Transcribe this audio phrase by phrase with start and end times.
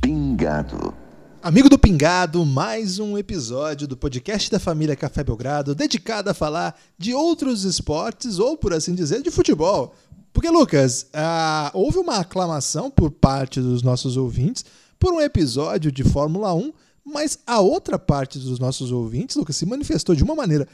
[0.00, 0.94] Pingado.
[1.42, 6.78] Amigo do Pingado, mais um episódio do podcast da família Café Belgrado, dedicado a falar
[6.98, 9.94] de outros esportes, ou por assim dizer, de futebol.
[10.32, 14.64] Porque, Lucas, ah, houve uma aclamação por parte dos nossos ouvintes
[14.98, 16.72] por um episódio de Fórmula 1,
[17.04, 20.68] mas a outra parte dos nossos ouvintes, Lucas, se manifestou de uma maneira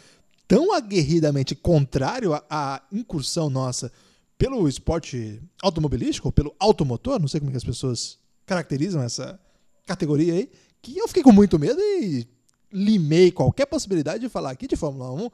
[0.46, 3.90] tão aguerridamente contrário à, à incursão nossa
[4.38, 9.40] pelo esporte automobilístico, ou pelo automotor, não sei como é que as pessoas caracterizam essa
[9.86, 10.50] categoria aí,
[10.82, 12.26] que eu fiquei com muito medo e
[12.72, 15.30] limei qualquer possibilidade de falar aqui de Fórmula 1.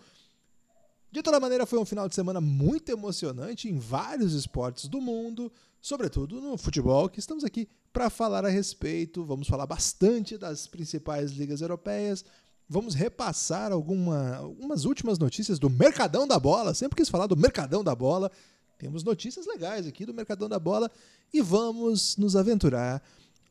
[1.13, 5.53] De toda maneira, foi um final de semana muito emocionante em vários esportes do mundo,
[5.79, 9.23] sobretudo no futebol, que estamos aqui para falar a respeito.
[9.23, 12.25] Vamos falar bastante das principais ligas europeias.
[12.67, 16.73] Vamos repassar alguma, algumas últimas notícias do Mercadão da Bola.
[16.73, 18.33] Sempre quis falar do Mercadão da Bola.
[18.79, 20.91] Temos notícias legais aqui do Mercadão da Bola
[21.31, 23.03] e vamos nos aventurar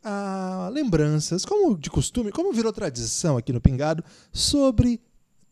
[0.03, 4.03] a lembranças, como de costume, como virou tradição aqui no Pingado,
[4.34, 5.00] sobre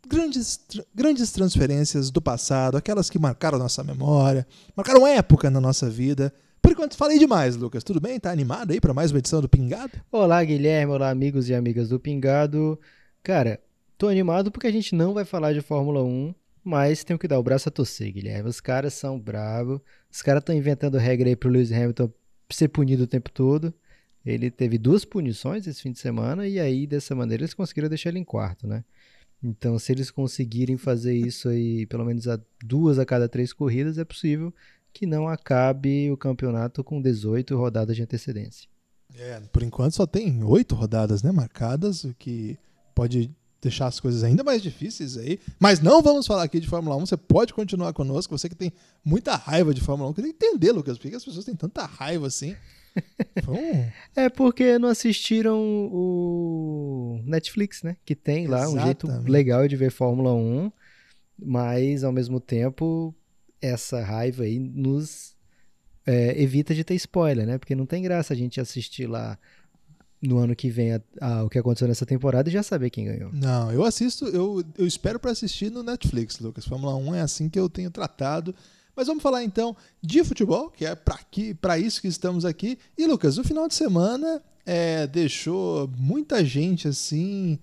[0.07, 0.59] grandes,
[0.93, 6.33] grandes transferências do passado, aquelas que marcaram nossa memória, marcaram época na nossa vida.
[6.61, 7.83] Por enquanto, falei demais, Lucas.
[7.83, 8.19] Tudo bem?
[8.19, 9.93] Tá animado aí para mais uma edição do Pingado?
[10.11, 10.93] Olá, Guilherme.
[10.93, 12.79] Olá, amigos e amigas do Pingado.
[13.23, 13.59] Cara,
[13.97, 17.39] tô animado porque a gente não vai falar de Fórmula 1, mas tenho que dar
[17.39, 18.49] o braço a torcer, Guilherme.
[18.49, 19.79] Os caras são bravos.
[20.11, 22.11] Os caras estão inventando regra aí pro Lewis Hamilton
[22.51, 23.73] ser punido o tempo todo.
[24.25, 28.09] Ele teve duas punições esse fim de semana e aí, dessa maneira, eles conseguiram deixar
[28.09, 28.83] ele em quarto, né?
[29.43, 33.97] Então, se eles conseguirem fazer isso aí, pelo menos a duas a cada três corridas,
[33.97, 34.53] é possível
[34.91, 38.67] que não acabe o campeonato com 18 rodadas de antecedência.
[39.17, 42.57] É, por enquanto só tem oito rodadas né, marcadas, o que
[42.93, 45.39] pode deixar as coisas ainda mais difíceis aí.
[45.59, 47.05] Mas não vamos falar aqui de Fórmula 1.
[47.05, 48.37] Você pode continuar conosco.
[48.37, 48.71] Você que tem
[49.03, 50.13] muita raiva de Fórmula 1.
[50.13, 52.55] Queria entender, Lucas, por que as pessoas têm tanta raiva assim
[54.15, 55.59] é porque não assistiram
[55.91, 57.97] o Netflix, né?
[58.05, 58.81] Que tem lá Exatamente.
[58.81, 60.71] um jeito legal de ver Fórmula 1,
[61.37, 63.13] mas ao mesmo tempo
[63.61, 65.35] essa raiva aí nos
[66.05, 67.57] é, evita de ter spoiler, né?
[67.57, 69.37] Porque não tem graça a gente assistir lá
[70.21, 73.05] no ano que vem a, a, o que aconteceu nessa temporada e já saber quem
[73.05, 73.31] ganhou.
[73.31, 76.65] Não, eu assisto, eu, eu espero para assistir no Netflix, Lucas.
[76.65, 78.53] Fórmula 1 é assim que eu tenho tratado.
[78.99, 82.77] Mas vamos falar então de futebol, que é para isso que estamos aqui.
[82.97, 87.57] E Lucas, o final de semana é, deixou muita gente assim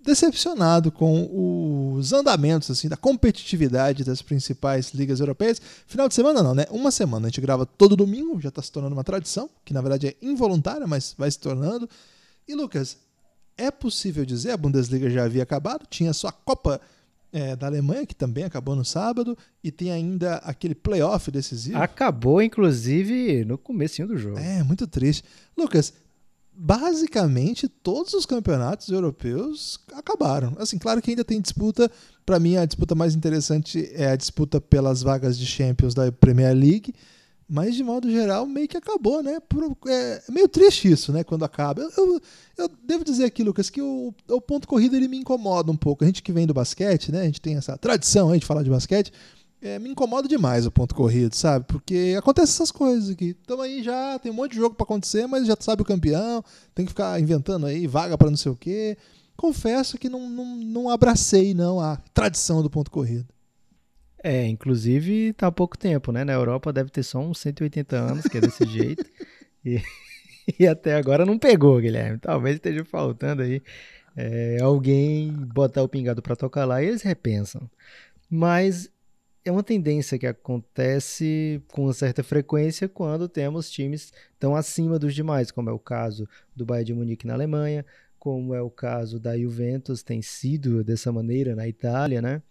[0.00, 5.60] decepcionado com os andamentos assim da competitividade das principais ligas europeias.
[5.84, 6.64] Final de semana não, né?
[6.70, 7.26] Uma semana.
[7.26, 10.16] A gente grava todo domingo, já está se tornando uma tradição, que na verdade é
[10.22, 11.90] involuntária, mas vai se tornando.
[12.46, 12.98] E Lucas,
[13.56, 16.80] é possível dizer a Bundesliga já havia acabado, tinha só a Copa
[17.32, 21.78] é, da Alemanha, que também acabou no sábado, e tem ainda aquele playoff decisivo.
[21.78, 24.38] Acabou, inclusive, no comecinho do jogo.
[24.38, 25.24] É, muito triste.
[25.56, 25.92] Lucas,
[26.52, 30.56] basicamente todos os campeonatos europeus acabaram.
[30.58, 31.90] Assim, claro que ainda tem disputa.
[32.26, 36.54] Para mim, a disputa mais interessante é a disputa pelas vagas de Champions da Premier
[36.54, 36.92] League.
[37.50, 39.40] Mas, de modo geral, meio que acabou, né?
[39.40, 41.24] Por, é, é meio triste isso, né?
[41.24, 41.80] Quando acaba.
[41.80, 42.20] Eu, eu,
[42.58, 46.04] eu, devo dizer aqui, Lucas, que o, o ponto corrido ele me incomoda um pouco.
[46.04, 47.22] A gente que vem do basquete, né?
[47.22, 49.10] A gente tem essa tradição aí de falar de basquete.
[49.62, 51.64] É, me incomoda demais o ponto corrido, sabe?
[51.66, 53.34] Porque acontece essas coisas aqui.
[53.40, 56.44] Estamos aí já, tem um monte de jogo para acontecer, mas já sabe o campeão,
[56.74, 58.96] tem que ficar inventando aí vaga para não sei o quê.
[59.36, 63.26] Confesso que não, não, não abracei, não, a tradição do ponto corrido.
[64.28, 66.22] É, inclusive tá há pouco tempo, né?
[66.22, 69.02] Na Europa deve ter só uns 180 anos que é desse jeito.
[69.64, 69.80] E,
[70.60, 72.18] e, até agora não pegou, Guilherme.
[72.18, 73.62] Talvez esteja faltando aí
[74.14, 77.70] é, alguém botar o pingado para tocar lá e eles repensam.
[78.28, 78.90] Mas
[79.46, 85.50] é uma tendência que acontece com certa frequência quando temos times tão acima dos demais,
[85.50, 87.82] como é o caso do Bayern de Munique na Alemanha,
[88.18, 92.42] como é o caso da Juventus, tem sido dessa maneira na Itália, né?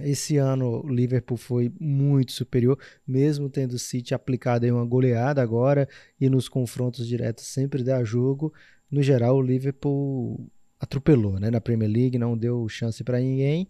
[0.00, 5.42] Esse ano o Liverpool foi muito superior, mesmo tendo o City aplicado em uma goleada
[5.42, 5.88] agora
[6.20, 8.52] e nos confrontos diretos sempre dá jogo.
[8.90, 10.48] No geral, o Liverpool
[10.78, 11.50] atropelou né?
[11.50, 13.68] na Premier League, não deu chance para ninguém.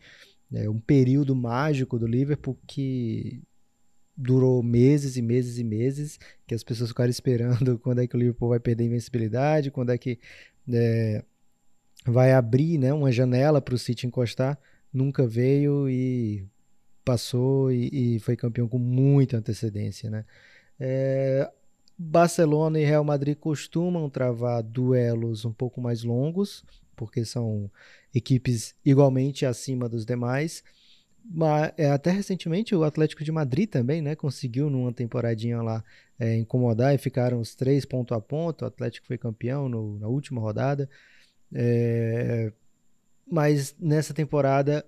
[0.53, 3.43] É um período mágico do Liverpool que
[4.17, 8.19] durou meses e meses e meses, que as pessoas ficaram esperando quando é que o
[8.19, 10.19] Liverpool vai perder a invencibilidade, quando é que
[10.71, 11.25] é,
[12.05, 14.59] vai abrir né, uma janela para o City encostar
[14.93, 16.47] nunca veio e
[17.05, 20.25] passou e, e foi campeão com muita antecedência, né?
[20.79, 21.51] É,
[21.99, 26.65] Barcelona e Real Madrid costumam travar duelos um pouco mais longos,
[26.95, 27.71] porque são
[28.15, 30.63] equipes igualmente acima dos demais.
[31.31, 35.85] Mas é, até recentemente o Atlético de Madrid também, né, conseguiu numa temporadinha lá
[36.19, 38.63] é, incomodar e ficaram os três ponto a ponto.
[38.63, 40.89] O Atlético foi campeão no, na última rodada.
[41.53, 42.53] É,
[43.31, 44.85] mas nessa temporada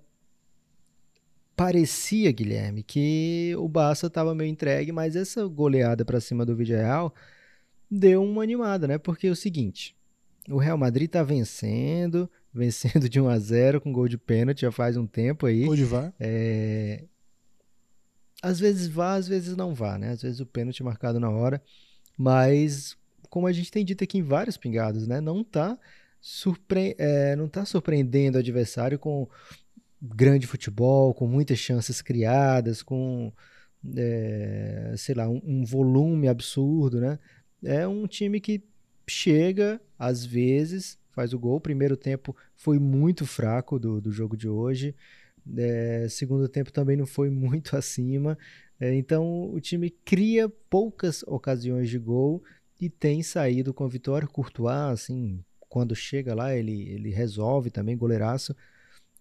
[1.56, 7.14] parecia, Guilherme, que o Barça estava meio entregue, mas essa goleada para cima do Villarreal
[7.90, 8.96] deu uma animada, né?
[8.96, 9.94] Porque é o seguinte,
[10.48, 14.72] o Real Madrid está vencendo, vencendo de 1 a 0 com gol de pênalti já
[14.72, 15.64] faz um tempo aí.
[15.64, 16.14] Gol de VAR.
[16.18, 17.04] É...
[18.42, 20.12] Às vezes vá, às vezes não vá, né?
[20.12, 21.62] Às vezes o pênalti é marcado na hora,
[22.16, 22.96] mas
[23.28, 25.20] como a gente tem dito aqui em vários pingados, né?
[25.20, 25.78] Não está
[26.20, 26.94] surpre...
[26.98, 29.28] É, não tá surpreendendo o adversário com
[30.00, 33.32] grande futebol, com muitas chances criadas, com
[33.96, 37.18] é, sei lá, um, um volume absurdo, né?
[37.62, 38.62] É um time que
[39.06, 41.56] chega, às vezes, faz o gol.
[41.56, 44.94] O primeiro tempo foi muito fraco do, do jogo de hoje.
[45.56, 48.38] É, segundo tempo também não foi muito acima.
[48.78, 52.42] É, então o time cria poucas ocasiões de gol
[52.80, 54.28] e tem saído com a vitória.
[54.28, 58.54] Courtois, assim, quando chega lá, ele, ele resolve também, goleiraço.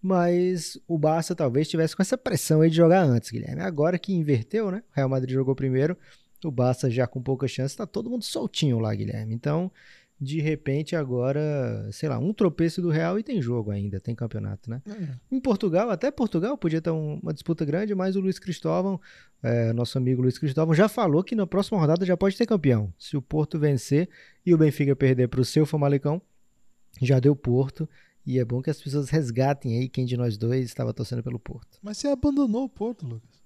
[0.01, 3.61] Mas o Barça talvez tivesse com essa pressão aí de jogar antes, Guilherme.
[3.61, 4.83] Agora que inverteu, né?
[4.91, 5.95] O Real Madrid jogou primeiro,
[6.43, 9.35] o Barça já com pouca chance, tá todo mundo soltinho lá, Guilherme.
[9.35, 9.71] Então,
[10.19, 14.69] de repente, agora, sei lá, um tropeço do Real e tem jogo ainda, tem campeonato,
[14.69, 14.81] né?
[14.87, 15.35] É.
[15.35, 18.99] Em Portugal, até Portugal podia ter uma disputa grande, mas o Luiz Cristóvão,
[19.43, 22.91] é, nosso amigo Luiz Cristóvão, já falou que na próxima rodada já pode ter campeão.
[22.97, 24.09] Se o Porto vencer
[24.45, 26.21] e o Benfica perder para o seu Famalicão,
[27.01, 27.87] já deu Porto.
[28.25, 31.39] E é bom que as pessoas resgatem aí quem de nós dois estava torcendo pelo
[31.39, 31.79] Porto.
[31.81, 33.39] Mas você abandonou o Porto, Lucas.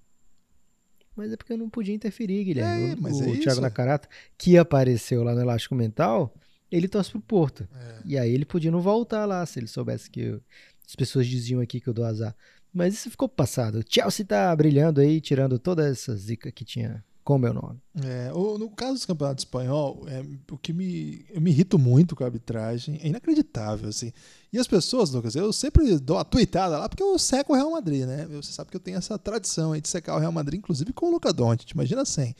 [1.16, 2.90] Mas é porque eu não podia interferir, Guilherme.
[2.90, 6.34] É, mas o, é o Thiago Nacarata, que apareceu lá no Elástico Mental,
[6.70, 7.68] ele torce pro Porto.
[7.72, 8.00] É.
[8.04, 10.42] E aí ele podia não voltar lá, se ele soubesse que eu,
[10.86, 12.34] as pessoas diziam aqui que eu dou azar.
[12.72, 13.78] Mas isso ficou passado.
[13.78, 17.80] O Chelsea tá brilhando aí, tirando toda essa zica que tinha com o meu nome.
[18.02, 22.22] É, no caso do campeonato espanhol, é, o que me, eu me irrito muito com
[22.22, 24.12] a arbitragem é inacreditável, assim.
[24.52, 27.70] E as pessoas, Lucas, eu sempre dou a tuitada lá porque eu seco o Real
[27.70, 28.26] Madrid, né?
[28.26, 31.06] Você sabe que eu tenho essa tradição aí de secar o Real Madrid, inclusive com
[31.06, 32.34] o Luca Doncic, imagina assim.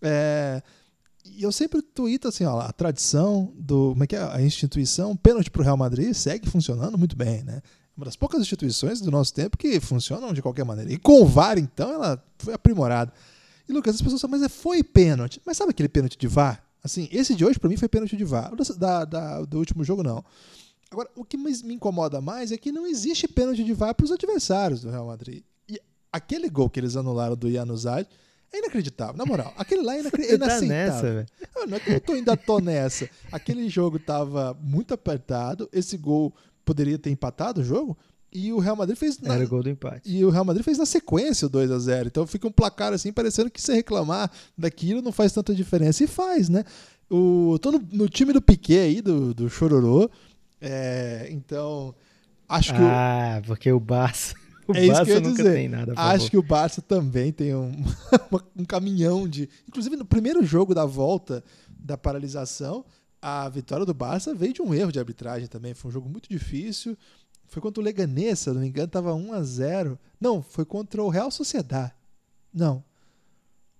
[0.00, 0.62] É,
[1.24, 5.16] e eu sempre tuito assim, ó, a tradição do, como é que é, a instituição
[5.16, 7.60] pênalti pro Real Madrid segue funcionando muito bem, né?
[7.96, 10.90] Uma das poucas instituições do nosso tempo que funcionam de qualquer maneira.
[10.92, 13.12] E com o VAR, então, ela foi aprimorada.
[13.70, 15.40] E Lucas, as pessoas falam, mas é, foi pênalti.
[15.46, 16.60] Mas sabe aquele pênalti de VAR?
[16.82, 18.52] Assim, esse de hoje para mim foi pênalti de VAR.
[18.52, 20.24] O da, da, do último jogo não.
[20.90, 24.10] Agora, o que me incomoda mais é que não existe pênalti de VAR para os
[24.10, 25.44] adversários do Real Madrid.
[25.68, 25.80] E
[26.12, 28.08] aquele gol que eles anularam do Januzaj
[28.52, 29.54] é inacreditável, na moral.
[29.56, 30.24] Aquele lá é, inacre...
[30.24, 31.24] é inaceitável.
[31.24, 33.08] Tá nessa, não é que eu tô, ainda tô nessa.
[33.30, 35.68] Aquele jogo tava muito apertado.
[35.72, 36.34] Esse gol
[36.64, 37.96] poderia ter empatado o jogo,
[38.32, 39.18] e o Real Madrid fez.
[39.18, 39.34] Na...
[39.34, 40.08] Era o gol do empate.
[40.08, 42.92] E o Real Madrid fez na sequência o 2 a 0 Então fica um placar
[42.92, 46.04] assim, parecendo que você reclamar daquilo não faz tanta diferença.
[46.04, 46.64] E faz, né?
[47.10, 50.08] O, tô no, no time do Piquet aí, do, do Chororô.
[50.60, 51.94] É, então,
[52.48, 52.80] acho que.
[52.80, 53.46] Ah, o...
[53.46, 54.34] porque o Barça.
[54.68, 55.54] O é Barça isso que eu ia nunca dizer.
[55.54, 55.94] tem nada.
[55.96, 57.72] Acho que o Barça também tem um,
[58.56, 59.48] um caminhão de.
[59.66, 62.84] Inclusive, no primeiro jogo da volta da paralisação,
[63.20, 65.74] a vitória do Barça veio de um erro de arbitragem também.
[65.74, 66.96] Foi um jogo muito difícil.
[67.50, 70.64] Foi contra o Leganés, se eu não me engano, tava 1 a 0 Não, foi
[70.64, 71.92] contra o Real Sociedade.
[72.54, 72.82] Não.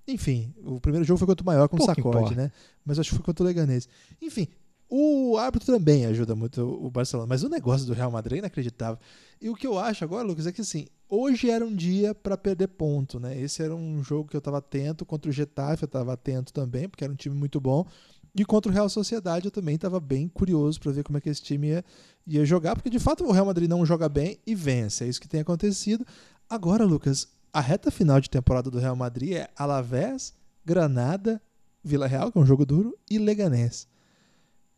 [0.07, 2.35] Enfim, o primeiro jogo foi contra o maior com o Sacode, importa.
[2.35, 2.53] né?
[2.85, 3.89] Mas acho que foi contra o Leganés.
[4.21, 4.49] Enfim,
[4.89, 8.99] o árbitro também ajuda muito o Barcelona, mas o negócio do Real Madrid é inacreditável.
[9.41, 12.37] E o que eu acho agora, Lucas, é que assim, hoje era um dia para
[12.37, 13.41] perder ponto, né?
[13.41, 16.89] Esse era um jogo que eu estava atento, contra o Getafe eu estava atento também,
[16.89, 17.87] porque era um time muito bom.
[18.35, 21.29] E contra o Real Sociedade eu também estava bem curioso para ver como é que
[21.29, 21.85] esse time ia,
[22.27, 25.05] ia jogar, porque de fato o Real Madrid não joga bem e vence.
[25.05, 26.07] É isso que tem acontecido.
[26.49, 30.35] Agora, Lucas, a reta final de temporada do Real Madrid é Alavés,
[30.65, 31.41] Granada,
[31.83, 33.89] Vila Real, que é um jogo duro, e Leganés.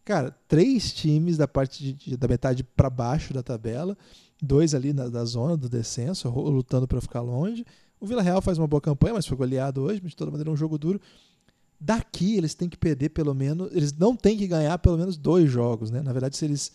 [0.04, 3.96] Cara, três times da parte de, da metade para baixo da tabela,
[4.40, 7.64] dois ali na, da zona do descenso, lutando para ficar longe.
[8.00, 10.50] O Vila Real faz uma boa campanha, mas foi goleado hoje, mas de toda maneira
[10.50, 11.00] é um jogo duro.
[11.84, 15.50] Daqui eles têm que perder pelo menos, eles não têm que ganhar pelo menos dois
[15.50, 16.00] jogos, né?
[16.00, 16.70] Na verdade, se eles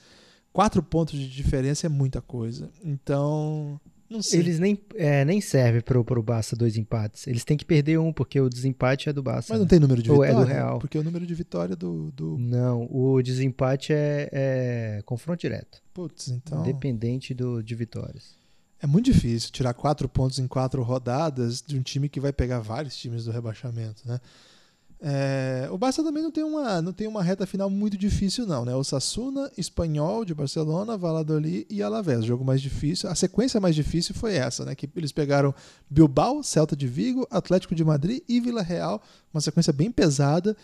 [0.51, 2.69] quatro pontos de diferença é muita coisa.
[2.83, 4.39] Então, não sei.
[4.39, 7.25] Eles nem, é, nem serve pro, pro Barça dois empates.
[7.25, 9.53] Eles têm que perder um, porque o desempate é do Barça.
[9.53, 9.69] Mas não né?
[9.69, 10.33] tem número de vitória?
[10.35, 10.79] Ou é do Real.
[10.79, 12.11] Porque o número de vitória do.
[12.11, 12.37] do...
[12.37, 15.81] Não, o desempate é, é confronto direto.
[15.93, 16.61] Putz, então.
[16.61, 18.35] Independente do, de vitórias.
[18.81, 22.59] É muito difícil tirar quatro pontos em quatro rodadas de um time que vai pegar
[22.59, 24.19] vários times do rebaixamento, né?
[24.99, 28.65] É, o Barça também não tem, uma, não tem uma reta final muito difícil, não,
[28.65, 28.75] né?
[28.75, 32.23] O Sassuna, Espanhol de Barcelona, Valladolid e Alavés.
[32.23, 34.73] O jogo mais difícil, a sequência mais difícil foi essa, né?
[34.73, 35.53] Que eles pegaram
[35.89, 39.01] Bilbao, Celta de Vigo, Atlético de Madrid e Vila Real,
[39.33, 40.57] uma sequência bem pesada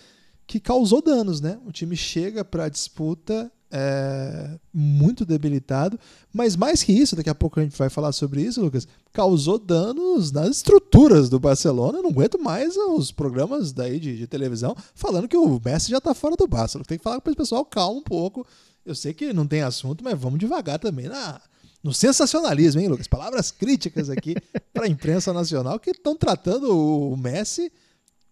[0.48, 1.60] que causou danos, né?
[1.66, 6.00] O time chega para a disputa é, muito debilitado,
[6.32, 9.58] mas mais que isso, daqui a pouco a gente vai falar sobre isso, Lucas, causou
[9.58, 11.98] danos nas estruturas do Barcelona.
[11.98, 15.98] Eu não aguento mais os programas daí de, de televisão falando que o Messi já
[15.98, 16.80] está fora do Barça.
[16.84, 18.46] Tem que falar para o pessoal calma um pouco.
[18.86, 21.42] Eu sei que não tem assunto, mas vamos devagar também na,
[21.82, 23.08] no sensacionalismo, hein, Lucas?
[23.08, 24.36] Palavras críticas aqui
[24.72, 27.72] para a imprensa nacional que estão tratando o Messi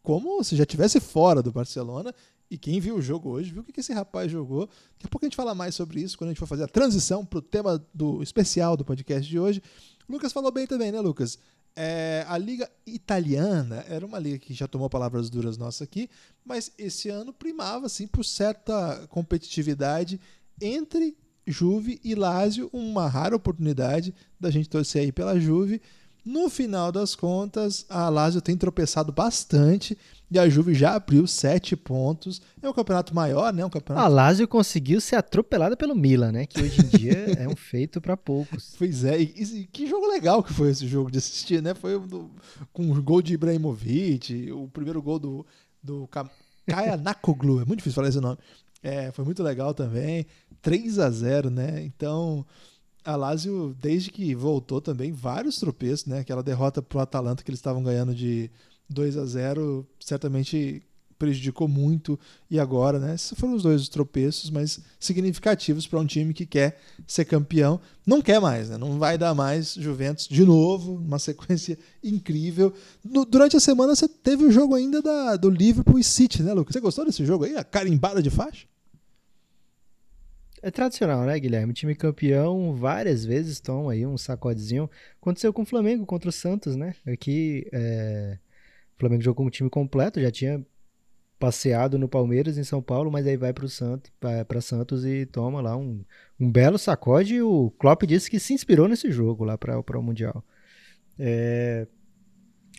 [0.04, 2.14] como se já tivesse fora do Barcelona
[2.52, 4.68] e quem viu o jogo hoje viu o que esse rapaz jogou.
[4.68, 6.68] Daqui a pouco a gente fala mais sobre isso quando a gente for fazer a
[6.68, 9.64] transição para o tema do especial do podcast de hoje.
[10.06, 11.40] O Lucas falou bem também, né, Lucas?
[11.74, 16.10] É, a liga italiana era uma liga que já tomou palavras duras nossas aqui,
[16.44, 20.20] mas esse ano primava assim por certa competitividade
[20.62, 21.16] entre
[21.48, 25.82] Juve e Lazio, uma rara oportunidade da gente torcer aí pela Juve.
[26.26, 29.98] No final das contas, a Lazio tem tropeçado bastante
[30.32, 32.42] e a Juve já abriu sete pontos.
[32.62, 33.66] É um campeonato maior, né?
[33.66, 34.06] Um campeonato...
[34.06, 36.46] A Lazio conseguiu ser atropelada pelo Milan, né?
[36.46, 38.74] Que hoje em dia é um feito para poucos.
[38.78, 41.74] Pois é, e, e, que jogo legal que foi esse jogo de assistir, né?
[41.74, 42.32] Foi do,
[42.72, 45.46] com o gol de Ibrahimovic, o primeiro gol do,
[45.84, 46.08] do
[46.66, 48.38] Kaya Nakoglu, é muito difícil falar esse nome.
[48.82, 50.26] É, foi muito legal também.
[50.62, 51.84] 3 a 0 né?
[51.84, 52.46] Então,
[53.04, 56.20] a Lazio, desde que voltou também, vários tropeços, né?
[56.20, 58.50] Aquela derrota pro Atalanta que eles estavam ganhando de
[58.92, 60.84] 2 a 0 certamente
[61.22, 62.20] prejudicou muito.
[62.50, 63.14] E agora, né?
[63.14, 67.80] Esses foram os dois tropeços, mas significativos para um time que quer ser campeão.
[68.04, 68.78] Não quer mais, né?
[68.78, 72.74] Não vai dar mais Juventus de novo, uma sequência incrível.
[73.06, 76.54] No, durante a semana você teve o jogo ainda da, do Liverpool e City, né,
[76.54, 76.74] Lucas?
[76.74, 77.56] Você gostou desse jogo aí?
[77.56, 78.66] A carimbada de faixa?
[80.64, 81.72] É tradicional, né, Guilherme?
[81.72, 84.90] Time campeão várias vezes toma aí um sacodezinho.
[85.22, 86.96] Aconteceu com o Flamengo contra o Santos, né?
[87.06, 88.40] Aqui é...
[89.02, 90.66] Flamengo jogou com o time completo, já tinha
[91.40, 94.12] passeado no Palmeiras em São Paulo, mas aí vai para Santos,
[94.62, 96.06] Santos e toma lá um,
[96.40, 97.36] um belo sacode.
[97.36, 100.46] E o Klopp disse que se inspirou nesse jogo lá para o Mundial.
[101.18, 101.88] É...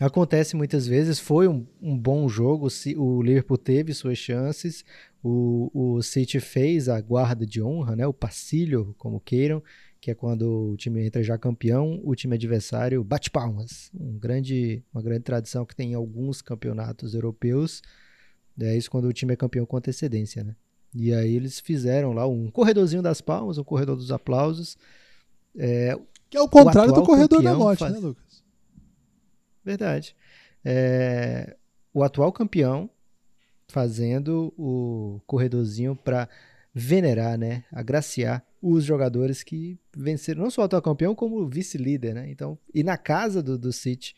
[0.01, 4.85] Acontece muitas vezes, foi um, um bom jogo, o Liverpool teve suas chances,
[5.23, 9.63] o, o City fez a guarda de honra, né, o passilho, como queiram,
[10.03, 13.89] que é quando o time entra já campeão, o time adversário bate palmas.
[13.95, 17.81] Um grande, uma grande tradição que tem em alguns campeonatos europeus.
[18.61, 20.57] É isso quando o time é campeão com antecedência, né?
[20.93, 24.77] E aí eles fizeram lá um corredorzinho das palmas, um corredor dos aplausos.
[25.57, 25.97] É,
[26.29, 27.93] que é o contrário o do corredor da morte, faz...
[27.93, 28.43] né, Lucas?
[29.65, 30.17] Verdade.
[30.65, 31.57] É,
[31.95, 32.91] o atual campeão
[33.69, 36.29] fazendo o corredorzinho para
[36.75, 42.31] venerar, né, agraciar os jogadores que venceram não só o atual campeão, como vice-líder, né?
[42.31, 44.15] Então, e na casa do, do City.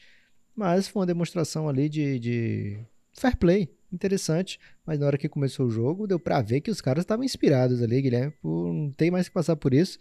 [0.54, 2.78] Mas foi uma demonstração ali de, de
[3.12, 4.60] fair play, interessante.
[4.86, 7.82] Mas na hora que começou o jogo, deu para ver que os caras estavam inspirados
[7.82, 8.32] ali, Guilherme.
[8.42, 9.98] Por, não tem mais que passar por isso.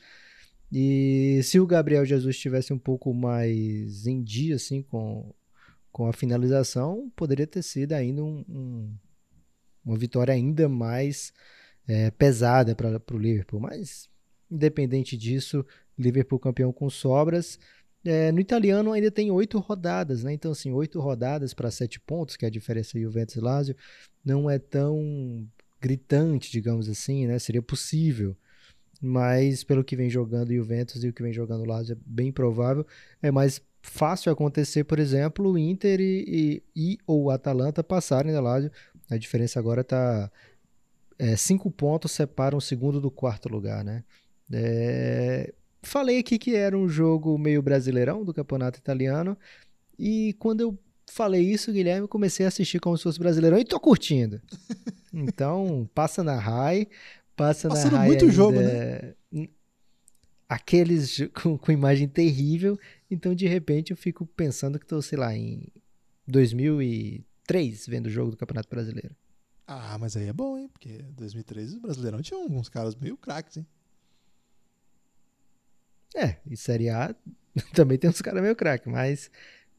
[0.72, 5.34] E se o Gabriel Jesus estivesse um pouco mais em dia, assim, com,
[5.92, 8.94] com a finalização, poderia ter sido ainda um, um
[9.86, 11.34] uma vitória ainda mais
[11.88, 13.60] é, pesada para o Liverpool.
[13.60, 14.10] Mas,
[14.54, 15.66] independente disso,
[15.98, 17.60] Liverpool campeão com sobras.
[18.06, 20.34] É, no italiano ainda tem oito rodadas, né?
[20.34, 23.76] Então, assim, oito rodadas para sete pontos, que é a diferença Juventus e Lazio,
[24.24, 25.48] não é tão
[25.80, 27.40] gritante, digamos assim, né?
[27.40, 28.36] Seria possível.
[29.02, 32.86] Mas, pelo que vem jogando Juventus e o que vem jogando Lazio, é bem provável.
[33.22, 38.40] É mais fácil acontecer, por exemplo, o Inter e, e, e ou Atalanta passarem da
[38.40, 38.72] Lazio
[39.10, 40.32] a diferença agora está.
[41.20, 44.04] É, cinco pontos separam o segundo do quarto lugar, né?
[44.52, 49.38] É, falei aqui que era um jogo meio brasileirão do campeonato italiano.
[49.98, 53.80] E quando eu falei isso, Guilherme, comecei a assistir como se fosse brasileirão e tô
[53.80, 54.42] curtindo.
[55.16, 56.88] Então, passa na RAI,
[57.36, 58.08] passa Passando na RAI.
[58.08, 59.14] muito ainda, jogo, né?
[60.50, 62.80] Aqueles com, com imagem terrível.
[63.12, 65.68] Então, de repente, eu fico pensando que tô, sei lá, em
[66.28, 69.16] 2000 e três vendo o jogo do Campeonato Brasileiro.
[69.68, 70.68] Ah, mas aí é bom, hein?
[70.68, 73.68] Porque 2003 o Brasileirão tinha alguns caras meio craques, hein?
[76.16, 77.16] É, e Série A
[77.74, 79.32] também tem uns caras meio craques, mas.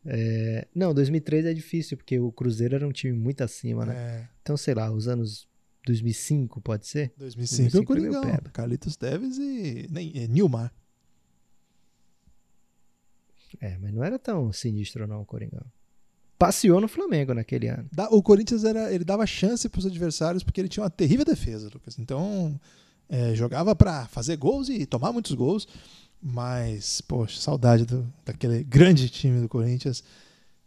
[0.07, 0.67] É...
[0.75, 3.95] Não, 2003 é difícil, porque o Cruzeiro era um time muito acima, né?
[3.95, 4.29] É.
[4.43, 5.49] Então, sei lá, os anos
[5.87, 7.13] 2005 pode ser?
[7.17, 8.41] 2005, 2005 é o Coringão.
[8.53, 10.73] Carlitos Teves e, nem, e Nilmar.
[13.61, 15.65] É, mas não era tão sinistro não o Coringão
[16.39, 17.89] passeou no Flamengo naquele ano.
[18.11, 21.71] O Corinthians era, ele dava chance para os adversários porque ele tinha uma terrível defesa,
[21.73, 21.99] Lucas.
[21.99, 22.61] Então,
[23.09, 25.67] é, jogava para fazer gols e tomar muitos gols.
[26.27, 30.03] Mas, poxa, saudade do, daquele grande time do Corinthians,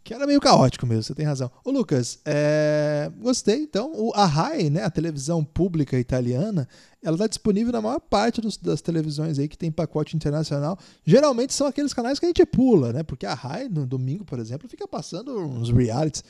[0.04, 1.50] que era meio caótico mesmo, você tem razão.
[1.64, 3.60] Ô Lucas, é, gostei.
[3.60, 6.68] Então, o, a RAI, né, a televisão pública italiana,
[7.02, 10.78] ela está disponível na maior parte dos, das televisões aí que tem pacote internacional.
[11.04, 13.02] Geralmente são aqueles canais que a gente pula, né?
[13.02, 16.22] Porque a RAI, no domingo, por exemplo, fica passando uns realities.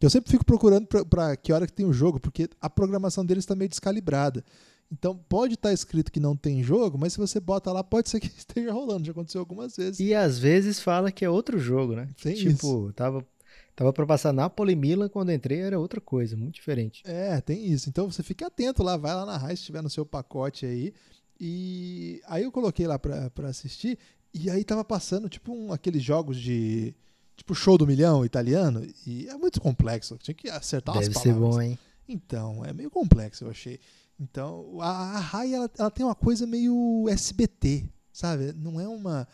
[0.00, 3.44] Eu sempre fico procurando para que hora que tem o jogo, porque a programação deles
[3.44, 4.44] está meio descalibrada.
[4.92, 8.10] Então pode estar tá escrito que não tem jogo, mas se você bota lá, pode
[8.10, 9.06] ser que esteja rolando.
[9.06, 9.98] Já aconteceu algumas vezes.
[9.98, 12.08] E às vezes fala que é outro jogo, né?
[12.22, 12.92] Tem tipo, isso.
[12.94, 13.26] tava
[13.74, 17.02] Tava para passar Napoli Milan, quando entrei era outra coisa, muito diferente.
[17.06, 17.88] É, tem isso.
[17.88, 20.92] Então você fique atento lá, vai lá na Raiz se estiver no seu pacote aí.
[21.40, 23.98] E aí eu coloquei lá para assistir,
[24.32, 26.94] e aí tava passando tipo um, aqueles jogos de.
[27.34, 31.34] Tipo show do milhão italiano, e é muito complexo, tinha que acertar Deve as palavras.
[31.34, 31.78] ser bom, hein?
[32.06, 33.80] Então, é meio complexo, eu achei.
[34.22, 38.52] Então, a, a Rai, ela, ela, tem uma coisa meio SBT, sabe?
[38.52, 39.26] Não é uma.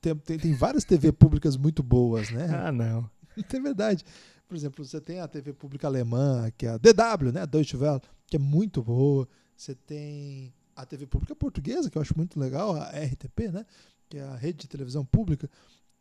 [0.00, 2.46] Tem, tem, tem várias TV públicas muito boas, né?
[2.54, 3.10] Ah, não.
[3.36, 4.04] É verdade.
[4.46, 7.42] Por exemplo, você tem a TV pública alemã, que é a DW, né?
[7.42, 9.28] A Deutsche Welle, que é muito boa.
[9.56, 13.66] Você tem a TV pública portuguesa, que eu acho muito legal, a RTP, né?
[14.08, 15.50] Que é a rede de televisão pública.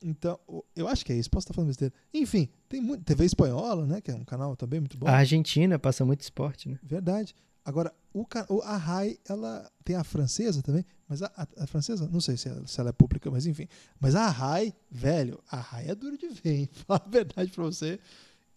[0.02, 0.40] Então,
[0.76, 1.94] eu acho que é isso, posso estar falando besteira.
[2.14, 4.00] Enfim, tem muito, TV espanhola, né?
[4.00, 5.08] Que é um canal também muito bom.
[5.08, 6.80] A Argentina passa muito esporte, né?
[6.84, 7.34] Verdade.
[7.68, 8.26] Agora, o,
[8.64, 12.48] a RAI, ela tem a francesa também, mas a, a, a francesa, não sei se
[12.48, 13.68] ela, se ela, é pública, mas enfim.
[14.00, 16.70] Mas a RAI, velho, a RAI é duro de ver, hein?
[16.88, 18.00] Fala a verdade pra você.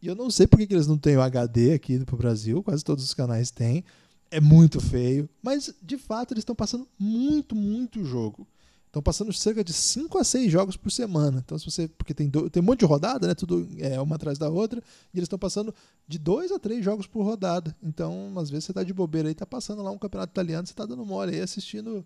[0.00, 2.85] E eu não sei por que eles não têm o HD aqui pro Brasil, quase
[2.85, 3.85] todos os canais têm.
[4.31, 8.47] É muito feio, mas de fato eles estão passando muito, muito jogo.
[8.90, 11.40] Estão passando cerca de 5 a 6 jogos por semana.
[11.47, 11.87] Então, se você.
[11.87, 13.37] Porque tem, do, tem um monte de rodada, né?
[13.37, 14.82] Tudo é uma atrás da outra.
[15.14, 15.73] E eles estão passando
[16.09, 17.74] de 2 a 3 jogos por rodada.
[17.81, 20.72] Então, às vezes você está de bobeira aí, está passando lá um campeonato italiano, você
[20.72, 22.05] está dando mole aí assistindo.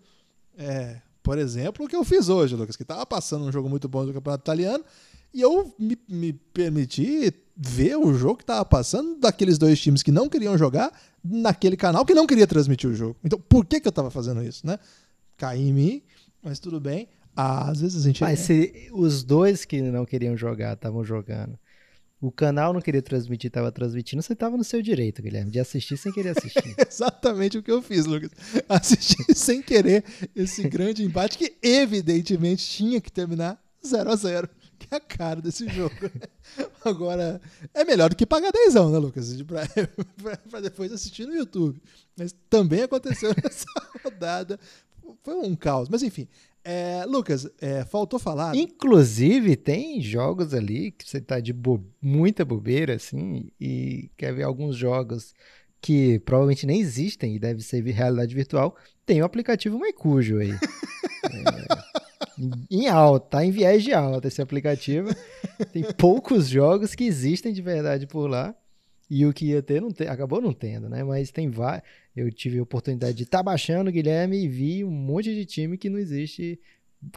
[0.58, 3.88] É, por exemplo, o que eu fiz hoje, Lucas, que estava passando um jogo muito
[3.88, 4.84] bom do campeonato italiano.
[5.32, 10.12] E eu me, me permiti ver o jogo que estava passando daqueles dois times que
[10.12, 10.92] não queriam jogar
[11.24, 13.16] naquele canal que não queria transmitir o jogo.
[13.24, 14.78] Então, por que, que eu estava fazendo isso, né?
[15.38, 16.02] Caí em mim
[16.44, 17.08] mas tudo bem.
[17.34, 18.22] Ah, às vezes a gente.
[18.22, 21.58] Mas se os dois que não queriam jogar estavam jogando,
[22.20, 25.96] o canal não queria transmitir, estava transmitindo, você estava no seu direito, Guilherme, de assistir
[25.96, 26.74] sem querer assistir.
[26.88, 28.30] Exatamente o que eu fiz, Lucas.
[28.68, 30.04] Assisti sem querer
[30.34, 35.40] esse grande embate que, evidentemente, tinha que terminar 0 a 0 que é a cara
[35.40, 35.94] desse jogo.
[36.84, 37.40] Agora,
[37.72, 39.34] é melhor do que pagar dezão, né, Lucas?
[40.50, 41.80] Para depois assistir no YouTube.
[42.16, 43.66] Mas também aconteceu nessa
[44.02, 44.58] rodada
[45.22, 45.88] foi um caos.
[45.88, 46.28] Mas enfim,
[46.64, 48.56] é, Lucas, é, faltou falar.
[48.56, 54.44] Inclusive, tem jogos ali que você tá de bo muita bobeira, assim, e quer ver
[54.44, 55.34] alguns jogos
[55.80, 58.74] que provavelmente nem existem e deve ser realidade virtual.
[59.04, 60.52] Tem o aplicativo Maicujo aí.
[61.30, 61.94] é,
[62.70, 65.10] em alta, tá em viés de alta esse aplicativo.
[65.70, 68.54] Tem poucos jogos que existem de verdade por lá.
[69.10, 71.04] E o que ia ter, não te, acabou não tendo, né?
[71.04, 71.86] Mas tem vários.
[72.16, 75.76] Eu tive a oportunidade de estar tá baixando, Guilherme, e vi um monte de time
[75.76, 76.60] que não existe,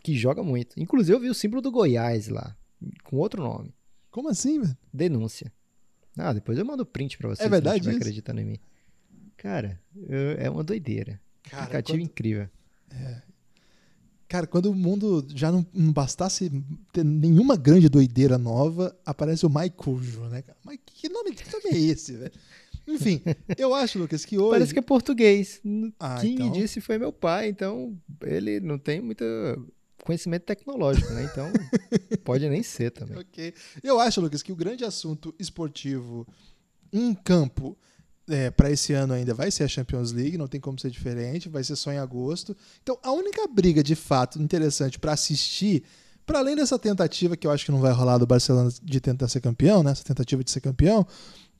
[0.01, 0.79] que joga muito.
[0.79, 2.55] Inclusive, eu vi o símbolo do Goiás lá,
[3.03, 3.73] com outro nome.
[4.09, 4.77] Como assim, velho?
[4.91, 5.53] Denúncia.
[6.17, 8.59] Ah, depois eu mando print pra você é verdade se não acreditando em mim.
[9.37, 11.21] Cara, eu, é uma doideira.
[11.43, 12.05] Cara, Aplicativo quando...
[12.05, 12.49] incrível.
[12.89, 13.21] É,
[14.27, 16.51] Cara, quando o mundo já não, não, bastasse
[16.91, 20.43] ter nenhuma grande doideira nova, aparece o Maicujo, né?
[20.65, 22.33] Mas que nome, que nome é esse, velho?
[22.87, 23.21] Enfim,
[23.57, 24.51] eu acho, Lucas, que hoje.
[24.51, 25.61] Parece que é português.
[25.99, 26.49] Ah, Quem então...
[26.49, 29.23] me disse foi meu pai, então ele não tem muito
[30.03, 31.29] conhecimento tecnológico, né?
[31.29, 31.51] Então
[32.23, 33.17] pode nem ser também.
[33.19, 33.53] ok.
[33.83, 36.25] Eu acho, Lucas, que o grande assunto esportivo
[36.93, 37.77] em campo
[38.29, 41.49] é, para esse ano ainda vai ser a Champions League, não tem como ser diferente,
[41.49, 42.55] vai ser só em agosto.
[42.83, 45.83] Então, a única briga de fato interessante para assistir,
[46.25, 49.27] para além dessa tentativa que eu acho que não vai rolar do Barcelona de tentar
[49.29, 51.07] ser campeão, né, essa tentativa de ser campeão,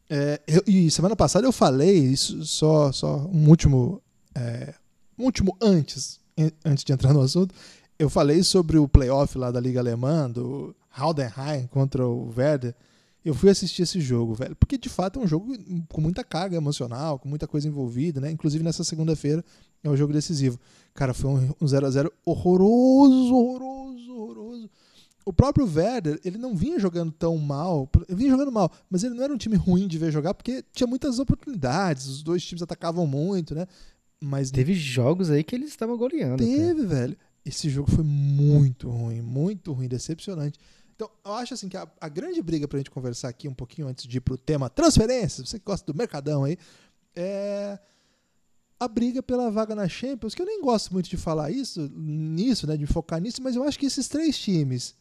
[0.10, 4.02] é, eu, e semana passada eu falei isso só só um último
[4.34, 4.74] é,
[5.18, 6.20] um último antes
[6.64, 7.54] antes de entrar no assunto,
[7.98, 12.76] eu falei sobre o playoff lá da Liga Alemã do Heidenheim contra o Werder
[13.28, 14.56] eu fui assistir esse jogo, velho.
[14.56, 15.54] Porque de fato é um jogo
[15.90, 18.32] com muita carga emocional, com muita coisa envolvida, né?
[18.32, 19.44] Inclusive nessa segunda-feira
[19.84, 20.58] é um jogo decisivo.
[20.94, 23.77] Cara, foi um 0x0 horroroso, horroroso, horroroso.
[25.28, 29.14] O próprio Werder, ele não vinha jogando tão mal, ele vinha jogando mal, mas ele
[29.14, 32.62] não era um time ruim de ver jogar porque tinha muitas oportunidades, os dois times
[32.62, 33.68] atacavam muito, né?
[34.22, 36.38] Mas teve jogos aí que eles estavam goleando.
[36.38, 36.88] Teve, cara.
[36.88, 37.18] velho.
[37.46, 40.58] Esse jogo foi muito ruim, muito ruim, decepcionante.
[40.96, 43.90] Então, eu acho assim que a, a grande briga pra gente conversar aqui um pouquinho
[43.90, 46.58] antes de ir pro tema transferências, você que gosta do mercadão aí,
[47.14, 47.78] é
[48.80, 52.66] a briga pela vaga na Champions, que eu nem gosto muito de falar isso, nisso,
[52.66, 54.96] né, de focar nisso, mas eu acho que esses três times,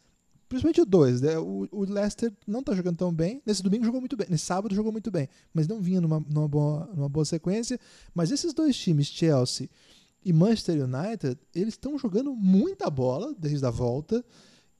[0.47, 4.15] principalmente dois, né, o, o Leicester não tá jogando tão bem, nesse domingo jogou muito
[4.15, 7.79] bem, nesse sábado jogou muito bem, mas não vinha numa, numa, boa, numa boa sequência,
[8.13, 9.69] mas esses dois times, Chelsea
[10.23, 14.23] e Manchester United, eles estão jogando muita bola desde a volta.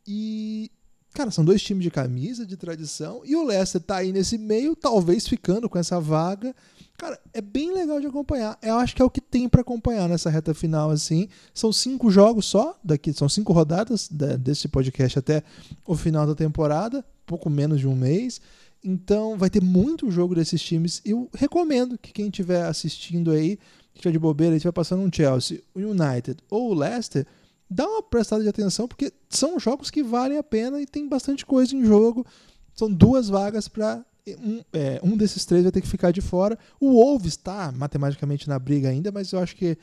[0.05, 0.71] E
[1.13, 4.75] Cara, são dois times de camisa, de tradição, e o Leicester tá aí nesse meio,
[4.75, 6.55] talvez ficando com essa vaga.
[6.97, 8.57] Cara, é bem legal de acompanhar.
[8.59, 11.29] Eu acho que é o que tem para acompanhar nessa reta final, assim.
[11.53, 15.43] São cinco jogos só, daqui são cinco rodadas desse podcast até
[15.85, 18.41] o final da temporada, pouco menos de um mês.
[18.83, 20.99] Então vai ter muito jogo desses times.
[21.05, 23.57] Eu recomendo que quem estiver assistindo aí,
[23.93, 27.27] que estiver de bobeira, estiver passando um Chelsea, o United ou o Leicester,
[27.69, 31.45] dá uma prestada de atenção, porque são jogos que valem a pena e tem bastante
[31.45, 32.25] coisa em jogo.
[32.73, 34.03] São duas vagas para.
[34.35, 36.57] Um, é, um desses três vai ter que ficar de fora.
[36.79, 39.77] O Wolves está matematicamente na briga ainda, mas eu acho que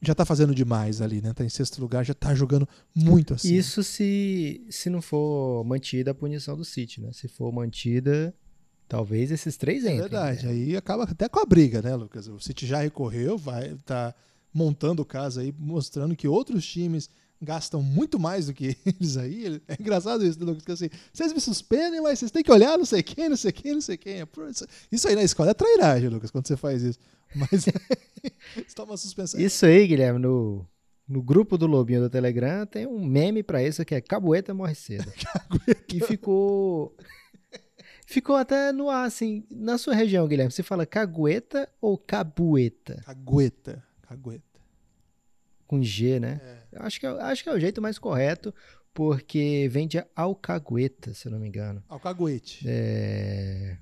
[0.00, 1.32] já está fazendo demais ali, né?
[1.32, 3.54] Tá em sexto lugar, já está jogando muito assim.
[3.54, 7.10] Isso se, se não for mantida a punição do City, né?
[7.12, 8.32] Se for mantida,
[8.88, 9.98] talvez esses três entrem.
[9.98, 10.52] É verdade, né?
[10.52, 12.28] aí acaba até com a briga, né, Lucas?
[12.28, 14.14] O City já recorreu, vai tá
[14.54, 19.60] montando o caso aí, mostrando que outros times gastam muito mais do que eles aí.
[19.68, 20.64] É engraçado isso, né, Lucas?
[20.64, 23.52] Que assim, vocês me suspendem, mas vocês têm que olhar não sei quem, não sei
[23.52, 24.22] quem, não sei quem.
[24.90, 26.98] Isso aí na escola é trairagem, Lucas, quando você faz isso.
[27.34, 27.64] Mas
[28.54, 29.40] você toma suspensão.
[29.40, 30.66] Isso aí, Guilherme, no,
[31.06, 34.74] no grupo do Lobinho do Telegram tem um meme pra isso que é Cabueta morre
[34.74, 35.10] cedo.
[35.48, 35.96] Cagueta.
[35.96, 36.94] E ficou.
[38.06, 39.44] Ficou até no ar, assim.
[39.50, 43.02] Na sua região, Guilherme, você fala cagueta ou cabueta?
[43.04, 43.84] Cagueta.
[44.00, 44.42] Cagueta.
[45.66, 46.40] Com G, né?
[46.42, 46.57] É.
[46.76, 48.54] Acho, que é, acho que é o jeito mais correto,
[48.92, 51.82] porque vem de alcagueta, se eu não me engano.
[51.88, 52.64] Alcaguete.
[52.66, 53.78] É.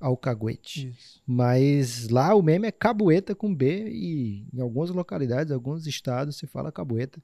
[0.00, 0.88] Alcaguete.
[0.88, 1.22] Isso.
[1.26, 6.46] Mas lá o meme é cabueta com B e em algumas localidades, alguns estados se
[6.46, 7.22] fala cabueta.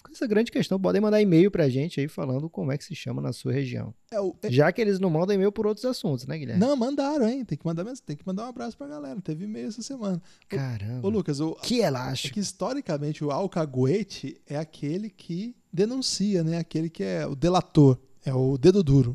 [0.00, 0.80] Fica essa grande questão.
[0.80, 3.94] Podem mandar e-mail pra gente aí falando como é que se chama na sua região.
[4.10, 6.58] É, o- é- Já que eles não mandam e-mail por outros assuntos, né, Guilherme?
[6.60, 7.44] Não, mandaram, hein?
[7.44, 9.20] Tem que mandar, mens- tem que mandar um abraço pra galera.
[9.20, 10.20] Teve e-mail essa semana.
[10.48, 11.06] Caramba.
[11.06, 12.34] Ô, Lucas, o, que é elástico.
[12.34, 16.58] que historicamente o alcaguete é aquele que denuncia, né?
[16.58, 19.14] Aquele que é o delator, é o dedo duro.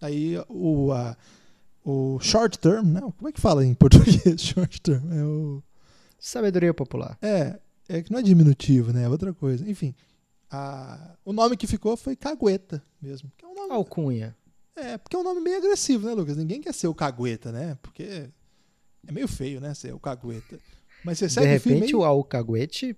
[0.00, 1.16] Aí o, a-
[1.84, 3.00] o short term, né?
[3.00, 4.40] Como é que fala em português?
[4.40, 5.12] Short term.
[5.12, 5.62] É o.
[6.18, 7.16] Sabedoria popular.
[7.22, 9.04] É, é que não é diminutivo, né?
[9.04, 9.68] É outra coisa.
[9.70, 9.94] Enfim,
[10.50, 13.32] a- o nome que ficou foi Cagueta mesmo.
[13.36, 14.36] Que é, um nome, Alcunha.
[14.74, 16.36] é, porque é um nome meio agressivo, né, Lucas?
[16.36, 17.76] Ninguém quer ser o Cagueta, né?
[17.82, 18.28] Porque
[19.06, 19.74] é meio feio, né?
[19.74, 20.58] Ser o Cagueta.
[21.04, 22.96] Mas você De segue firme repente o alcaguete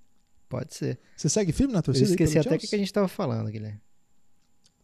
[0.48, 0.98] pode ser.
[1.16, 2.06] Você segue firme na Eu torcida?
[2.06, 2.76] aí esqueci até o que, Chelsea?
[2.76, 3.80] a gente tava falando, Guilherme.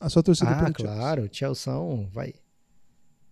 [0.01, 0.95] A sua torcida Ah, pelo Chelsea.
[0.97, 1.73] claro, o Chelsea
[2.13, 2.35] vai.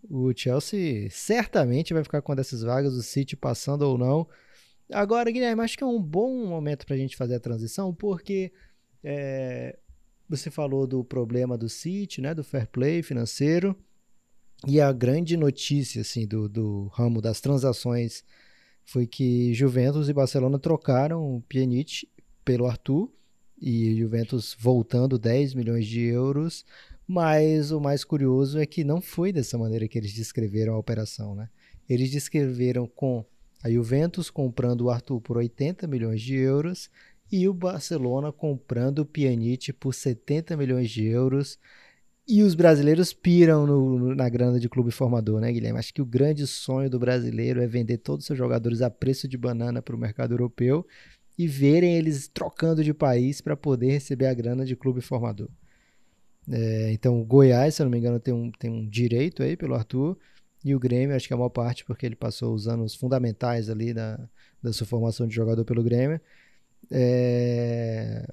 [0.09, 4.27] O Chelsea certamente vai ficar com uma dessas vagas, o City passando ou não.
[4.90, 8.53] Agora, Guilherme, acho que é um bom momento para a gente fazer a transição, porque
[9.03, 9.79] é,
[10.29, 13.77] você falou do problema do City, né, do fair play financeiro,
[14.67, 18.25] e a grande notícia assim, do, do ramo das transações
[18.85, 22.09] foi que Juventus e Barcelona trocaram o Pjanic
[22.45, 23.11] pelo Arthur,
[23.61, 26.65] e Juventus voltando 10 milhões de euros,
[27.07, 31.37] mas o mais curioso é que não foi dessa maneira que eles descreveram a operação,
[31.37, 31.49] né?
[31.88, 33.25] Eles descreveram com
[33.62, 36.91] a Juventus comprando o Arthur por 80 milhões de euros
[37.33, 41.59] e o Barcelona comprando o Pjanic por 70 milhões de euros.
[42.29, 45.79] E os brasileiros piram no- na grana de clube formador, né, Guilherme?
[45.79, 49.29] Acho que o grande sonho do brasileiro é vender todos os seus jogadores a preço
[49.29, 50.87] de banana para o mercado europeu
[51.38, 55.49] e verem eles trocando de país para poder receber a grana de clube formador.
[56.51, 59.57] É, então, o Goiás, se eu não me engano, tem um, tem um direito aí
[59.57, 60.18] pelo Arthur.
[60.64, 63.68] E o Grêmio, acho que é a maior parte, porque ele passou os anos fundamentais
[63.68, 64.18] ali da,
[64.62, 66.21] da sua formação de jogador pelo Grêmio.
[66.90, 68.27] É,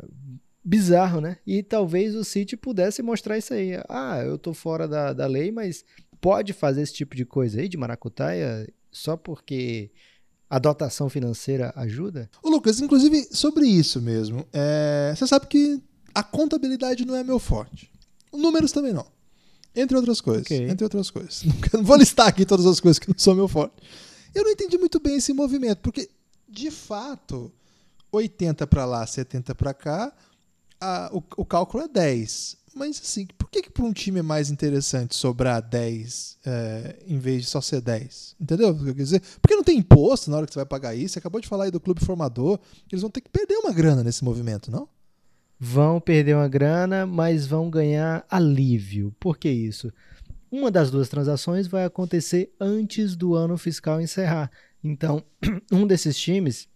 [0.63, 1.37] Bizarro, né?
[1.47, 3.71] E talvez o City pudesse mostrar isso aí.
[3.87, 5.83] Ah, eu tô fora da, da lei, mas
[6.21, 9.89] pode fazer esse tipo de coisa aí, de maracutaia, só porque
[10.49, 12.29] a dotação financeira ajuda?
[12.43, 15.81] Ô, Lucas, inclusive sobre isso mesmo, é, você sabe que
[16.13, 17.91] a contabilidade não é meu forte.
[18.31, 19.07] Números também não.
[19.75, 20.45] Entre outras coisas.
[20.45, 20.69] Ok.
[20.69, 21.43] Entre outras coisas.
[21.73, 23.75] Não vou listar aqui todas as coisas que não são meu forte.
[24.33, 26.09] Eu não entendi muito bem esse movimento, porque,
[26.47, 27.51] de fato,
[28.11, 30.13] 80 para lá, 70 para cá,
[30.79, 32.57] a- o, o cálculo é 10.
[32.75, 37.17] Mas, assim, por que, que para um time é mais interessante sobrar 10 é, em
[37.17, 38.35] vez de só ser 10?
[38.39, 39.21] Entendeu o que eu quis dizer?
[39.41, 41.13] Porque não tem imposto na hora que você vai pagar isso.
[41.13, 42.59] Você acabou de falar aí do clube formador.
[42.91, 44.87] Eles vão ter que perder uma grana nesse movimento, não?
[45.59, 49.13] vão perder uma grana, mas vão ganhar alívio.
[49.19, 49.91] Por que isso?
[50.49, 54.49] Uma das duas transações vai acontecer antes do ano fiscal encerrar.
[54.81, 55.21] Então,
[55.71, 56.67] um desses times,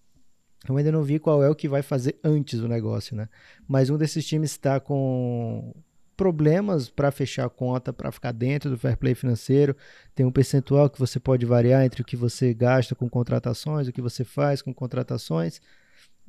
[0.67, 3.28] eu ainda não vi qual é o que vai fazer antes do negócio, né?
[3.67, 5.73] Mas um desses times está com
[6.15, 9.76] problemas para fechar a conta, para ficar dentro do fair play financeiro.
[10.15, 13.91] Tem um percentual que você pode variar entre o que você gasta com contratações, o
[13.91, 15.60] que você faz com contratações,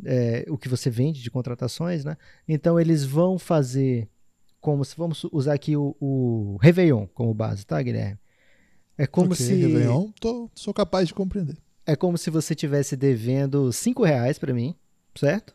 [0.04, 2.16] é, o que você vende de contratações, né?
[2.48, 4.08] Então eles vão fazer
[4.60, 8.18] como se vamos usar aqui o, o Réveillon como base, tá, Guilherme?
[8.96, 11.56] É como Ok, se Réveillon, tô, sou capaz de compreender.
[11.86, 14.74] É como se você tivesse devendo 5 reais para mim,
[15.14, 15.54] certo?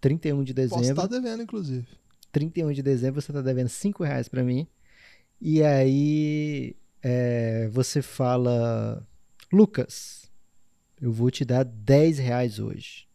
[0.00, 1.04] 31 de Posso dezembro.
[1.04, 1.86] estar devendo, inclusive.
[2.32, 4.66] 31 de dezembro você tá devendo 5 reais pra mim.
[5.40, 9.06] E aí é, você fala,
[9.52, 10.30] Lucas,
[11.00, 13.06] eu vou te dar 10 reais hoje.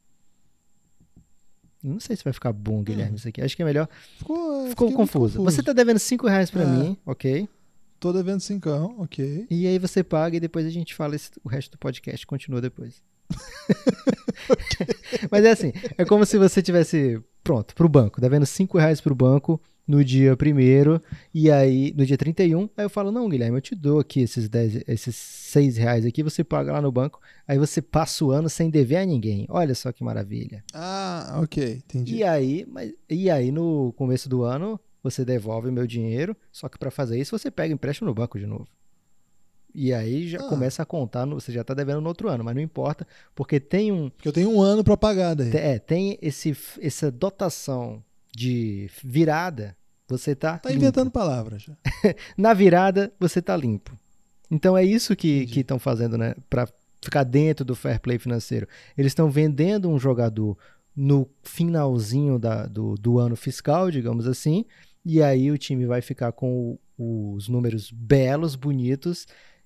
[1.82, 3.42] Não sei se vai ficar bom, Guilherme, isso aqui.
[3.42, 3.88] Acho que é melhor.
[4.18, 5.42] Ficou, Ficou muito confuso.
[5.44, 6.66] Você tá devendo 5 reais pra É.
[6.66, 7.48] mim, ok?
[8.00, 9.46] Tô devendo cincão, ok.
[9.50, 12.62] E aí você paga e depois a gente fala esse- o resto do podcast, continua
[12.62, 13.02] depois.
[15.32, 19.16] Mas é assim, é como se você tivesse, pronto, pro banco, devendo 5 reais pro
[19.16, 21.02] banco no dia primeiro
[21.34, 24.48] e aí, no dia 31, aí eu falo, não, Guilherme, eu te dou aqui esses
[24.48, 28.50] 10, esses 6 reais aqui, você paga lá no banco, aí você passa o ano
[28.50, 29.46] sem dever a ninguém.
[29.50, 30.64] Olha só que maravilha.
[30.74, 32.18] Ah, ok, entendi.
[32.18, 36.68] E aí, mas, e aí no começo do ano, você devolve o meu dinheiro, só
[36.70, 38.68] que para fazer isso você pega empréstimo no banco de novo.
[39.74, 40.50] E aí já Ah.
[40.50, 43.60] começa a contar, no- você já tá devendo no outro ano, mas não importa, porque
[43.60, 45.56] tem um, Porque eu tenho um ano pra pagar daí.
[45.56, 48.04] é, tem esse, essa dotação
[48.36, 50.82] de virada, você tá, Tá limpo.
[50.82, 51.78] inventando palavras já.
[52.36, 53.98] Na virada, você tá limpo.
[54.50, 56.34] Então é isso que estão fazendo, né?
[56.50, 56.68] Para
[57.00, 58.68] ficar dentro do fair play financeiro.
[58.98, 60.58] Eles estão vendendo um jogador
[60.96, 64.66] no finalzinho da- do, do ano fiscal, digamos assim,
[65.12, 69.26] e aí o time vai ficar com os números belos, bonitos,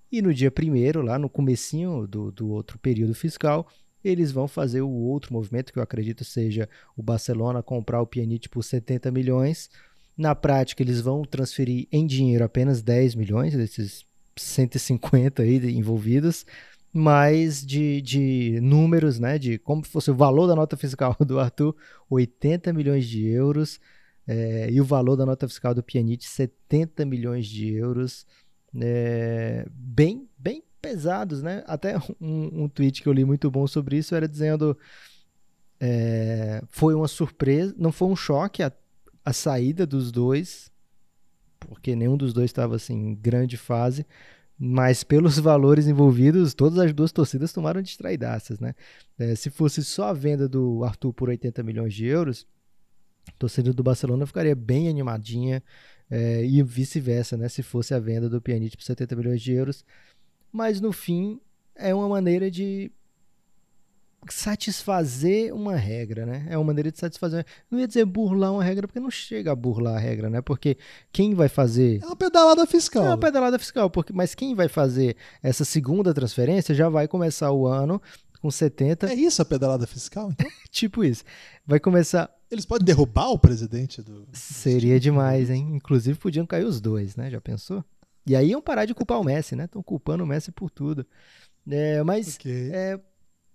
[0.09, 3.67] e no dia primeiro, lá no comecinho do, do outro período fiscal,
[4.01, 8.47] eles vão fazer o outro movimento, que eu acredito seja o Barcelona comprar o Pjanic
[8.47, 9.69] por 70 milhões,
[10.17, 14.05] na prática, eles vão transferir em dinheiro apenas 10 milhões desses
[14.37, 16.45] 150 aí envolvidos,
[16.93, 21.75] mas de, de números, né, de como fosse o valor da nota fiscal do Arthur,
[22.09, 23.77] 80 milhões de euros,
[24.27, 28.25] eh, e o valor da nota fiscal do Pjanic, 70 milhões de euros,
[28.79, 31.63] eh, bem, bem pesados, né?
[31.67, 34.77] Até um, um tweet que eu li muito bom sobre isso era dizendo
[35.79, 38.71] eh, foi uma surpresa, não foi um choque a,
[39.25, 40.71] a saída dos dois,
[41.59, 44.05] porque nenhum dos dois estava assim em grande fase,
[44.57, 48.75] mas pelos valores envolvidos, todas as duas torcidas tomaram distraidaças, né?
[49.19, 52.47] Eh, se fosse só a venda do Arthur por 80 milhões de euros,
[53.37, 55.63] torcida do Barcelona ficaria bem animadinha
[56.09, 57.49] eh, e vice-versa, né?
[57.49, 59.85] Se fosse a venda do Pjanic por 70 milhões de euros,
[60.51, 61.39] mas no fim
[61.75, 62.91] é uma maneira de
[64.29, 66.45] satisfazer uma regra, né?
[66.49, 67.45] É uma maneira de satisfazer.
[67.69, 70.41] Não ia dizer burlar uma regra, porque não chega a burlar a regra, né?
[70.41, 70.77] Porque
[71.11, 72.01] quem vai fazer.
[72.01, 73.05] É uma pedalada fiscal.
[73.05, 77.51] É uma pedalada fiscal, porque, mas quem vai fazer essa segunda transferência já vai começar
[77.51, 78.01] o ano
[78.43, 80.45] com 70, É isso a pedalada fiscal, então?
[80.69, 81.23] tipo isso.
[81.65, 82.29] Vai começar.
[82.51, 84.27] Eles podem derrubar o presidente do.
[84.33, 85.75] Seria demais, hein?
[85.77, 87.31] Inclusive podiam cair os dois, né?
[87.31, 87.85] Já pensou?
[88.27, 89.63] E aí iam parar de culpar o Messi, né?
[89.63, 91.05] Estão culpando o Messi por tudo.
[91.65, 92.51] É, mas Ok.
[92.73, 92.99] é,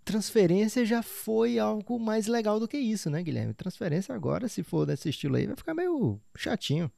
[0.07, 3.53] transferência já foi algo mais legal do que isso, né, Guilherme?
[3.53, 6.91] Transferência agora, se for desse estilo aí, vai ficar meio chatinho.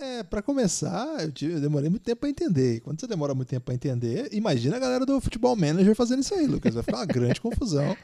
[0.00, 2.80] É, pra começar, eu, tive- eu demorei muito tempo pra entender.
[2.80, 6.34] Quando você demora muito tempo pra entender, imagina a galera do futebol manager fazendo isso
[6.34, 6.74] aí, Lucas.
[6.74, 7.96] Vai ficar uma grande confusão.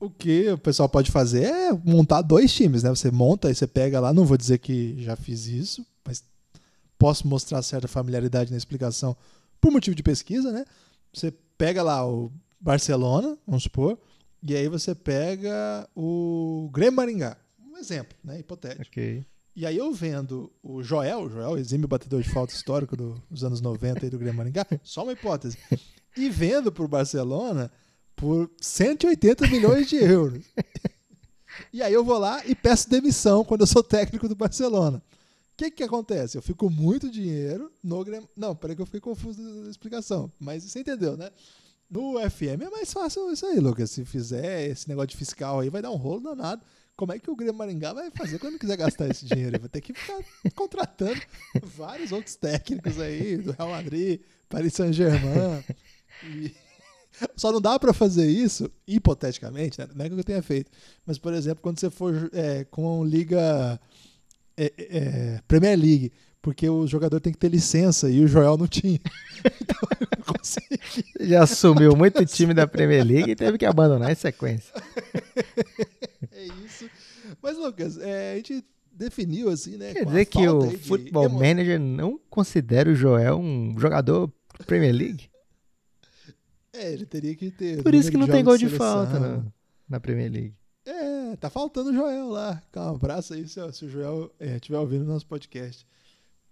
[0.00, 2.90] O que o pessoal pode fazer é montar dois times, né?
[2.90, 6.22] Você monta e você pega lá, não vou dizer que já fiz isso, mas
[6.98, 9.16] posso mostrar certa familiaridade na explicação
[9.60, 10.64] por motivo de pesquisa, né?
[11.12, 13.96] Você pega lá o Barcelona, vamos supor,
[14.42, 17.36] e aí você pega o Grêmio Maringá.
[17.72, 18.40] Um exemplo, né?
[18.40, 18.82] Hipotético.
[18.88, 19.24] Ok.
[19.56, 23.44] E aí eu vendo o Joel, o Joel, exímio batedor de falta histórico do- dos
[23.44, 25.56] anos 90 aí do Grêmio Maringá, só uma hipótese.
[26.16, 27.70] E vendo pro Barcelona
[28.16, 30.44] por 180 milhões de euros.
[31.72, 34.98] E aí eu vou lá e peço demissão quando eu sou técnico do Barcelona.
[34.98, 36.36] O que que acontece?
[36.36, 38.28] Eu fico muito dinheiro no Grêmio...
[38.36, 40.30] Não, peraí que eu fiquei confuso da explicação.
[40.40, 41.30] Mas você entendeu, né?
[41.88, 43.88] No FM é mais fácil isso aí, Lucas.
[43.92, 46.60] Se fizer esse negócio de fiscal aí, vai dar um rolo danado.
[46.96, 49.58] Como é que o Grêmio Maringá vai fazer quando quiser gastar esse dinheiro?
[49.58, 50.18] Vai ter que ficar
[50.54, 51.20] contratando
[51.62, 55.64] vários outros técnicos aí, do Real Madrid, Paris Saint-Germain.
[56.24, 56.54] E,
[57.36, 59.88] Só não dá para fazer isso, hipoteticamente, né?
[59.94, 60.70] não é que eu tenha feito,
[61.06, 63.80] mas, por exemplo, quando você for é, com Liga
[64.56, 68.66] é, é, Premier League, porque o jogador tem que ter licença e o Joel não
[68.66, 69.00] tinha.
[69.60, 70.78] então eu não consegui.
[71.20, 74.74] Já assumiu muito time da Premier League e teve que abandonar em sequência.
[76.32, 76.88] é isso.
[77.42, 79.92] Mas, Lucas, é, a gente definiu assim, né?
[79.92, 84.32] Quer dizer que o Football Manager não considera o Joel um jogador
[84.66, 85.28] Premier League?
[86.72, 87.82] É, ele teria que ter.
[87.82, 89.44] Por isso que não tem gol de, de falta na,
[89.88, 90.54] na Premier League.
[90.84, 92.62] É, tá faltando o Joel lá.
[92.70, 95.86] Calma, um abraço aí se, se o Joel estiver é, ouvindo nosso podcast.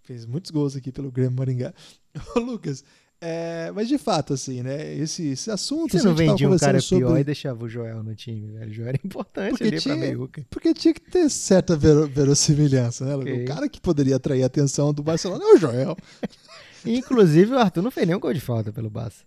[0.01, 1.73] Fez muitos gols aqui pelo Grêmio Maringá.
[2.35, 2.83] Ô, Lucas,
[3.25, 4.93] é, mas de fato, assim, né?
[4.95, 5.97] Esse, esse assunto.
[5.97, 7.05] Você não vendia um cara sobre...
[7.05, 8.69] pior e deixava o Joel no time, velho.
[8.69, 10.45] O Joel era importante porque ali tinha, pra meiuca.
[10.49, 13.15] Porque tinha que ter certa ver, verossimilhança, né?
[13.15, 13.43] Okay.
[13.43, 15.95] O cara que poderia atrair a atenção do Barcelona é o Joel.
[16.85, 19.23] Inclusive, o Arthur não fez nenhum gol de falta pelo Barça.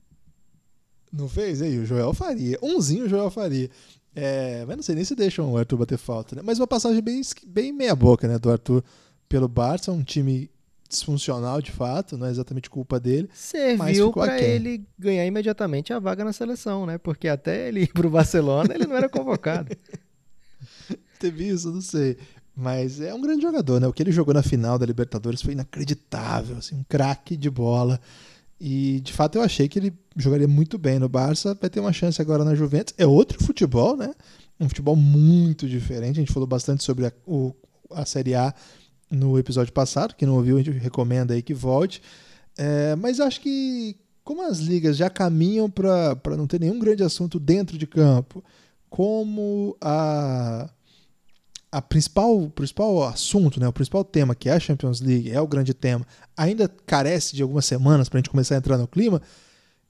[1.10, 1.62] Não fez?
[1.62, 2.58] Aí, o Joel faria.
[2.62, 3.70] Umzinho o Joel faria.
[4.14, 6.42] É, mas não sei nem se deixam o Arthur bater falta, né?
[6.44, 8.38] Mas uma passagem bem, bem meia-boca, né?
[8.38, 8.84] Do Arthur
[9.26, 10.50] pelo Barça, um time
[10.88, 13.28] disfuncional de fato, não é exatamente culpa dele.
[13.32, 16.98] Serviu para ele ganhar imediatamente a vaga na seleção, né?
[16.98, 19.76] Porque até ele ir pro Barcelona, ele não era convocado.
[21.18, 22.16] Teve isso, não sei.
[22.56, 23.86] Mas é um grande jogador, né?
[23.86, 28.00] O que ele jogou na final da Libertadores foi inacreditável, assim, um craque de bola.
[28.58, 31.92] E de fato eu achei que ele jogaria muito bem no Barça, vai ter uma
[31.92, 32.94] chance agora na Juventus.
[32.96, 34.14] É outro futebol, né?
[34.58, 36.12] Um futebol muito diferente.
[36.12, 37.54] A gente falou bastante sobre a, o,
[37.90, 38.54] a Série A
[39.10, 40.14] no episódio passado.
[40.14, 42.02] Quem não ouviu, a gente recomenda aí que volte.
[42.56, 47.38] É, mas acho que, como as ligas já caminham para não ter nenhum grande assunto
[47.38, 48.42] dentro de campo,
[48.88, 50.70] como a
[51.70, 55.38] a principal, o principal assunto, né, o principal tema, que é a Champions League, é
[55.40, 58.88] o grande tema, ainda carece de algumas semanas para a gente começar a entrar no
[58.88, 59.20] clima,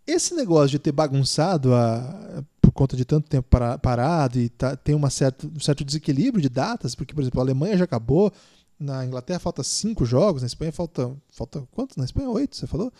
[0.04, 4.74] esse negócio de ter bagunçado a, por conta de tanto tempo para, parado e tá,
[4.74, 8.32] tem uma certa, um certo desequilíbrio de datas, porque, por exemplo, a Alemanha já acabou,
[8.78, 11.14] na Inglaterra falta cinco jogos, na Espanha falta.
[11.30, 11.96] Falta quantos?
[11.96, 12.92] Na Espanha, oito, você falou?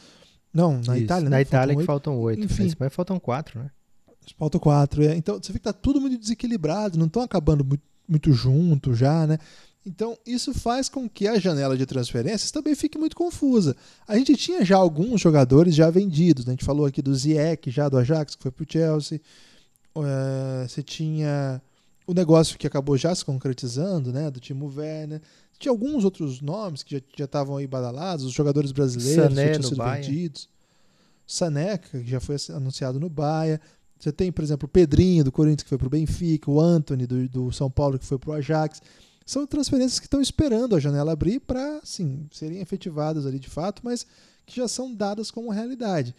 [0.53, 1.31] Não, na Isso, Itália, né?
[1.31, 2.45] Na Itália faltam que faltam oito.
[2.45, 3.71] Enfim, na Espanha faltam quatro, né?
[4.39, 5.17] Faltam quatro, é.
[5.17, 9.27] Então você vê que tá tudo muito desequilibrado, não estão acabando muito muito junto já,
[9.27, 9.39] né?
[9.85, 13.77] Então, isso faz com que a janela de transferências também fique muito confusa.
[14.07, 16.45] A gente tinha já alguns jogadores já vendidos.
[16.45, 16.51] Né?
[16.51, 19.21] A gente falou aqui do Ziyech, já do Ajax, que foi para o Chelsea.
[19.95, 21.63] Uh, você tinha
[22.05, 24.29] o negócio que acabou já se concretizando, né?
[24.29, 25.23] do Timo Werner.
[25.59, 29.69] Tinha alguns outros nomes que já estavam aí badalados, os jogadores brasileiros Sané que tinham
[29.69, 30.03] sido Baia.
[30.03, 30.49] vendidos.
[31.27, 33.61] Sané, que já foi anunciado no Bahia.
[33.99, 37.07] Você tem, por exemplo, o Pedrinho do Corinthians que foi para o Benfica, o Anthony
[37.07, 38.81] do, do São Paulo que foi para o Ajax.
[39.25, 43.83] São transferências que estão esperando a janela abrir para, sim, serem efetivadas ali de fato,
[43.83, 44.07] mas
[44.45, 46.15] que já são dadas como realidade.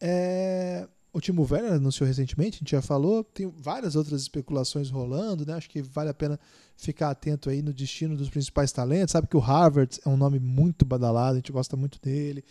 [0.00, 0.88] É...
[1.18, 5.54] O Timo Werner anunciou recentemente, a gente já falou, tem várias outras especulações rolando, né?
[5.54, 6.38] Acho que vale a pena
[6.76, 9.10] ficar atento aí no destino dos principais talentos.
[9.10, 12.44] Sabe que o Harvard é um nome muito badalado, a gente gosta muito dele.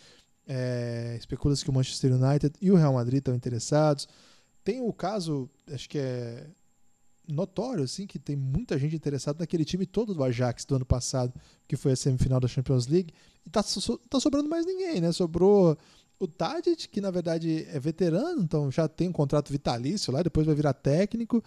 [0.46, 1.16] É...
[1.18, 4.06] Especula-se que o Manchester United e o Real Madrid estão interessados.
[4.62, 6.46] Tem o caso, acho que é
[7.26, 11.32] notório, assim, que tem muita gente interessada naquele time todo do Ajax do ano passado,
[11.66, 13.14] que foi a semifinal da Champions League.
[13.46, 15.10] E tá, so, tá sobrando mais ninguém, né?
[15.10, 15.74] Sobrou
[16.18, 20.46] o Tadic, que na verdade é veterano, então já tem um contrato vitalício lá, depois
[20.46, 21.42] vai virar técnico.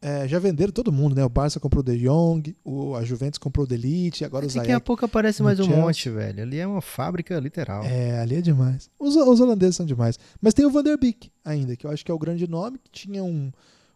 [0.00, 1.24] É, já venderam todo mundo, né?
[1.24, 4.68] O Barça comprou o De Jong, o, a Juventus comprou o Delite, agora o Zayek.
[4.68, 5.82] Daqui a pouco aparece mais um Chelsea.
[5.82, 6.42] monte, velho.
[6.42, 7.82] Ali é uma fábrica literal.
[7.82, 8.90] É, ali é demais.
[8.98, 10.18] Os, os holandeses são demais.
[10.40, 12.78] Mas tem o Van der Beek ainda, que eu acho que é o grande nome,
[12.78, 13.50] que tinha um,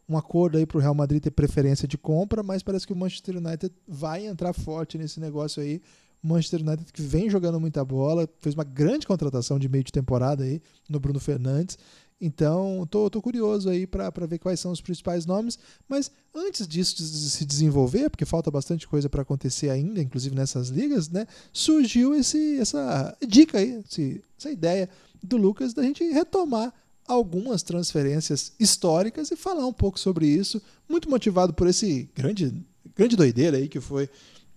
[0.09, 2.97] um acordo aí para o Real Madrid ter preferência de compra, mas parece que o
[2.97, 5.83] Manchester United vai entrar forte nesse negócio aí.
[6.23, 10.45] Manchester United que vem jogando muita bola, fez uma grande contratação de meio de temporada
[10.45, 11.79] aí no Bruno Fernandes.
[12.21, 15.59] Então, tô, tô curioso aí para ver quais são os principais nomes.
[15.89, 20.69] Mas antes disso de se desenvolver, porque falta bastante coisa para acontecer ainda, inclusive nessas
[20.69, 21.27] ligas, né?
[21.51, 24.89] Surgiu esse, essa dica aí, esse, essa ideia
[25.23, 26.75] do Lucas da gente retomar
[27.09, 30.61] algumas transferências históricas e falar um pouco sobre isso.
[30.87, 32.55] Muito motivado por esse grande,
[32.95, 34.11] grande doideira aí que foi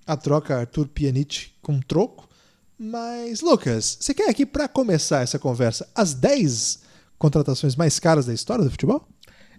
[0.06, 2.30] a troca Arthur Pjanic com troco.
[2.78, 6.84] Mas, Lucas, você quer aqui para começar essa conversa as 10
[7.18, 9.08] contratações mais caras da história do futebol?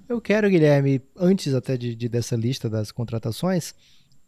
[0.09, 3.75] Eu quero, Guilherme, antes até de, de dessa lista das contratações,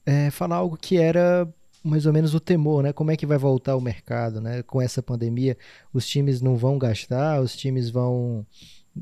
[0.06, 1.46] é, falar algo que era
[1.84, 2.92] mais ou menos o temor, né?
[2.92, 4.62] Como é que vai voltar o mercado, né?
[4.62, 5.56] Com essa pandemia,
[5.92, 8.46] os times não vão gastar, os times vão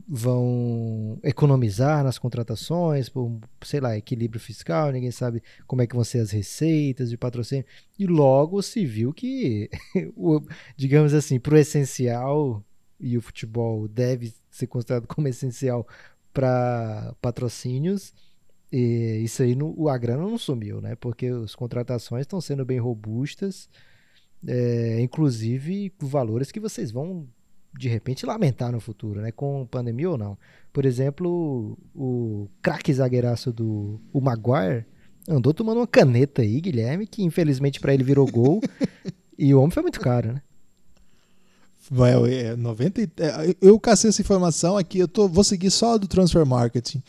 [0.08, 6.04] vão economizar nas contratações por, sei lá, equilíbrio fiscal, ninguém sabe como é que vão
[6.04, 7.64] ser as receitas de patrocínio.
[7.98, 9.70] E logo se viu que,
[10.16, 10.40] o,
[10.76, 12.64] digamos assim, para o essencial,
[12.98, 15.86] e o futebol deve ser considerado como essencial
[16.32, 18.14] para patrocínios.
[18.72, 20.96] E isso aí, no, a grana não sumiu, né?
[20.96, 23.68] Porque as contratações estão sendo bem robustas,
[24.46, 27.28] é, inclusive valores que vocês vão
[27.78, 29.32] de repente lamentar no futuro, né?
[29.32, 30.38] Com pandemia ou não.
[30.72, 34.84] Por exemplo, o, craque zagueiraço do o Maguire
[35.28, 38.60] andou tomando uma caneta aí, Guilherme, que infelizmente para ele virou gol.
[39.38, 40.42] e o homem foi muito caro, né?
[41.90, 43.08] Vai, é, 90, é,
[43.60, 47.02] eu cacei essa informação aqui, eu tô, vou seguir só do Transfer Marketing,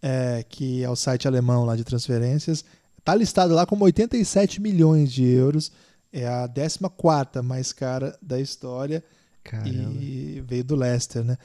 [0.00, 2.64] é, que é o site alemão lá de transferências.
[3.04, 5.72] Tá listado lá como 87 milhões de euros.
[6.12, 9.02] É a 14 mais cara da história.
[9.42, 9.70] Caramba.
[10.00, 11.36] E veio do Leicester, né?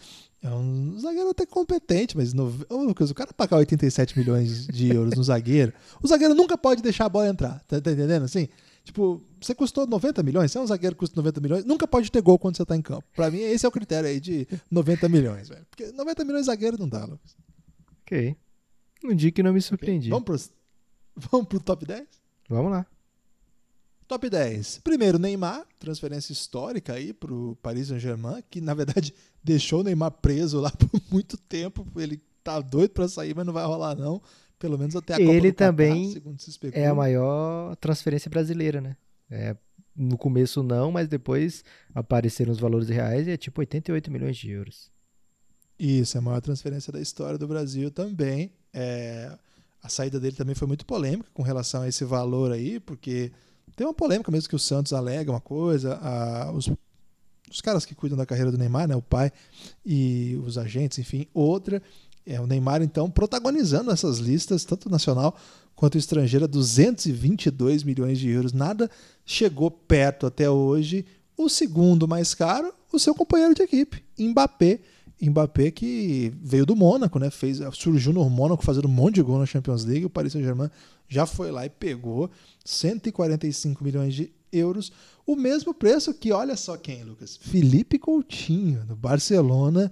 [0.41, 4.93] É um zagueiro até competente, mas no, oh, Lucas, o cara pagar 87 milhões de
[4.93, 5.73] euros no zagueiro,
[6.03, 7.63] o zagueiro nunca pode deixar a bola entrar.
[7.67, 8.47] Tá, tá entendendo assim?
[8.83, 12.11] Tipo, você custou 90 milhões, você é um zagueiro que custa 90 milhões, nunca pode
[12.11, 13.03] ter gol quando você tá em campo.
[13.15, 15.65] Pra mim, esse é o critério aí de 90 milhões, velho.
[15.67, 17.35] Porque 90 milhões de zagueiro não dá, Lucas.
[18.03, 18.37] Ok.
[19.03, 20.13] Um dia que não me surpreendi.
[20.13, 20.23] Okay.
[20.25, 22.05] Vamos, pro, vamos pro top 10?
[22.47, 22.85] Vamos lá.
[24.07, 24.79] Top 10.
[24.83, 30.59] Primeiro, Neymar, transferência histórica aí pro Paris Saint-Germain, que na verdade deixou o Neymar preso
[30.61, 31.85] lá por muito tempo.
[31.95, 34.21] Ele tá doido para sair, mas não vai rolar não.
[34.59, 36.83] Pelo menos até a Copa Ele também Qatar, segundo se especula.
[36.83, 38.95] é a maior transferência brasileira, né?
[39.29, 39.55] É,
[39.95, 44.49] no começo não, mas depois apareceram os valores reais e é tipo 88 milhões de
[44.51, 44.91] euros.
[45.77, 48.53] Isso, é a maior transferência da história do Brasil também.
[48.73, 49.37] É,
[49.81, 53.31] a saída dele também foi muito polêmica com relação a esse valor aí, porque
[53.75, 56.69] tem uma polêmica mesmo que o Santos alega uma coisa, a, os,
[57.49, 59.31] os caras que cuidam da carreira do Neymar, né, o pai
[59.85, 61.81] e os agentes, enfim, outra.
[62.25, 65.37] É o Neymar, então, protagonizando essas listas, tanto nacional
[65.75, 68.53] quanto estrangeira, 222 milhões de euros.
[68.53, 68.89] Nada
[69.25, 71.05] chegou perto até hoje.
[71.37, 74.79] O segundo mais caro, o seu companheiro de equipe, Mbappé.
[75.21, 77.29] Mbappé que veio do Mônaco, né?
[77.29, 80.05] Fez, surgiu no Mônaco fazendo um monte de gol na Champions League.
[80.05, 80.69] O Paris Saint-Germain
[81.07, 82.29] já foi lá e pegou
[82.63, 84.91] 145 milhões de euros.
[85.25, 87.37] O mesmo preço que, olha só quem, Lucas?
[87.37, 89.91] Felipe Coutinho, do Barcelona.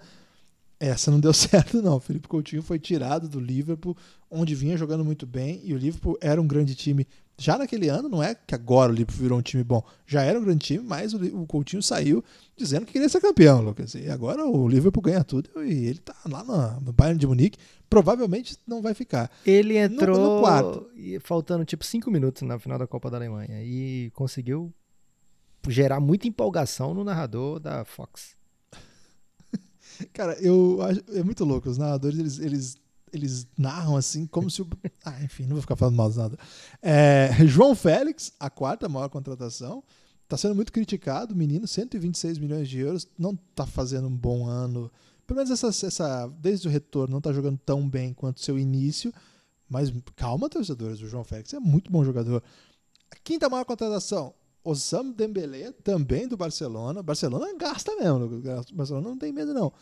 [0.80, 2.00] Essa não deu certo, não.
[2.00, 3.96] Felipe Coutinho foi tirado do Liverpool,
[4.30, 7.08] onde vinha jogando muito bem, e o Liverpool era um grande time
[7.44, 10.39] já naquele ano, não é que agora o Liverpool virou um time bom, já era
[10.39, 12.24] um grande time, mas o, Coutinho saiu
[12.56, 13.96] dizendo que queria ser campeão, Lucas.
[13.96, 17.58] E agora o Liverpool ganha tudo e ele tá lá no Bayern de Munique,
[17.89, 19.30] provavelmente não vai ficar.
[19.46, 20.89] Ele entrou no, no quarto.
[21.22, 24.74] faltando tipo cinco minutos na final da Copa da Alemanha e conseguiu
[25.68, 28.38] gerar muita empolgação no narrador da Fox.
[30.14, 31.70] Cara, eu acho, é muito louco.
[31.70, 32.83] Os narradores, eles, eles
[33.14, 34.68] eles narram assim, como se o.
[35.05, 36.38] Ah, enfim, não vou ficar falando mal de nada.
[36.82, 39.84] É, João Félix, a quarta maior contratação.
[40.24, 43.07] Está sendo muito criticado, menino, 126 milhões de euros.
[43.20, 44.91] Não está fazendo um bom ano.
[45.28, 49.14] Pelo menos essa, essa, desde o retorno, não está jogando tão bem quanto seu início.
[49.70, 51.01] Mas calma, torcedores.
[51.01, 52.41] O João Félix é muito bom jogador.
[53.11, 54.34] A quinta maior contratação,
[54.64, 57.03] Osam Dembélé, também do Barcelona.
[57.03, 58.41] Barcelona gasta mesmo.
[58.74, 59.74] Barcelona não tem medo, não.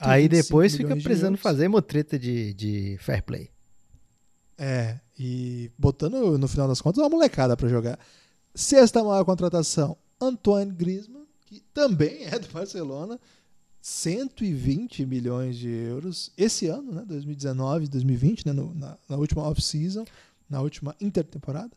[0.00, 3.50] Aí depois fica precisando de fazer motreta de, de fair play.
[4.56, 7.98] É, e botando no final das contas uma molecada para jogar.
[8.54, 13.20] Sexta maior contratação, Antoine Griezmann, que também é do Barcelona.
[13.80, 20.04] 120 milhões de euros esse ano, né, 2019, 2020, né, no, na, na última off-season,
[20.50, 21.70] na última intertemporada.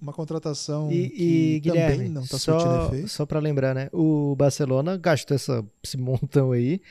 [0.00, 3.08] Uma contratação e, que e, Guilherme, também não está surtindo efeito.
[3.08, 3.88] Só para lembrar, né?
[3.92, 6.82] O Barcelona gastou essa, esse montão aí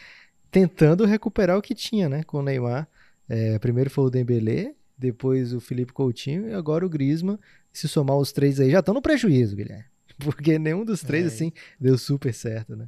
[0.50, 2.24] tentando recuperar o que tinha, né?
[2.24, 2.88] Com o Neymar.
[3.30, 7.38] É, primeiro foi o Dembélé, depois o Felipe Coutinho e agora o Griezmann.
[7.72, 9.86] Se somar os três aí, já estão no prejuízo, Guilherme.
[10.18, 11.28] Porque nenhum dos três, é.
[11.28, 12.88] assim, deu super certo, né?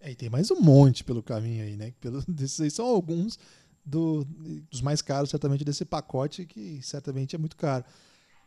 [0.00, 1.92] É, e tem mais um monte pelo caminho aí, né?
[2.00, 3.38] Pelo, desses aí são alguns
[3.84, 4.24] do,
[4.70, 7.84] dos mais caros, certamente, desse pacote, que certamente é muito caro.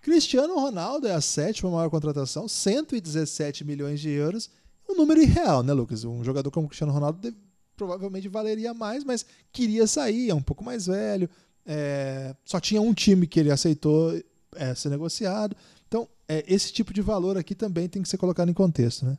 [0.01, 4.49] Cristiano Ronaldo é a sétima maior contratação, 117 milhões de euros.
[4.87, 6.03] Um número irreal, né, Lucas?
[6.03, 7.37] Um jogador como Cristiano Ronaldo deve,
[7.75, 11.29] provavelmente valeria mais, mas queria sair, é um pouco mais velho.
[11.65, 14.19] É, só tinha um time que ele aceitou
[14.55, 15.55] é, ser negociado.
[15.87, 19.17] Então, é, esse tipo de valor aqui também tem que ser colocado em contexto, né?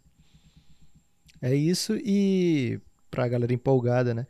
[1.42, 2.78] É isso, e
[3.10, 4.26] para a galera empolgada, né?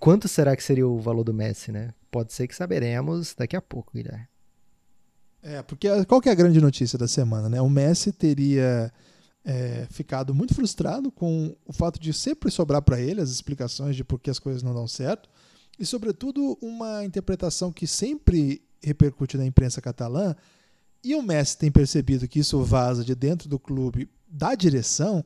[0.00, 1.94] Quanto será que seria o valor do Messi, né?
[2.10, 4.26] Pode ser que saberemos daqui a pouco, Guilherme.
[5.46, 7.60] É, porque qual que é a grande notícia da semana, né?
[7.60, 8.90] O Messi teria
[9.44, 14.02] é, ficado muito frustrado com o fato de sempre sobrar para ele as explicações de
[14.02, 15.28] por que as coisas não dão certo
[15.78, 20.34] e, sobretudo, uma interpretação que sempre repercute na imprensa catalã.
[21.02, 25.22] E o Messi tem percebido que isso vaza de dentro do clube, da direção,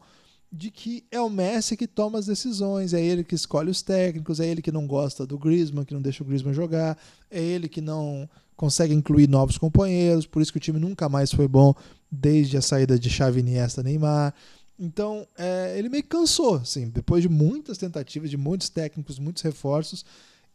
[0.51, 4.41] de que é o Messi que toma as decisões, é ele que escolhe os técnicos,
[4.41, 6.97] é ele que não gosta do Griezmann, que não deixa o Griezmann jogar,
[7.31, 11.31] é ele que não consegue incluir novos companheiros, por isso que o time nunca mais
[11.33, 11.75] foi bom
[12.11, 14.35] desde a saída de Xavi Iniesta Neymar.
[14.79, 19.43] Então, é, ele meio que cansou, assim, depois de muitas tentativas, de muitos técnicos, muitos
[19.43, 20.05] reforços,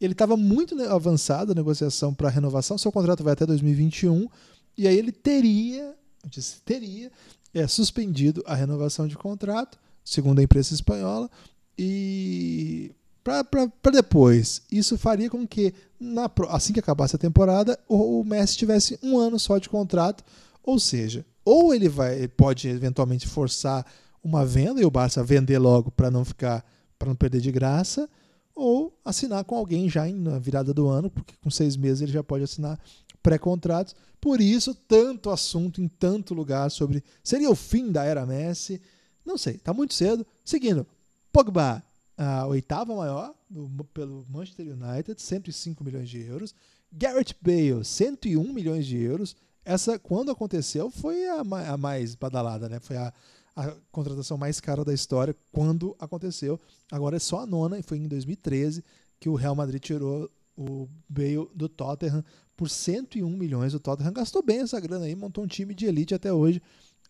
[0.00, 4.28] ele estava muito avançado a negociação para renovação, seu contrato vai até 2021,
[4.76, 7.12] e aí ele teria, eu disse teria,
[7.54, 11.30] é, suspendido a renovação de contrato, segundo a imprensa espanhola,
[11.78, 12.92] e
[13.24, 14.62] para depois.
[14.70, 19.18] Isso faria com que, na, assim que acabasse a temporada, o, o, Messi tivesse um
[19.18, 20.22] ano só de contrato,
[20.62, 23.84] ou seja, ou ele vai pode eventualmente forçar
[24.22, 26.64] uma venda e o Barça vender logo para não ficar
[26.98, 28.08] para não perder de graça,
[28.54, 32.22] ou assinar com alguém já na virada do ano, porque com seis meses ele já
[32.22, 32.78] pode assinar
[33.22, 33.96] pré-contratos.
[34.20, 38.80] Por isso, tanto assunto em tanto lugar sobre seria o fim da era Messi.
[39.24, 40.26] Não sei, tá muito cedo.
[40.44, 40.86] Seguindo,
[41.32, 41.82] Pogba,
[42.16, 46.54] a oitava maior do, pelo Manchester United, 105 milhões de euros.
[46.92, 49.34] Garrett Bale, 101 milhões de euros.
[49.64, 52.78] Essa, quando aconteceu, foi a, a mais badalada, né?
[52.78, 53.12] Foi a,
[53.56, 56.60] a contratação mais cara da história quando aconteceu.
[56.90, 58.84] Agora é só a nona, e foi em 2013
[59.18, 62.24] que o Real Madrid tirou o Bale do Tottenham
[62.56, 63.74] por 101 milhões.
[63.74, 66.62] O Tottenham gastou bem essa grana aí, montou um time de elite até hoje.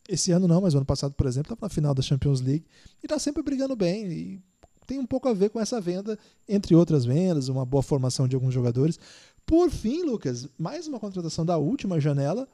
[0.08, 2.66] Esse ano não, mas o ano passado, por exemplo, estava na final da Champions League
[3.02, 4.12] e está sempre brigando bem.
[4.12, 4.42] E
[4.86, 8.34] tem um pouco a ver com essa venda, entre outras vendas, uma boa formação de
[8.34, 8.98] alguns jogadores.
[9.46, 12.48] Por fim, Lucas, mais uma contratação da última janela,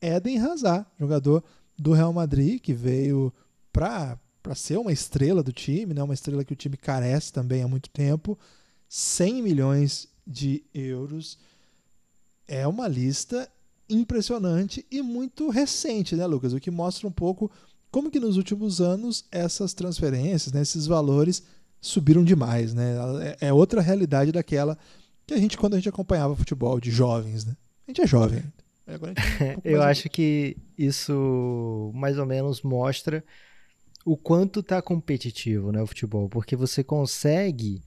[0.00, 1.42] Eden Hazard, jogador
[1.76, 3.32] do Real Madrid, que veio
[3.72, 4.18] para
[4.54, 6.02] ser uma estrela do time, né?
[6.02, 8.38] uma estrela que o time carece também há muito tempo.
[8.88, 11.38] 100 milhões de euros.
[12.46, 13.50] É uma lista
[13.90, 16.52] impressionante e muito recente, né, Lucas?
[16.52, 17.50] O que mostra um pouco
[17.90, 21.42] como que nos últimos anos essas transferências, né, esses valores
[21.80, 22.94] subiram demais, né?
[23.40, 24.78] É, é outra realidade daquela
[25.26, 27.56] que a gente quando a gente acompanhava futebol de jovens, né?
[27.86, 28.42] A gente é jovem.
[28.86, 33.24] É, um Eu acho que isso mais ou menos mostra
[34.04, 37.82] o quanto está competitivo, né, o futebol, porque você consegue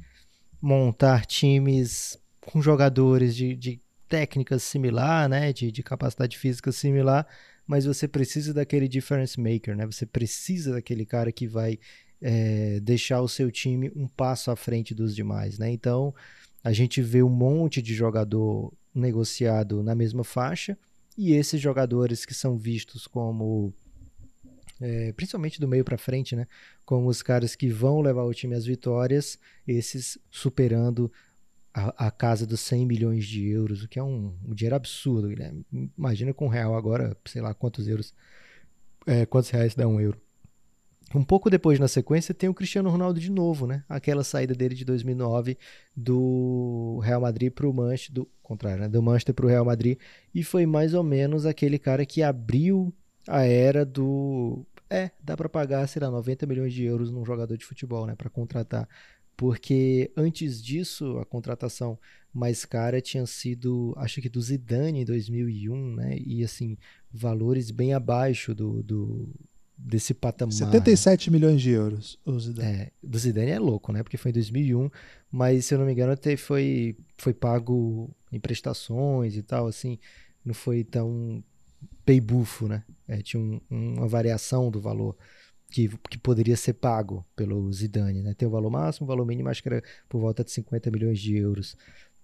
[0.62, 3.82] montar times com jogadores de, de
[4.14, 7.26] técnicas similar, né, de, de capacidade física similar,
[7.66, 9.88] mas você precisa daquele difference maker, né?
[9.88, 11.80] Você precisa daquele cara que vai
[12.22, 15.72] é, deixar o seu time um passo à frente dos demais, né?
[15.72, 16.14] Então
[16.64, 20.78] a gente vê um monte de jogador negociado na mesma faixa
[21.18, 23.74] e esses jogadores que são vistos como
[24.80, 26.45] é, principalmente do meio para frente, né?
[26.86, 31.11] Como os caras que vão levar o time às vitórias, esses superando
[31.74, 35.28] a, a, casa dos 100 milhões de euros, o que é um, um dinheiro absurdo,
[35.28, 35.65] Guilherme.
[35.97, 38.13] Imagina com real agora, sei lá quantos euros,
[39.07, 40.21] é, quantos reais dá um euro.
[41.15, 43.84] Um pouco depois, na sequência, tem o Cristiano Ronaldo de novo, né?
[43.88, 45.57] Aquela saída dele de 2009
[45.95, 48.89] do Real Madrid para o Manchester, do contrário, né?
[48.89, 49.97] do Manchester para o Real Madrid,
[50.34, 52.93] e foi mais ou menos aquele cara que abriu
[53.28, 57.57] a era do é, dá para pagar, sei lá, 90 milhões de euros num jogador
[57.57, 58.88] de futebol, né, para contratar
[59.36, 61.98] porque antes disso a contratação
[62.34, 66.18] mais cara tinha sido, acho que do Zidane em 2001, né?
[66.18, 66.78] E assim,
[67.12, 69.30] valores bem abaixo do, do
[69.78, 70.54] desse patamar.
[70.54, 72.68] 77 milhões de euros o Zidane.
[72.68, 74.02] É, do Zidane é louco, né?
[74.02, 74.90] Porque foi em 2001,
[75.32, 80.00] mas se eu não me engano até foi foi pago em prestações e tal, assim,
[80.44, 81.44] não foi tão
[82.04, 82.84] peibufo, né?
[83.08, 85.16] É, tinha um, uma variação do valor
[85.74, 88.21] que, que poderia ser pago pelo Zidane.
[88.21, 88.36] Né?
[88.36, 91.19] Tem o valor máximo, o valor mínimo acho que era por volta de 50 milhões
[91.19, 91.76] de euros.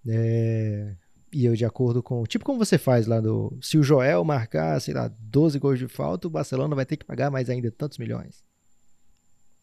[0.08, 0.94] É,
[1.34, 2.24] e eu de acordo com.
[2.26, 3.58] Tipo como você faz lá do.
[3.60, 7.04] Se o Joel marcar, sei lá, 12 gols de falta, o Barcelona vai ter que
[7.04, 8.44] pagar mais ainda tantos milhões.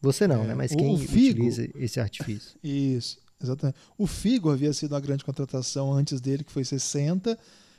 [0.01, 0.55] Você não, é, né?
[0.55, 2.59] Mas quem Figo, utiliza esse artifício?
[2.63, 3.79] Isso, exatamente.
[3.97, 7.39] O Figo havia sido uma grande contratação antes dele, que foi 60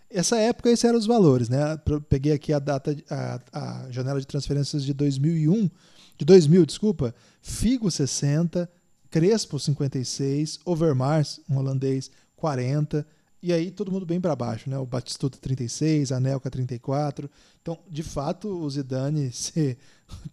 [0.09, 1.59] essa época, esses eram os valores, né?
[2.07, 5.69] Peguei aqui a data, a, a janela de transferências de 2001,
[6.17, 7.13] de 2000, desculpa.
[7.41, 8.69] Figo 60,
[9.09, 13.05] Crespo 56, Overmars, um holandês, 40.
[13.41, 14.77] E aí todo mundo bem para baixo, né?
[14.77, 17.29] O Batistuta 36, a Nelka 34.
[17.61, 19.77] Então, de fato, o Zidane ser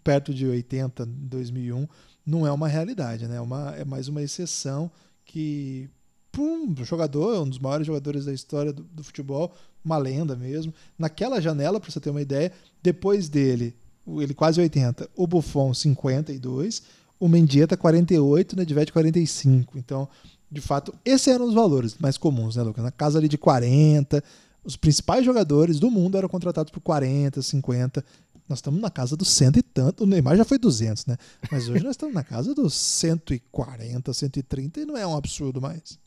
[0.02, 1.86] perto de 80 em 2001
[2.26, 3.36] não é uma realidade, né?
[3.36, 4.90] É, uma, é mais uma exceção
[5.24, 5.90] que
[6.36, 9.54] um jogador, um dos maiores jogadores da história do, do futebol,
[9.84, 10.74] uma lenda mesmo.
[10.98, 12.50] Naquela janela, para você ter uma ideia,
[12.82, 13.76] depois dele,
[14.06, 16.82] ele quase 80, o Buffon 52,
[17.18, 19.78] o Mendieta 48, o Nedved 45.
[19.78, 20.08] Então,
[20.50, 22.84] de fato, esses eram os valores mais comuns, né, Lucas?
[22.84, 24.22] Na casa ali de 40,
[24.64, 28.04] os principais jogadores do mundo eram contratados por 40, 50.
[28.48, 30.04] Nós estamos na casa dos cento e tanto.
[30.04, 31.16] O Neymar já foi 200, né?
[31.50, 35.98] Mas hoje nós estamos na casa dos 140, 130 e não é um absurdo mais.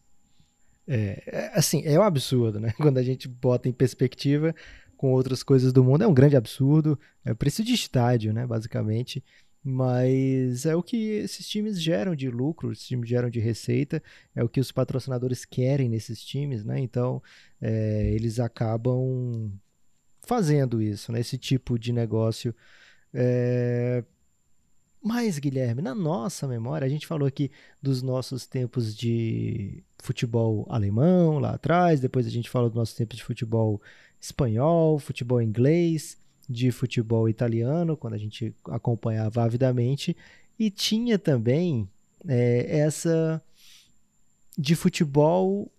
[0.88, 2.74] É, é, assim, é um absurdo, né?
[2.78, 4.56] Quando a gente bota em perspectiva
[4.98, 7.00] com outras coisas do mundo, é um grande absurdo.
[7.24, 8.46] É preço de estádio, né?
[8.46, 9.24] Basicamente.
[9.64, 14.02] Mas é o que esses times geram de lucro, esses times geram de receita,
[14.34, 16.80] é o que os patrocinadores querem nesses times, né?
[16.80, 17.22] Então,
[17.62, 19.52] é, eles acabam
[20.26, 21.20] fazendo isso, né?
[21.20, 22.54] Esse tipo de negócio.
[23.14, 24.04] É...
[25.02, 31.40] Mas, Guilherme, na nossa memória, a gente falou aqui dos nossos tempos de futebol alemão
[31.40, 33.82] lá atrás, depois a gente falou dos nossos tempos de futebol
[34.20, 36.18] espanhol, futebol inglês
[36.50, 40.16] de futebol italiano, quando a gente acompanhava avidamente,
[40.58, 41.88] e tinha também
[42.28, 43.42] é, essa
[44.58, 45.72] de futebol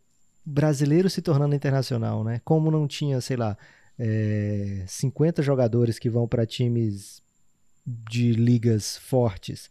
[0.44, 2.40] brasileiro se tornando internacional, né?
[2.44, 3.56] Como não tinha, sei lá,
[3.98, 7.22] é, 50 jogadores que vão para times
[7.84, 9.70] de ligas fortes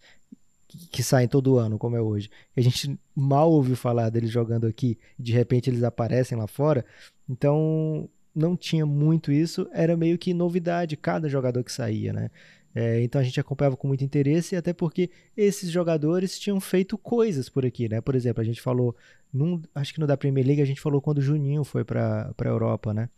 [0.92, 4.98] que, saem todo ano, como é hoje, a gente mal ouviu falar deles jogando aqui,
[5.18, 6.86] de repente eles aparecem lá fora.
[7.30, 12.30] Então, não tinha muito isso, era meio que novidade cada jogador que saía, né?
[12.76, 17.50] É, então a gente acompanhava com muito interesse, até porque esses jogadores tinham feito coisas
[17.50, 18.00] por aqui, né?
[18.00, 18.96] Por exemplo, a gente falou,
[19.34, 22.32] num, acho que no da Premier League, a gente falou quando o Juninho foi para
[22.38, 23.10] a Europa, né?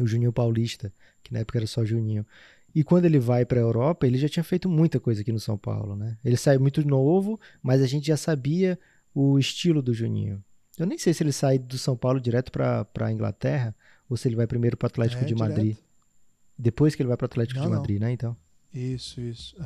[0.00, 2.26] O Juninho Paulista, que na época era só Juninho.
[2.74, 5.38] E quando ele vai para a Europa, ele já tinha feito muita coisa aqui no
[5.38, 6.16] São Paulo, né?
[6.24, 8.76] Ele saiu muito novo, mas a gente já sabia
[9.14, 10.42] o estilo do Juninho.
[10.76, 13.76] Eu nem sei se ele sai do São Paulo direto para a Inglaterra,
[14.12, 15.74] ou se ele vai primeiro para o Atlético é, de Madrid.
[15.74, 15.82] Direto.
[16.58, 18.06] Depois que ele vai para o Atlético não, de Madrid, não.
[18.06, 18.12] né?
[18.12, 18.36] Então.
[18.72, 19.56] Isso, isso.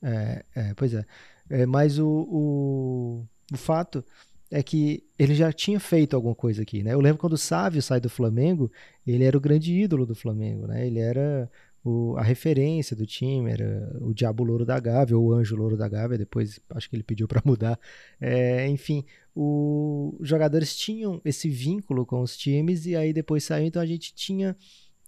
[0.00, 1.04] É, é, é pois é.
[1.50, 4.04] é mas o, o, o, fato
[4.48, 6.94] é que ele já tinha feito alguma coisa aqui, né?
[6.94, 8.70] Eu lembro quando o Sávio sai do Flamengo,
[9.04, 10.86] ele era o grande ídolo do Flamengo, né?
[10.86, 11.50] Ele era
[11.84, 15.76] o, a referência do time, era o Diabo Louro da Gávea, ou o Anjo Louro
[15.76, 17.78] da Gávea, depois acho que ele pediu para mudar.
[18.18, 19.04] É, enfim,
[19.34, 23.86] o, os jogadores tinham esse vínculo com os times e aí depois saiu, então a
[23.86, 24.56] gente tinha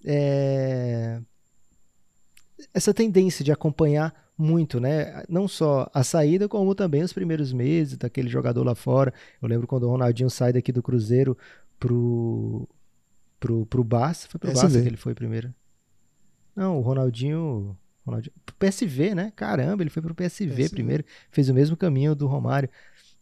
[0.05, 1.19] é,
[2.75, 5.25] essa tendência de acompanhar muito, né?
[5.31, 9.15] Não só a saída, como também os primeiros meses daquele jogador lá fora.
[9.41, 11.39] Eu lembro quando o Ronaldinho sai daqui do Cruzeiro
[11.81, 12.69] pro,
[13.41, 14.29] pro, pro Barça.
[14.29, 14.63] Foi pro PSV.
[14.63, 15.55] Barça que ele foi primeiro.
[16.57, 17.77] Não, o Ronaldinho.
[18.05, 19.33] Ronaldinho PSV, né?
[19.37, 20.69] Caramba, ele foi pro PSV, PSV.
[20.71, 21.05] primeiro.
[21.31, 22.71] Fez o mesmo caminho do Romário.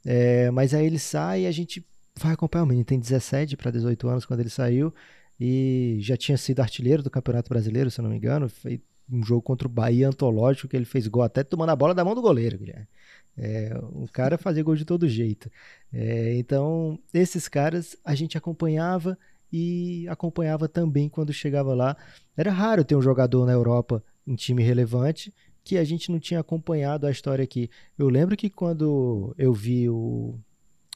[0.05, 1.85] É, mas aí ele sai e a gente
[2.17, 2.85] vai acompanhar o menino.
[2.85, 4.95] Tem 17 para 18 anos quando ele saiu
[5.41, 8.49] e já tinha sido artilheiro do Campeonato Brasileiro, se eu não me engano.
[8.49, 8.81] Fez
[9.11, 12.05] um jogo contra o Bahia antológico que ele fez gol até tomando a bola da
[12.05, 12.87] mão do goleiro, Guilherme.
[13.37, 15.51] É, o cara fazia gol de todo jeito.
[15.93, 19.19] É, então, esses caras a gente acompanhava
[19.57, 21.97] e acompanhava também quando chegava lá.
[22.37, 25.33] Era raro ter um jogador na Europa em time relevante
[25.63, 27.71] que a gente não tinha acompanhado a história aqui.
[27.97, 30.35] Eu lembro que quando eu vi o.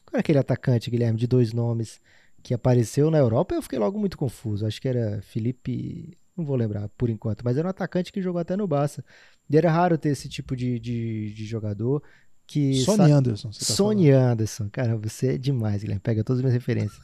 [0.04, 2.00] Qual era aquele atacante, Guilherme, de dois nomes,
[2.42, 4.66] que apareceu na Europa, eu fiquei logo muito confuso.
[4.66, 6.18] Acho que era Felipe.
[6.36, 9.04] Não vou lembrar por enquanto, mas era um atacante que jogou até no Barça.
[9.48, 12.02] E era raro ter esse tipo de, de, de jogador.
[12.44, 13.50] Que Sony Anderson.
[13.50, 14.32] Tá Sony falando.
[14.32, 14.68] Anderson.
[14.72, 16.00] Cara, você é demais, Guilherme.
[16.00, 17.00] Pega todas as minhas referências.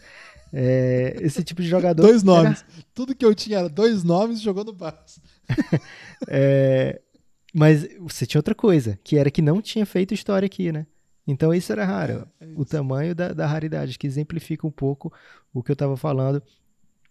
[0.57, 2.01] É, esse tipo de jogador.
[2.01, 2.65] dois nomes.
[2.73, 2.85] Era...
[2.95, 5.21] Tudo que eu tinha era dois nomes jogou no Barça.
[6.29, 7.01] é,
[7.53, 10.87] mas você tinha outra coisa, que era que não tinha feito história aqui, né?
[11.27, 12.29] Então isso era raro.
[12.41, 12.61] É, é isso.
[12.61, 15.13] O tamanho da, da, raridade, que exemplifica um pouco
[15.53, 16.41] o que eu estava falando.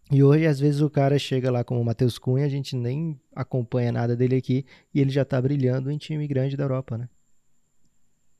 [0.09, 3.19] E hoje, às vezes, o cara chega lá como o Matheus Cunha, a gente nem
[3.35, 7.09] acompanha nada dele aqui, e ele já está brilhando em time grande da Europa, né?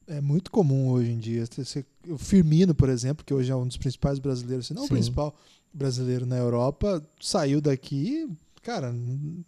[0.08, 1.44] É muito comum hoje em dia.
[2.10, 4.88] O Firmino, por exemplo, que hoje é um dos principais brasileiros, se não Sim.
[4.88, 5.36] o principal
[5.74, 8.30] brasileiro na Europa, saiu daqui,
[8.62, 8.94] cara,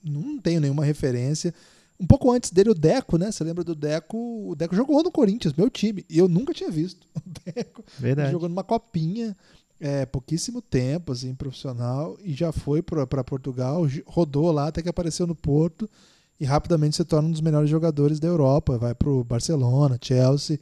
[0.03, 1.53] não tenho nenhuma referência.
[1.99, 3.31] Um pouco antes dele, o Deco, né?
[3.31, 4.17] Você lembra do Deco?
[4.49, 6.05] O Deco jogou no Corinthians, meu time.
[6.09, 7.83] E eu nunca tinha visto o Deco.
[7.97, 8.31] Verdade.
[8.31, 9.35] Jogou numa copinha,
[9.79, 12.17] é, pouquíssimo tempo, assim, profissional.
[12.21, 15.89] E já foi para Portugal, rodou lá até que apareceu no Porto.
[16.39, 18.77] E rapidamente se torna um dos melhores jogadores da Europa.
[18.77, 20.59] Vai para o Barcelona, Chelsea.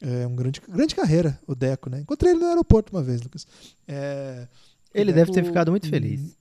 [0.00, 2.00] É um grande, grande carreira, o Deco, né?
[2.00, 3.46] Encontrei ele no aeroporto uma vez, Lucas.
[3.88, 4.46] É,
[4.92, 6.36] ele Deco, deve ter ficado muito feliz.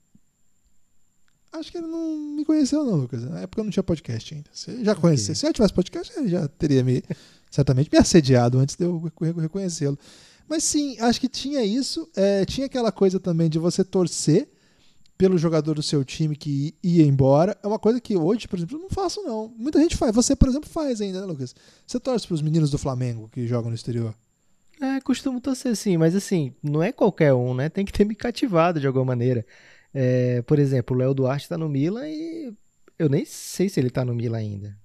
[1.54, 3.24] Acho que ele não me conheceu, não, Lucas.
[3.24, 4.50] Na época eu não tinha podcast ainda.
[4.52, 5.32] Você já conhecia.
[5.32, 5.36] Okay.
[5.36, 7.02] Se eu tivesse podcast, ele já teria me,
[7.50, 9.98] certamente me assediado antes de eu reconhecê-lo.
[10.50, 12.10] Mas sim, acho que tinha isso.
[12.14, 14.50] É, tinha aquela coisa também de você torcer
[15.18, 17.58] pelo jogador do seu time que ia embora.
[17.64, 19.54] É uma coisa que hoje, por exemplo, eu não faço, não.
[19.58, 20.14] Muita gente faz.
[20.14, 21.56] Você, por exemplo, faz ainda, né, Lucas?
[21.86, 24.14] Você torce para os meninos do Flamengo que jogam no exterior?
[24.82, 27.70] É, costumo torcer sim, mas assim, não é qualquer um, né?
[27.70, 29.46] Tem que ter me cativado de alguma maneira.
[29.94, 32.54] É, por exemplo, o Léo Duarte está no Milan e
[33.00, 34.78] Eu nem sei se ele tá no Milan ainda.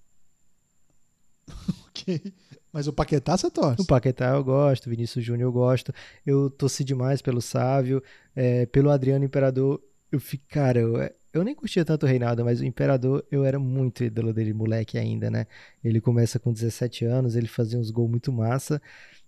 [1.89, 2.33] ok.
[2.72, 3.83] Mas o Paquetá você torce?
[3.83, 5.93] O Paquetá eu gosto, o Vinícius Júnior eu gosto.
[6.24, 8.01] Eu torci demais pelo Sávio,
[8.35, 9.83] é, pelo Adriano Imperador.
[10.11, 10.96] Eu fico, cara, eu,
[11.32, 14.98] eu nem curtia tanto o Reinaldo, mas o Imperador eu era muito ídolo dele, moleque
[14.98, 15.46] ainda, né?
[15.82, 18.80] Ele começa com 17 anos, ele fazia uns gols muito massa.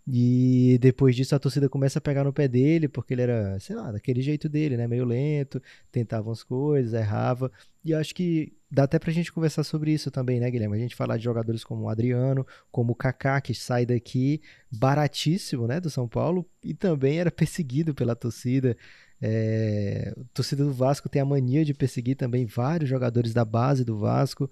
[0.06, 3.76] E depois disso a torcida começa a pegar no pé dele, porque ele era, sei
[3.76, 4.88] lá, daquele jeito dele, né?
[4.88, 5.62] Meio lento,
[5.92, 7.52] tentava umas coisas, errava.
[7.84, 10.76] E acho que dá até pra gente conversar sobre isso também, né, Guilherme?
[10.76, 15.68] A gente falar de jogadores como o Adriano, como o Kaká, que sai daqui baratíssimo,
[15.68, 18.76] né, do São Paulo, e também era perseguido pela torcida.
[19.24, 23.84] É, a torcida do Vasco tem a mania de perseguir também vários jogadores da base
[23.84, 24.50] do Vasco.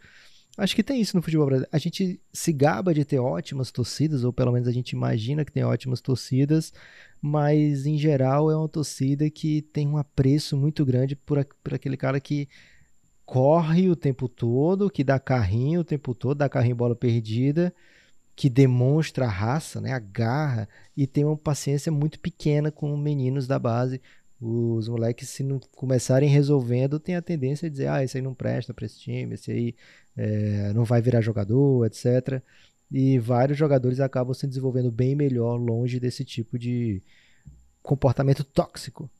[0.56, 1.70] Acho que tem isso no futebol brasileiro.
[1.74, 5.52] A gente se gaba de ter ótimas torcidas, ou pelo menos a gente imagina que
[5.52, 6.72] tem ótimas torcidas,
[7.20, 11.96] mas em geral é uma torcida que tem um apreço muito grande por, por aquele
[11.96, 12.48] cara que
[13.24, 17.72] corre o tempo todo, que dá carrinho o tempo todo, dá carrinho bola perdida,
[18.34, 23.46] que demonstra a raça, né, a garra, e tem uma paciência muito pequena com meninos
[23.46, 24.00] da base.
[24.40, 28.32] Os moleques, se não começarem resolvendo, tem a tendência a dizer: ah, esse aí não
[28.32, 29.74] presta para esse time, esse aí
[30.16, 32.42] é, não vai virar jogador, etc.
[32.90, 37.02] E vários jogadores acabam se desenvolvendo bem melhor longe desse tipo de
[37.82, 39.10] comportamento tóxico.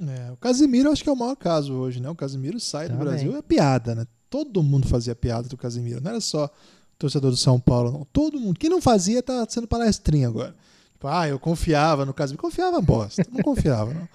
[0.00, 2.08] É, o Casimiro acho que é o maior caso hoje, né?
[2.08, 2.98] O Casimiro sai Também.
[2.98, 4.06] do Brasil, é piada, né?
[4.30, 6.50] Todo mundo fazia piada do Casimiro, não era só
[6.98, 8.04] torcedor do São Paulo, não.
[8.12, 8.58] Todo mundo.
[8.58, 10.54] Quem não fazia tá sendo palestrinha agora.
[10.98, 12.42] Tipo, ah, eu confiava no Casimiro.
[12.42, 14.08] Confiava bosta, não confiava, não.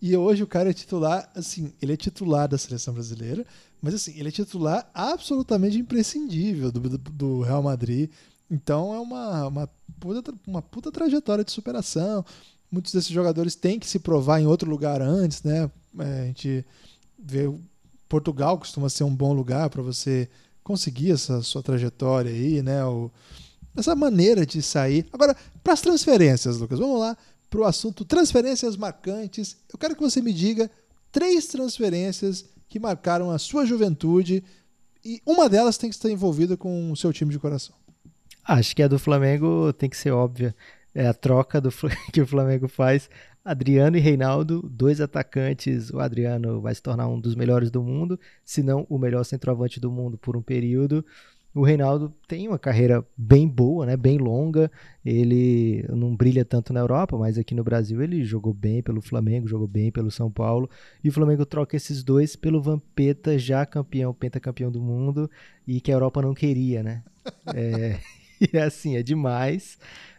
[0.00, 3.44] E hoje o cara é titular, assim, ele é titular da seleção brasileira,
[3.82, 8.10] mas assim, ele é titular absolutamente imprescindível do, do, do Real Madrid.
[8.50, 9.70] Então é uma, uma,
[10.00, 12.24] puta, uma puta trajetória de superação.
[12.72, 15.70] Muitos desses jogadores têm que se provar em outro lugar antes, né?
[15.98, 16.64] É, a gente
[17.18, 17.52] vê
[18.08, 20.30] Portugal costuma ser um bom lugar para você
[20.64, 22.82] conseguir essa sua trajetória aí, né?
[22.86, 23.10] O,
[23.76, 25.06] essa maneira de sair.
[25.12, 27.16] Agora, para as transferências, Lucas, vamos lá
[27.48, 29.56] para o assunto transferências marcantes.
[29.72, 30.70] Eu quero que você me diga
[31.10, 34.44] três transferências que marcaram a sua juventude
[35.04, 37.74] e uma delas tem que estar envolvida com o seu time de coração.
[38.44, 40.54] Acho que a do Flamengo tem que ser óbvia.
[40.94, 41.70] É a troca do,
[42.12, 43.08] que o Flamengo faz.
[43.44, 45.90] Adriano e Reinaldo, dois atacantes.
[45.90, 49.80] O Adriano vai se tornar um dos melhores do mundo, se não o melhor centroavante
[49.80, 51.04] do mundo por um período.
[51.52, 54.70] O Reinaldo tem uma carreira bem boa, né, bem longa.
[55.04, 59.48] Ele não brilha tanto na Europa, mas aqui no Brasil ele jogou bem pelo Flamengo,
[59.48, 60.70] jogou bem pelo São Paulo.
[61.02, 65.28] E o Flamengo troca esses dois pelo Vampeta, já campeão, pentacampeão do mundo,
[65.66, 67.02] e que a Europa não queria, né?
[67.54, 67.98] É,
[68.40, 69.78] e assim, é demais,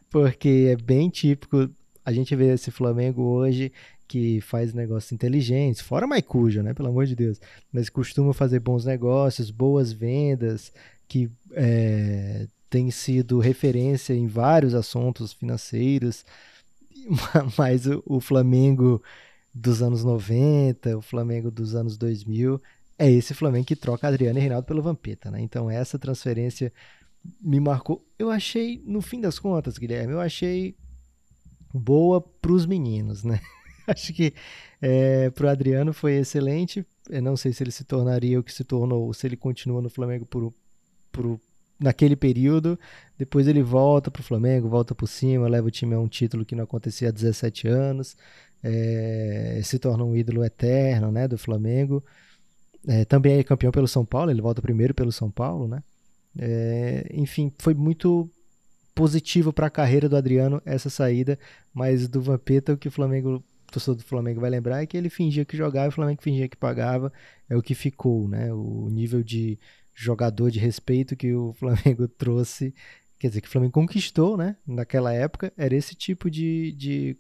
[0.10, 1.70] porque é bem típico.
[2.06, 3.72] A gente vê esse Flamengo hoje
[4.08, 6.74] que faz negócios inteligentes, fora Maicuja, né?
[6.74, 7.40] Pelo amor de Deus.
[7.72, 10.74] Mas costuma fazer bons negócios, boas vendas,
[11.12, 16.24] que é, tem sido referência em vários assuntos financeiros,
[17.58, 19.04] mas o, o, Flamengo
[19.54, 22.62] dos anos 90, o Flamengo dos anos 2000,
[22.98, 25.42] é esse Flamengo que troca Adriano e Reinaldo pelo Vampeta, né?
[25.42, 26.72] Então essa transferência
[27.42, 28.02] me marcou.
[28.18, 30.78] Eu achei, no fim das contas, Guilherme, eu achei
[31.74, 33.42] boa para os meninos, né?
[33.86, 34.34] Acho que
[34.82, 36.86] é, para o Adriano foi excelente.
[37.10, 39.82] Eu não sei se ele se tornaria o que se tornou, ou se ele continua
[39.82, 40.54] no Flamengo por,
[41.12, 41.40] pro,
[41.80, 42.80] naquele período.
[43.18, 46.46] Depois ele volta para o Flamengo, volta por cima, leva o time a um título
[46.46, 48.16] que não acontecia há 17 anos.
[48.64, 52.04] É, se torna um ídolo eterno né, do Flamengo.
[52.88, 55.68] É, também é campeão pelo São Paulo, ele volta primeiro pelo São Paulo.
[55.68, 55.84] Né?
[56.38, 58.30] É, enfim, foi muito
[58.94, 61.40] positivo para a carreira do Adriano essa saída,
[61.74, 64.98] mas do Vampeta o que o Flamengo o torcedor do Flamengo vai lembrar é que
[64.98, 67.12] ele fingia que jogava e o Flamengo fingia que pagava,
[67.50, 68.52] é o que ficou, né?
[68.54, 69.58] O nível de
[70.04, 72.74] jogador de respeito que o Flamengo trouxe,
[73.20, 74.58] quer dizer, que o Flamengo conquistou, né?
[74.66, 77.18] Naquela época, era esse tipo de, de,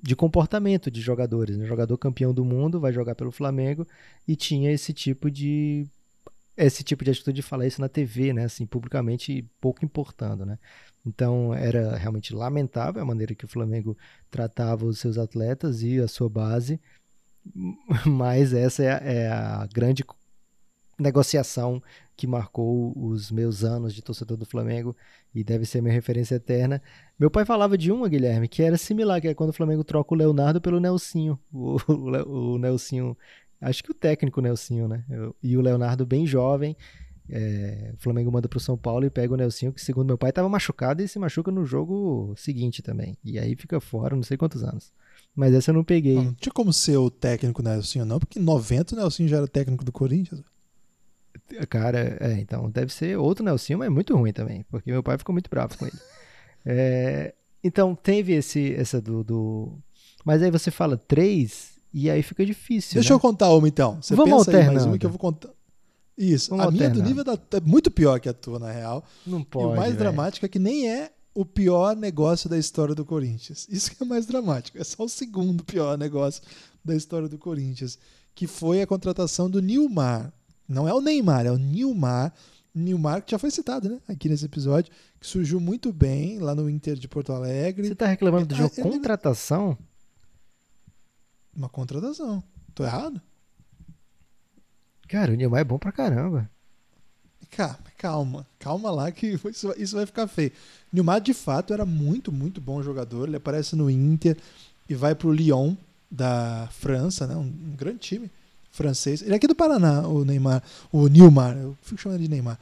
[0.00, 1.56] de comportamento de jogadores.
[1.56, 1.66] Né?
[1.66, 3.86] Jogador campeão do mundo vai jogar pelo Flamengo
[4.26, 5.86] e tinha esse tipo de
[6.54, 10.58] esse tipo de atitude de falar isso na TV, né, assim, publicamente pouco importando, né?
[11.04, 13.96] Então era realmente lamentável a maneira que o Flamengo
[14.30, 16.78] tratava os seus atletas e a sua base,
[18.06, 20.04] mas essa é a, é a grande
[21.02, 21.82] negociação
[22.16, 24.96] que marcou os meus anos de torcedor do Flamengo
[25.34, 26.80] e deve ser minha referência eterna.
[27.18, 30.14] Meu pai falava de uma, Guilherme, que era similar, que é quando o Flamengo troca
[30.14, 31.38] o Leonardo pelo Nelsinho.
[31.52, 33.16] O, o, o Nelsinho,
[33.60, 35.04] acho que o técnico Nelsinho, né?
[35.42, 36.76] E o Leonardo bem jovem,
[37.30, 40.30] É, o Flamengo manda pro São Paulo e pega o Nelsinho, que segundo meu pai
[40.30, 43.16] estava machucado e se machuca no jogo seguinte também.
[43.24, 44.92] E aí fica fora não sei quantos anos.
[45.34, 46.16] Mas essa eu não peguei.
[46.16, 49.38] Não, não tinha como ser o técnico Nelsinho, não, porque em 90 o Nelsinho já
[49.38, 50.42] era técnico do Corinthians.
[51.68, 55.32] Cara, é, então deve ser outro Nelsinho, mas muito ruim também, porque meu pai ficou
[55.32, 55.98] muito bravo com ele.
[56.64, 57.34] É,
[57.64, 59.78] então teve esse, essa do, do,
[60.24, 62.94] Mas aí você fala três e aí fica difícil.
[62.94, 63.16] Deixa né?
[63.16, 64.00] eu contar uma então.
[64.00, 65.50] Você Vamos pensa aí mais uma que eu vou contar.
[66.16, 67.02] Isso, Vamos a minha alternando.
[67.02, 69.04] do nível da, é muito pior que a tua, na real.
[69.26, 69.66] Não e pode.
[69.66, 69.98] o mais velho.
[69.98, 73.66] dramático é que nem é o pior negócio da história do Corinthians.
[73.70, 74.78] Isso que é mais dramático.
[74.78, 76.42] É só o segundo pior negócio
[76.84, 77.98] da história do Corinthians,
[78.34, 80.32] que foi a contratação do Nilmar.
[80.68, 82.32] Não é o Neymar, é o Nilmar.
[82.74, 84.90] Nilmar, que já foi citado né, aqui nesse episódio,
[85.20, 87.86] que surgiu muito bem lá no Inter de Porto Alegre.
[87.86, 89.76] Você tá reclamando do Ah, jogo eu nem- contratação?
[91.54, 92.42] Uma contratação.
[92.74, 93.20] Tô errado?
[95.08, 96.48] Cara, o Neymar é bom pra caramba.
[97.50, 100.52] Calma, calma, calma lá que isso, vai- isso vai ficar feio.
[100.90, 103.28] Nilmar, de fato, era muito, muito bom jogador.
[103.28, 104.38] Ele aparece no Inter
[104.88, 105.74] e vai pro Lyon
[106.10, 107.36] da França, né?
[107.36, 108.30] Um, um grande time
[108.72, 109.22] francês.
[109.22, 112.58] Ele é aqui do Paraná, o Neymar, o Nilmar, eu fico chamando de Neymar.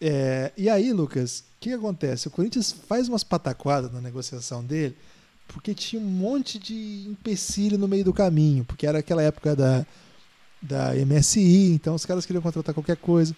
[0.00, 2.26] É, e aí, Lucas, o que acontece?
[2.26, 4.96] O Corinthians faz umas pataquadas na negociação dele,
[5.46, 9.86] porque tinha um monte de empecilho no meio do caminho, porque era aquela época da,
[10.60, 13.34] da MSI, então os caras queriam contratar qualquer coisa.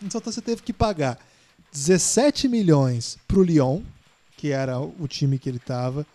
[0.00, 1.18] Então você teve que pagar
[1.72, 3.82] 17 milhões pro Lyon,
[4.36, 6.06] que era o time que ele estava.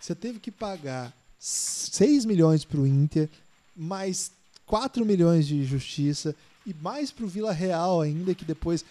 [0.00, 3.28] Você teve que pagar 6 milhões pro Inter,
[3.76, 4.32] mais
[4.72, 6.34] 4 milhões de justiça
[6.66, 8.82] e mais pro Vila Real ainda, que depois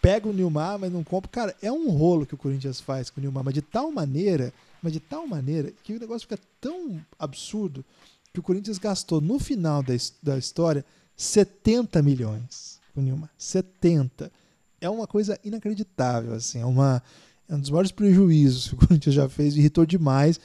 [0.00, 1.30] pega o Nilmar, mas não compra.
[1.30, 4.54] Cara, é um rolo que o Corinthians faz com o Nilmar, mas de tal maneira,
[4.82, 7.84] mas de tal maneira que o negócio fica tão absurdo
[8.32, 9.92] que o Corinthians gastou no final da,
[10.22, 10.82] da história
[11.14, 13.28] 70 milhões com o Nilmar.
[13.36, 14.32] 70.
[14.80, 17.02] É uma coisa inacreditável, assim, é, uma,
[17.50, 20.40] é um dos maiores prejuízos que o Corinthians já fez, irritou demais.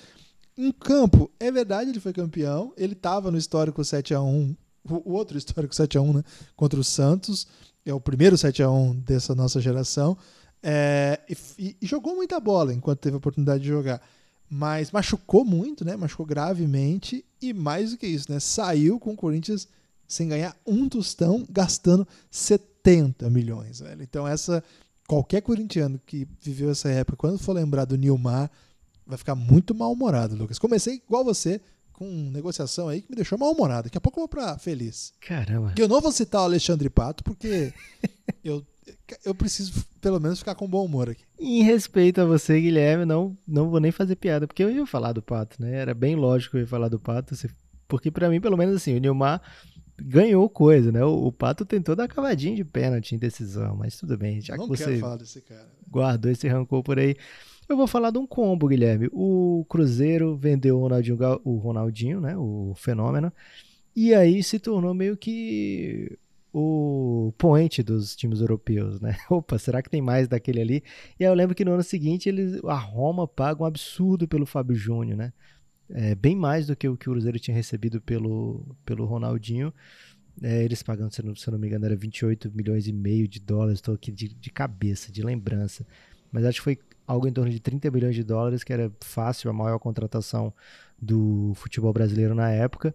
[0.58, 4.56] Em campo, é verdade, ele foi campeão, ele estava no histórico 7x1,
[4.90, 6.24] o o outro histórico 7x1, né,
[6.56, 7.46] contra o Santos,
[7.86, 10.18] é o primeiro 7x1 dessa nossa geração,
[10.64, 11.20] é,
[11.58, 14.02] e- e jogou muita bola enquanto teve a oportunidade de jogar.
[14.50, 15.96] Mas machucou muito, né?
[15.98, 17.24] Machucou gravemente.
[17.42, 18.40] E mais do que isso, né?
[18.40, 19.68] Saiu com o Corinthians
[20.08, 24.02] sem ganhar um tostão, gastando 70 milhões, velho.
[24.02, 24.64] Então, essa.
[25.06, 28.50] Qualquer corintiano que viveu essa época, quando for lembrar do Nilmar,
[29.08, 30.60] vai ficar muito mal-humorado, Lucas.
[30.60, 31.62] Comecei igual você,
[31.94, 33.84] com negociação aí que me deixou mal-humorado.
[33.84, 35.14] Daqui a pouco eu vou pra feliz.
[35.20, 35.74] Caramba.
[35.78, 37.74] Eu não vou citar o Alexandre Pato, porque
[38.44, 38.64] eu,
[39.26, 41.24] eu preciso, pelo menos, ficar com bom humor aqui.
[41.40, 45.14] Em respeito a você, Guilherme, não, não vou nem fazer piada, porque eu ia falar
[45.14, 45.74] do Pato, né?
[45.74, 47.36] Era bem lógico que eu ia falar do Pato,
[47.88, 49.42] porque pra mim, pelo menos assim, o Nilmar
[50.00, 51.04] ganhou coisa, né?
[51.04, 54.70] O, o Pato tentou dar cavadinha de pênalti em decisão, mas tudo bem, já não
[54.70, 55.68] que você falar desse cara.
[55.90, 57.16] guardou esse rancor por aí.
[57.68, 59.10] Eu vou falar de um combo, Guilherme.
[59.12, 62.38] O Cruzeiro vendeu o Ronaldinho, o Ronaldinho, né?
[62.38, 63.32] O fenômeno.
[63.96, 66.18] E aí se tornou meio que
[66.54, 69.18] o point dos times europeus, né?
[69.30, 70.84] Opa, será que tem mais daquele ali?
[71.20, 74.46] E aí eu lembro que no ano seguinte eles, a Roma paga um absurdo pelo
[74.46, 75.34] Fábio Júnior, né?
[75.90, 79.74] É, bem mais do que o que o Cruzeiro tinha recebido pelo, pelo Ronaldinho.
[80.42, 83.40] É, eles pagando, se se eu não me engano, era 28 milhões e meio de
[83.40, 83.80] dólares.
[83.80, 85.86] Estou aqui de, de cabeça, de lembrança.
[86.32, 89.50] Mas acho que foi algo em torno de 30 milhões de dólares, que era fácil,
[89.50, 90.54] a maior contratação
[91.02, 92.94] do futebol brasileiro na época.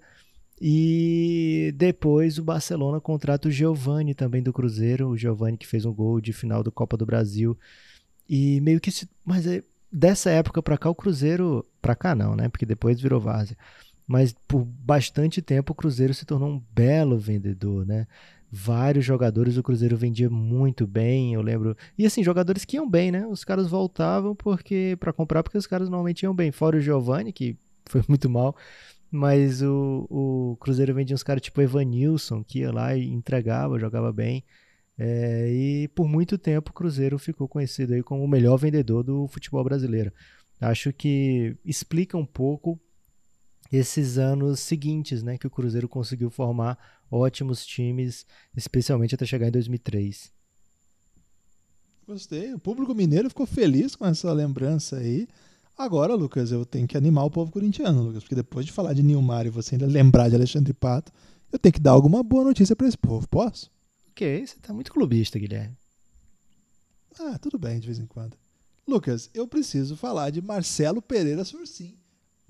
[0.60, 5.92] E depois o Barcelona contrata o Giovani também do Cruzeiro, o Giovani que fez um
[5.92, 7.58] gol de final do Copa do Brasil.
[8.28, 12.36] E meio que se, mas é, dessa época pra cá o Cruzeiro, pra cá não,
[12.36, 12.48] né?
[12.48, 13.56] Porque depois virou várzea.
[14.06, 18.06] Mas por bastante tempo o Cruzeiro se tornou um belo vendedor, né?
[18.54, 21.74] Vários jogadores o Cruzeiro vendia muito bem, eu lembro.
[21.96, 23.26] E assim, jogadores que iam bem, né?
[23.26, 26.52] Os caras voltavam porque para comprar porque os caras normalmente iam bem.
[26.52, 27.56] Fora o Giovani, que
[27.88, 28.54] foi muito mal.
[29.10, 34.12] Mas o, o Cruzeiro vendia uns caras tipo Evanilson, que ia lá e entregava, jogava
[34.12, 34.44] bem.
[34.98, 39.26] É, e por muito tempo o Cruzeiro ficou conhecido aí como o melhor vendedor do
[39.28, 40.12] futebol brasileiro.
[40.60, 42.78] Acho que explica um pouco
[43.72, 46.78] esses anos seguintes, né, que o Cruzeiro conseguiu formar
[47.12, 48.24] ótimos times,
[48.56, 50.32] especialmente até chegar em 2003.
[52.06, 52.52] Gostei.
[52.54, 55.28] O público mineiro ficou feliz com essa lembrança aí.
[55.76, 59.02] Agora, Lucas, eu tenho que animar o povo corintiano, Lucas, porque depois de falar de
[59.02, 61.12] Nilmar e você ainda lembrar de Alexandre Pato,
[61.50, 63.28] eu tenho que dar alguma boa notícia para esse povo.
[63.28, 63.70] Posso?
[64.10, 65.76] Ok, você tá muito clubista, Guilherme.
[67.18, 68.36] Ah, tudo bem, de vez em quando.
[68.86, 71.94] Lucas, eu preciso falar de Marcelo Pereira Sursim.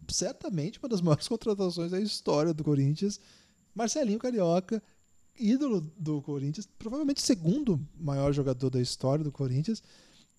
[0.08, 3.20] Certamente uma das maiores contratações da história do Corinthians.
[3.74, 4.82] Marcelinho Carioca
[5.38, 9.82] ídolo do Corinthians, provavelmente o segundo maior jogador da história do Corinthians.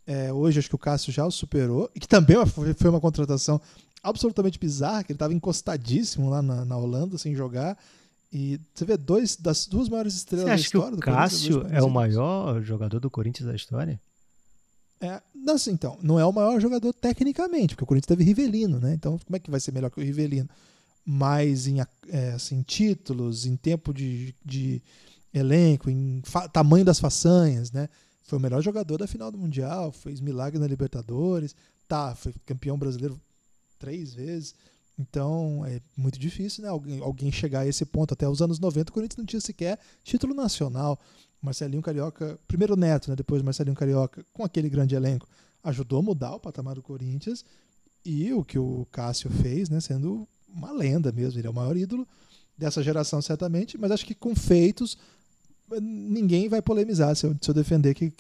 [0.06, 3.60] É, hoje acho que o Cássio já o superou, e que também foi uma contratação
[4.02, 7.78] absolutamente bizarra, que ele estava encostadíssimo lá na, na, Holanda, sem jogar.
[8.32, 11.32] E você vê dois das duas maiores estrelas da história do Corinthians.
[11.32, 14.00] Você acha que o Cássio é o maior jogador do Corinthians da história?
[15.00, 18.94] É, assim, então, não é o maior jogador tecnicamente, porque o Corinthians teve Rivelino, né?
[18.94, 20.50] Então, como é que vai ser melhor que o Rivelino?
[21.06, 24.82] Mas em é, assim, títulos, em tempo de, de
[25.34, 27.90] elenco, em tamanho das façanhas, né?
[28.24, 31.56] Foi o melhor jogador da final do Mundial, fez milagre na Libertadores,
[31.88, 33.20] tá, foi campeão brasileiro
[33.78, 34.56] três vezes.
[34.98, 38.14] Então é muito difícil né, alguém, alguém chegar a esse ponto.
[38.14, 41.00] Até os anos 90 o Corinthians não tinha sequer título nacional.
[41.42, 45.28] Marcelinho Carioca, primeiro Neto, né, depois Marcelinho Carioca, com aquele grande elenco,
[45.64, 47.44] ajudou a mudar o patamar do Corinthians.
[48.06, 51.76] E o que o Cássio fez, né, sendo uma lenda mesmo, ele é o maior
[51.76, 52.08] ídolo
[52.58, 54.98] dessa geração, certamente, mas acho que com feitos
[55.82, 58.12] ninguém vai polemizar se eu, se eu defender que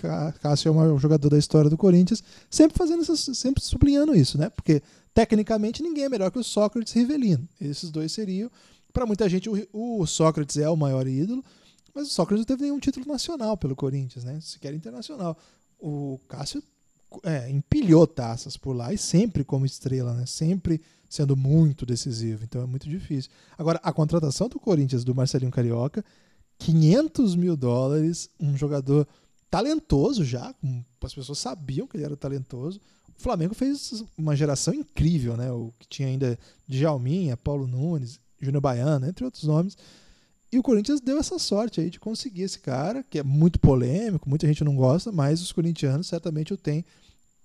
[0.41, 4.37] Cássio é o maior jogador da história do Corinthians, sempre fazendo isso, sempre sublinhando isso,
[4.37, 4.49] né?
[4.49, 4.81] Porque
[5.13, 7.47] tecnicamente ninguém é melhor que o Sócrates e Rivelino.
[7.61, 8.49] Esses dois seriam,
[8.91, 11.43] para muita gente, o, o Sócrates é o maior ídolo,
[11.93, 14.39] mas o Sócrates não teve nenhum título nacional pelo Corinthians, né?
[14.41, 15.37] Sequer internacional.
[15.79, 16.63] O Cássio
[17.23, 20.25] é, empilhou taças por lá e sempre como estrela, né?
[20.25, 20.81] Sempre
[21.13, 22.43] sendo muito decisivo.
[22.43, 23.29] Então é muito difícil.
[23.55, 26.03] Agora, a contratação do Corinthians do Marcelinho Carioca,
[26.57, 29.07] 500 mil dólares, um jogador
[29.49, 30.55] talentoso já,
[31.03, 32.81] as pessoas sabiam que ele era talentoso.
[33.15, 35.51] O Flamengo fez uma geração incrível, né?
[35.51, 36.37] O que tinha ainda
[36.67, 39.77] Djalminha, Paulo Nunes, Júnior Baiano, entre outros nomes.
[40.51, 44.27] E o Corinthians deu essa sorte aí de conseguir esse cara, que é muito polêmico,
[44.27, 46.83] muita gente não gosta, mas os corintianos certamente o têm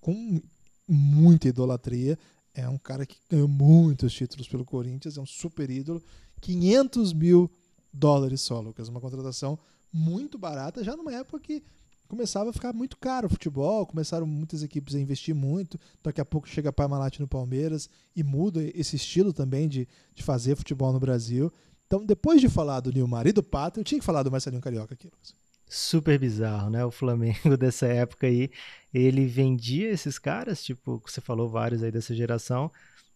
[0.00, 0.40] com
[0.88, 2.18] muita idolatria.
[2.58, 6.02] É um cara que ganhou muitos títulos pelo Corinthians, é um super ídolo.
[6.40, 7.48] 500 mil
[7.92, 8.88] dólares só, Lucas.
[8.88, 9.56] Uma contratação
[9.92, 11.62] muito barata, já numa época que
[12.08, 15.78] começava a ficar muito caro o futebol, começaram muitas equipes a investir muito.
[16.02, 20.56] Daqui a pouco chega Parmalat no Palmeiras e muda esse estilo também de, de fazer
[20.56, 21.52] futebol no Brasil.
[21.86, 24.60] Então, depois de falar do Nilmar e do Pato, eu tinha que falar do Marcelinho
[24.60, 25.32] Carioca aqui, Lucas.
[25.68, 26.84] Super bizarro, né?
[26.84, 28.50] O Flamengo dessa época aí,
[28.92, 32.70] ele vendia esses caras, tipo, você falou vários aí dessa geração,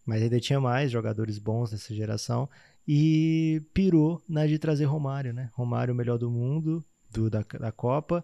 [0.05, 2.47] mas ainda tinha mais jogadores bons dessa geração
[2.87, 5.49] e pirou na de trazer Romário, né?
[5.53, 8.23] Romário, o melhor do mundo, do, da, da Copa,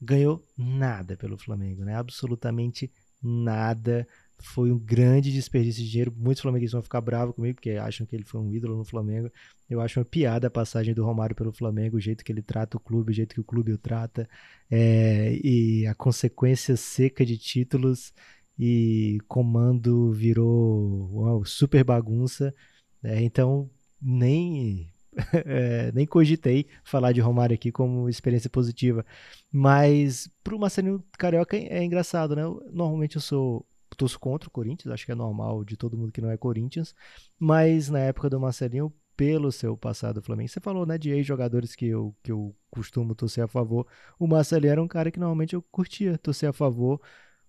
[0.00, 1.94] ganhou nada pelo Flamengo, né?
[1.94, 2.90] Absolutamente
[3.22, 4.06] nada
[4.40, 6.14] foi um grande desperdício de dinheiro.
[6.16, 9.30] Muitos flamenguistas vão ficar bravos comigo, porque acham que ele foi um ídolo no Flamengo.
[9.68, 12.76] Eu acho uma piada a passagem do Romário pelo Flamengo, o jeito que ele trata
[12.76, 14.28] o clube, o jeito que o clube o trata,
[14.70, 18.12] é, e a consequência seca de títulos
[18.58, 22.54] e comando virou uma super bagunça.
[23.02, 23.70] É, então,
[24.00, 24.90] nem
[25.46, 29.04] é, nem cogitei falar de Romário aqui como experiência positiva.
[29.52, 32.42] Mas pro Marcelinho Carioca é engraçado, né?
[32.70, 33.66] normalmente eu sou
[33.96, 36.94] torço contra o Corinthians, acho que é normal de todo mundo que não é Corinthians,
[37.38, 41.86] mas na época do Marcelinho, pelo seu passado Flamengo, você falou, né, de ex-jogadores que
[41.86, 43.86] eu, que eu costumo torcer a favor,
[44.18, 47.00] o Marcelinho era um cara que normalmente eu curtia torcer a favor,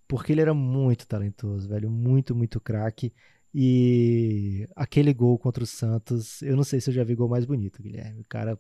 [0.08, 3.14] porque ele era muito talentoso, velho, muito, muito craque,
[3.54, 7.46] e aquele gol contra o Santos, eu não sei se eu já vi gol mais
[7.46, 8.58] bonito, Guilherme, o cara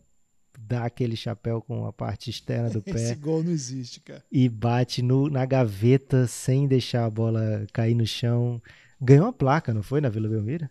[0.58, 2.92] dá aquele chapéu com a parte externa do pé.
[2.92, 4.24] Esse gol não existe, cara.
[4.32, 8.62] E bate no, na gaveta sem deixar a bola cair no chão.
[9.02, 10.70] Ganhou uma placa, não foi, na Vila Belmiro?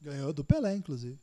[0.00, 1.18] Ganhou do Pelé, inclusive.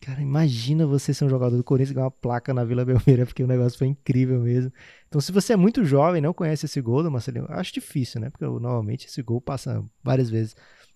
[0.00, 3.24] Cara, imagina você ser um jogador do Corinthians e ganhar uma placa na Vila Belmiro,
[3.26, 4.72] porque o negócio foi incrível mesmo.
[5.08, 8.20] Então, se você é muito jovem e não conhece esse gol do Marcelinho, acho difícil,
[8.20, 8.30] né?
[8.30, 10.54] Porque normalmente esse gol passa várias vezes.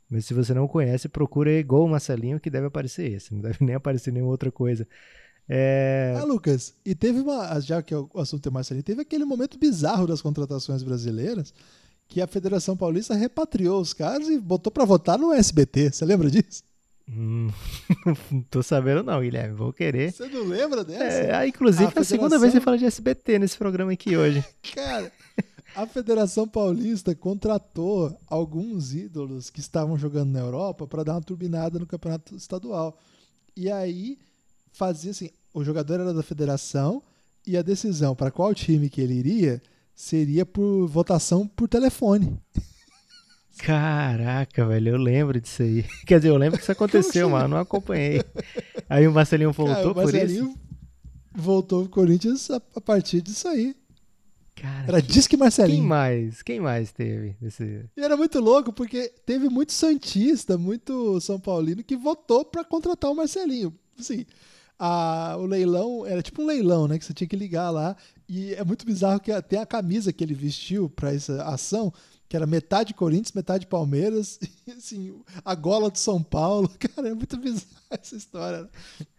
[0.08, 3.32] Mas se você não conhece, procura aí gol Marcelinho, que deve aparecer esse.
[3.32, 4.86] Não deve nem aparecer nenhuma outra coisa.
[5.52, 6.14] É...
[6.16, 7.58] Ah, Lucas, e teve uma.
[7.58, 11.52] Já que o assunto é mais ali, teve aquele momento bizarro das contratações brasileiras
[12.06, 15.90] que a Federação Paulista repatriou os caras e botou para votar no SBT.
[15.90, 16.62] Você lembra disso?
[17.08, 17.50] Hum,
[18.32, 19.56] não tô sabendo não, Guilherme.
[19.56, 20.12] Vou querer.
[20.12, 21.02] Você não lembra dessa?
[21.02, 22.16] É, ah, inclusive, a, a Federação...
[22.16, 24.44] segunda vez que você fala de SBT nesse programa aqui hoje.
[24.72, 25.10] Cara,
[25.74, 31.76] a Federação Paulista contratou alguns ídolos que estavam jogando na Europa para dar uma turbinada
[31.76, 32.96] no campeonato estadual.
[33.56, 34.16] E aí
[34.72, 37.02] fazia assim, o jogador era da federação
[37.46, 39.62] e a decisão para qual time que ele iria
[39.94, 42.38] seria por votação por telefone.
[43.58, 45.84] Caraca, velho, eu lembro disso aí.
[46.06, 48.22] Quer dizer, eu lembro que isso aconteceu, mas não acompanhei.
[48.88, 50.58] Aí o Marcelinho voltou Cara, o Marcelinho por isso?
[51.34, 53.76] voltou pro Corinthians a, a partir disso aí.
[54.56, 55.80] Cara, era que, Disque Marcelinho.
[55.80, 56.42] Quem mais?
[56.42, 57.36] Quem mais teve?
[57.42, 57.84] Esse...
[57.96, 63.10] E era muito louco, porque teve muito Santista, muito São Paulino que votou para contratar
[63.10, 63.74] o Marcelinho.
[63.98, 64.24] Assim,
[64.82, 66.98] a, o leilão era tipo um leilão, né?
[66.98, 67.94] Que você tinha que ligar lá.
[68.26, 71.92] E é muito bizarro que tem a camisa que ele vestiu para essa ação,
[72.26, 76.70] que era metade Corinthians, metade Palmeiras, e assim, a gola do São Paulo.
[76.80, 78.62] Cara, é muito bizarro essa história.
[78.62, 78.68] Né?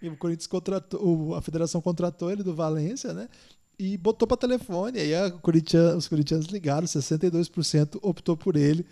[0.01, 3.29] E o Corinthians contratou, a federação contratou ele do Valência, né?
[3.77, 4.97] E botou para telefone.
[4.97, 5.11] Aí
[5.43, 8.83] Corinthians, os corintianos ligaram, 62% optou por ele.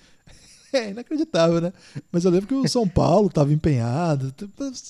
[0.74, 1.74] É inacreditável, né?
[2.12, 4.34] Mas eu lembro que o São Paulo estava empenhado.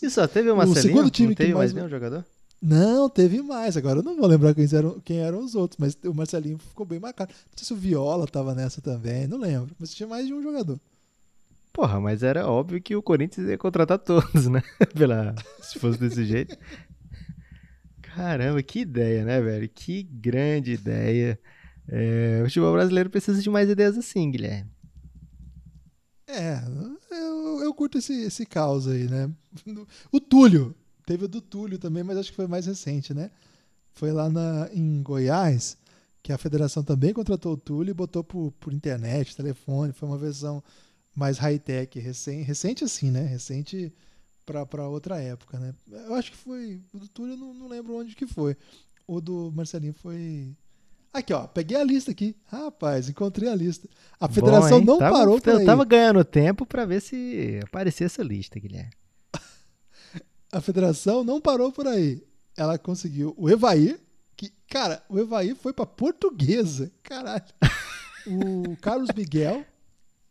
[0.02, 2.26] E só teve uma O segundo time não teve que mais, mais nenhum jogador?
[2.62, 3.78] Não, teve mais.
[3.78, 6.86] Agora eu não vou lembrar quem eram, quem eram os outros, mas o Marcelinho ficou
[6.86, 7.32] bem marcado.
[7.32, 9.74] Não sei se o Viola tava nessa também, não lembro.
[9.80, 10.80] Mas tinha mais de um jogador.
[11.72, 14.62] Porra, mas era óbvio que o Corinthians ia contratar todos, né?
[14.94, 15.34] Pela...
[15.62, 16.58] Se fosse desse jeito.
[18.02, 19.70] Caramba, que ideia, né, velho?
[19.70, 21.40] Que grande ideia.
[21.88, 24.70] É, o futebol brasileiro precisa de mais ideias assim, Guilherme.
[26.30, 26.62] É,
[27.12, 29.32] eu, eu curto esse, esse caos aí, né?
[30.12, 30.76] O Túlio.
[31.06, 33.32] Teve o do Túlio também, mas acho que foi mais recente, né?
[33.94, 35.76] Foi lá na, em Goiás,
[36.22, 39.92] que a federação também contratou o Túlio e botou por, por internet, telefone.
[39.92, 40.64] Foi uma versão
[41.16, 43.24] mais high-tech, recente, recente assim, né?
[43.24, 43.92] Recente
[44.46, 45.74] para outra época, né?
[45.92, 46.80] Eu acho que foi.
[46.94, 48.56] O do Túlio, eu não, não lembro onde que foi.
[49.08, 50.56] O do Marcelinho foi
[51.12, 52.36] Aqui, ó, peguei a lista aqui.
[52.46, 53.90] Rapaz, encontrei a lista.
[54.20, 58.06] A federação Bom, não tava, parou por Eu tava ganhando tempo para ver se aparecia
[58.06, 58.92] essa lista, Guilherme.
[60.52, 62.24] a federação não parou por aí.
[62.56, 64.00] Ela conseguiu o Evair,
[64.38, 66.92] que, cara, o Evair foi pra portuguesa.
[67.02, 67.44] Caralho.
[68.28, 69.66] o Carlos Miguel.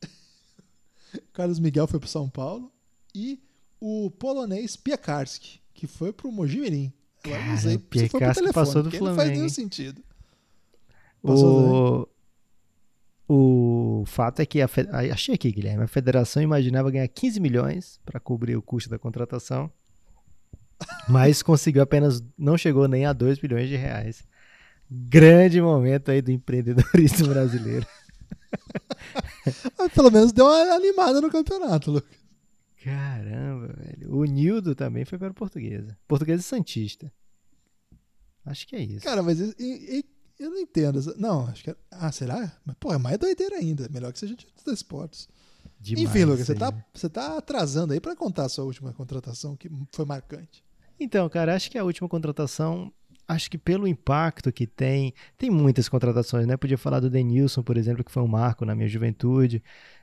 [1.32, 2.70] Carlos Miguel foi pro São Paulo.
[3.12, 3.42] E
[3.80, 6.92] o polonês Piekarski, que foi pro Mojimirim.
[7.24, 9.08] Agora não sei se foi pro telefone, passou do Flamengo.
[9.08, 10.02] não faz nenhum sentido.
[11.22, 12.08] O,
[13.28, 14.68] o fato é que a,
[15.12, 19.70] achei aqui, Guilherme, a federação imaginava ganhar 15 milhões para cobrir o custo da contratação,
[21.08, 24.24] mas conseguiu apenas, não chegou nem a 2 milhões de reais.
[24.90, 27.86] Grande momento aí do empreendedorismo brasileiro.
[29.76, 32.18] mas pelo menos deu uma animada no campeonato, Lucas.
[32.82, 34.14] Caramba, velho.
[34.14, 35.98] O Nildo também foi para o Portuguesa.
[36.06, 37.12] Portuguesa Santista.
[38.46, 39.04] Acho que é isso.
[39.04, 40.04] Cara, mas e, e
[40.38, 41.00] eu não entendo.
[41.16, 41.70] Não, acho que.
[41.70, 41.76] É...
[41.90, 42.52] Ah, será?
[42.64, 43.88] Mas, pô, é mais doideira ainda.
[43.88, 45.28] Melhor que seja de esportes.
[45.80, 49.56] Demais, Enfim, Lucas, você tá, você tá atrasando aí para contar a sua última contratação
[49.56, 50.64] que foi marcante.
[50.98, 52.92] Então, cara, acho que a última contratação,
[53.26, 56.56] acho que pelo impacto que tem, tem muitas contratações, né?
[56.56, 59.62] Podia falar do Denilson, por exemplo, que foi um marco na minha juventude.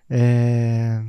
[0.10, 1.04] É...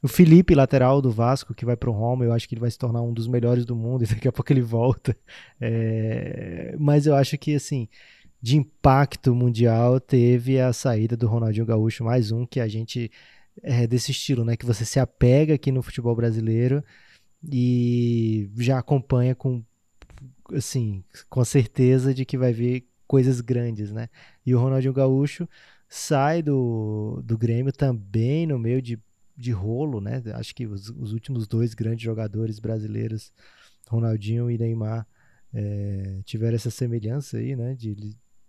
[0.00, 2.70] O Felipe, lateral do Vasco, que vai para o Roma, eu acho que ele vai
[2.70, 5.16] se tornar um dos melhores do mundo e daqui a pouco ele volta.
[5.60, 6.76] É...
[6.78, 7.88] Mas eu acho que, assim,
[8.40, 13.10] de impacto mundial teve a saída do Ronaldinho Gaúcho, mais um que a gente
[13.62, 14.56] é desse estilo, né?
[14.56, 16.82] Que você se apega aqui no futebol brasileiro
[17.42, 19.62] e já acompanha com
[20.52, 24.08] assim, com certeza de que vai ver coisas grandes, né?
[24.46, 25.48] E o Ronaldinho Gaúcho
[25.88, 28.98] sai do, do Grêmio também no meio de,
[29.36, 30.22] de rolo, né?
[30.34, 33.32] Acho que os, os últimos dois grandes jogadores brasileiros,
[33.88, 35.06] Ronaldinho e Neymar,
[35.52, 37.74] é, tiveram essa semelhança aí, né?
[37.74, 37.94] De,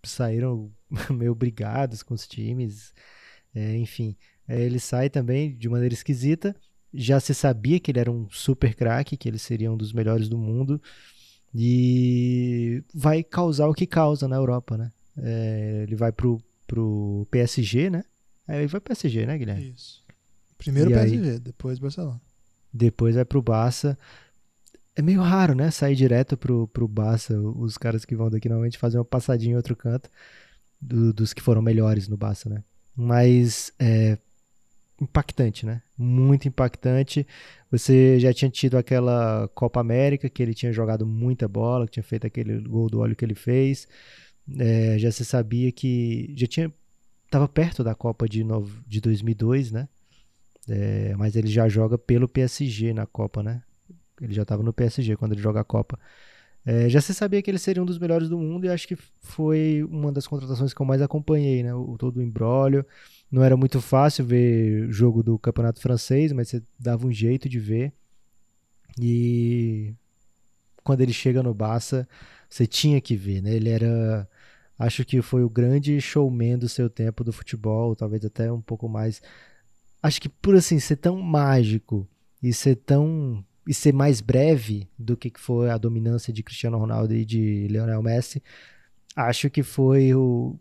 [0.04, 0.72] saíram
[1.10, 2.94] meio brigados com os times,
[3.54, 4.16] é, enfim.
[4.48, 6.56] É, ele sai também de maneira esquisita.
[6.94, 10.28] Já se sabia que ele era um super craque, que ele seria um dos melhores
[10.28, 10.82] do mundo.
[11.54, 14.92] E vai causar o que causa na Europa, né?
[15.18, 18.04] É, ele vai pro, pro PSG, né?
[18.48, 19.74] É, ele vai pro PSG, né, Guilherme?
[19.76, 20.04] Isso.
[20.58, 22.22] Primeiro e PSG, aí, depois Barcelona.
[22.74, 23.98] Depois vai pro Barça
[25.00, 25.72] é meio raro, né?
[25.72, 27.40] Sair direto pro, pro Barça.
[27.40, 30.10] Os caras que vão daqui normalmente fazem uma passadinha em outro canto
[30.80, 32.64] do, dos que foram melhores no Barça, né?
[32.96, 34.18] Mas é
[35.02, 35.82] impactante, né?
[35.98, 37.26] Muito impactante.
[37.72, 42.04] Você já tinha tido aquela Copa América que ele tinha jogado muita bola, que tinha
[42.04, 43.88] feito aquele gol do óleo que ele fez.
[44.58, 46.74] É, já se sabia que já tinha
[47.26, 49.88] estava perto da Copa de, novo, de 2002, né?
[50.68, 53.62] É, mas ele já joga pelo PSG na Copa, né?
[54.22, 56.00] Ele já estava no PSG quando ele joga a Copa.
[56.66, 58.96] É, já se sabia que ele seria um dos melhores do mundo e acho que
[58.96, 61.74] foi uma das contratações que eu mais acompanhei, né?
[61.74, 62.86] O, todo o embrólio.
[63.32, 67.60] Não era muito fácil ver jogo do campeonato francês, mas você dava um jeito de
[67.60, 67.94] ver.
[69.00, 69.94] E
[70.84, 72.08] quando ele chega no Barça,
[72.50, 73.54] você tinha que ver, né?
[73.54, 74.28] Ele era,
[74.78, 78.90] acho que foi o grande showman do seu tempo do futebol, talvez até um pouco
[78.90, 79.22] mais.
[80.02, 82.08] Acho que por assim ser tão mágico
[82.42, 87.14] e ser tão e ser mais breve do que foi a dominância de Cristiano Ronaldo
[87.14, 88.42] e de Lionel Messi,
[89.16, 90.58] acho que foi o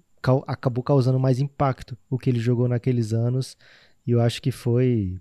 [0.47, 3.56] acabou causando mais impacto o que ele jogou naqueles anos
[4.06, 5.18] e eu acho que foi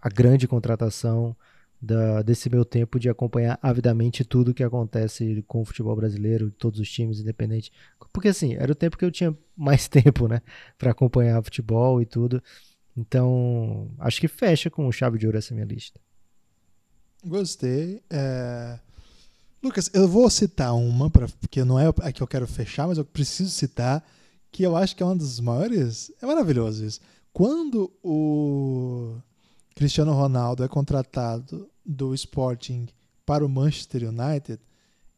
[0.00, 1.36] a grande contratação
[1.82, 6.78] da, desse meu tempo de acompanhar avidamente tudo que acontece com o futebol brasileiro, todos
[6.78, 7.72] os times, independente.
[8.12, 10.42] Porque assim, era o tempo que eu tinha mais tempo, né,
[10.78, 12.40] para acompanhar futebol e tudo.
[12.96, 15.98] Então, acho que fecha com chave de ouro essa minha lista.
[17.24, 18.02] Gostei.
[18.08, 18.78] É...
[19.62, 22.96] Lucas, eu vou citar uma, pra, porque não é a que eu quero fechar, mas
[22.96, 24.02] eu preciso citar,
[24.50, 26.10] que eu acho que é uma das maiores.
[26.20, 27.00] É maravilhoso isso.
[27.32, 29.16] Quando o
[29.74, 32.88] Cristiano Ronaldo é contratado do Sporting
[33.26, 34.58] para o Manchester United,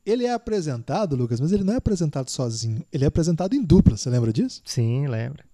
[0.04, 2.84] ele é apresentado, Lucas, mas ele não é apresentado sozinho.
[2.92, 3.96] Ele é apresentado em dupla.
[3.96, 4.60] Você lembra disso?
[4.64, 5.44] Sim, lembra.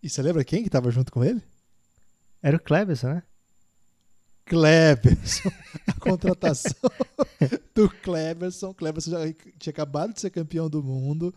[0.00, 1.42] E você lembra quem que estava junto com ele?
[2.40, 3.22] Era o Cleberson, né?
[4.44, 5.50] Cleberson.
[5.86, 6.90] A contratação
[7.74, 8.72] do Cleberson.
[8.74, 9.18] Cleberson já
[9.58, 11.34] tinha acabado de ser campeão do mundo.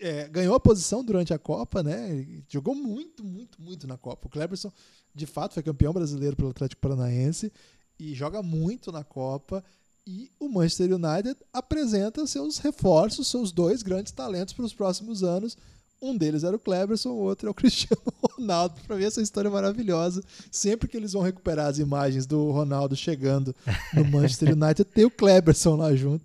[0.00, 2.26] É, ganhou a posição durante a Copa, né?
[2.48, 4.26] Jogou muito, muito, muito na Copa.
[4.26, 4.72] O Cleberson,
[5.14, 7.52] de fato, foi campeão brasileiro pelo Atlético Paranaense
[7.98, 9.62] e joga muito na Copa.
[10.06, 15.56] E o Manchester United apresenta seus reforços, seus dois grandes talentos para os próximos anos.
[16.04, 18.74] Um deles era o Cleberson, o outro é o Cristiano Ronaldo.
[18.86, 20.22] Para mim, essa história é maravilhosa.
[20.50, 23.54] Sempre que eles vão recuperar as imagens do Ronaldo chegando
[23.94, 26.24] no Manchester United, tem o Cleberson lá junto.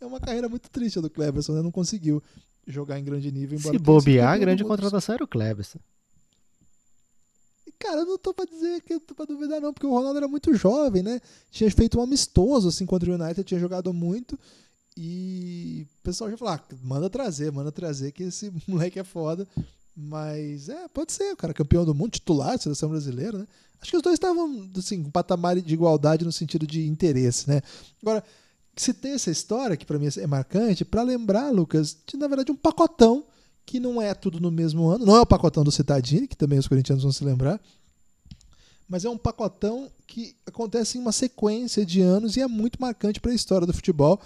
[0.00, 1.62] É uma carreira muito triste a do Cleberson, né?
[1.62, 2.22] Não conseguiu
[2.66, 3.58] jogar em grande nível.
[3.58, 5.78] Se bobear, a grande contratação era o Cleberson.
[7.78, 10.18] Cara, eu não tô pra dizer que eu tô pra duvidar, não, porque o Ronaldo
[10.18, 11.18] era muito jovem, né?
[11.50, 14.38] Tinha feito um amistoso assim contra o United, tinha jogado muito.
[15.02, 19.48] E o pessoal já falou: ah, manda trazer, manda trazer, que esse moleque é foda.
[19.96, 23.46] Mas é, pode ser, o cara campeão do mundo, titular seleção brasileira, né?
[23.80, 27.62] Acho que os dois estavam, assim, com patamar de igualdade no sentido de interesse, né?
[28.02, 28.22] Agora,
[28.76, 32.56] citei essa história, que para mim é marcante, para lembrar, Lucas, de na verdade um
[32.56, 33.24] pacotão
[33.64, 35.06] que não é tudo no mesmo ano.
[35.06, 37.58] Não é o pacotão do Citadini, que também os corintianos vão se lembrar.
[38.86, 43.18] Mas é um pacotão que acontece em uma sequência de anos e é muito marcante
[43.18, 44.20] para a história do futebol,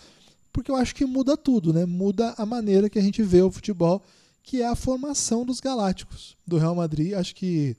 [0.55, 1.85] porque eu acho que muda tudo, né?
[1.85, 4.01] Muda a maneira que a gente vê o futebol,
[4.41, 7.13] que é a formação dos galácticos do Real Madrid.
[7.13, 7.77] Acho que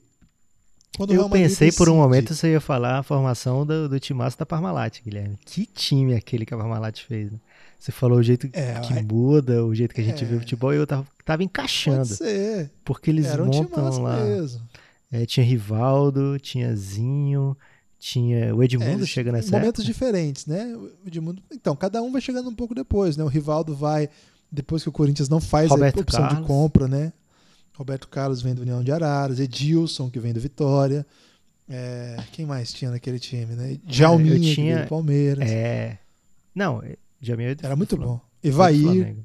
[0.94, 1.76] quando eu pensei decide...
[1.78, 5.38] por um momento você ia falar a formação do, do timaço da Parmalat, Guilherme.
[5.46, 7.40] Que time aquele que a Parmalat fez, né?
[7.78, 10.40] Você falou o jeito é, que muda, o jeito que a gente é, vê o
[10.40, 11.98] futebol, e eu tava, tava encaixando.
[11.98, 12.70] Pode ser.
[12.84, 14.22] Porque eles Era montam lá.
[14.22, 14.60] Mesmo.
[15.10, 17.56] É, tinha Rivaldo, tinha Zinho,
[18.06, 19.92] tinha o Edmundo é, chega nessa momentos época.
[19.92, 20.76] diferentes, né?
[20.76, 23.24] O Edmundo, então, cada um vai chegando um pouco depois, né?
[23.24, 24.08] O Rivaldo vai
[24.50, 26.40] depois que o Corinthians não faz Roberto a opção Carlos.
[26.40, 27.12] de compra, né?
[27.74, 31.04] Roberto Carlos vem do União de Araras, Edilson que vem do Vitória.
[31.68, 33.76] É, quem mais tinha naquele time, né?
[33.88, 35.50] Jalminha, tinha, do Palmeiras.
[35.50, 35.98] É.
[36.54, 36.80] Não,
[37.20, 38.20] Jamil Era muito bom.
[38.40, 39.16] Evair.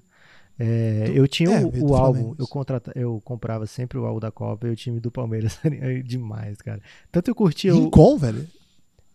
[0.58, 4.32] É, eu tinha é, o, o álbum, eu, contrata, eu comprava sempre o álbum da
[4.32, 5.60] Copa e o time do Palmeiras
[6.04, 6.82] demais, cara.
[7.12, 8.18] Tanto eu curtia Rincon, o.
[8.18, 8.48] velho?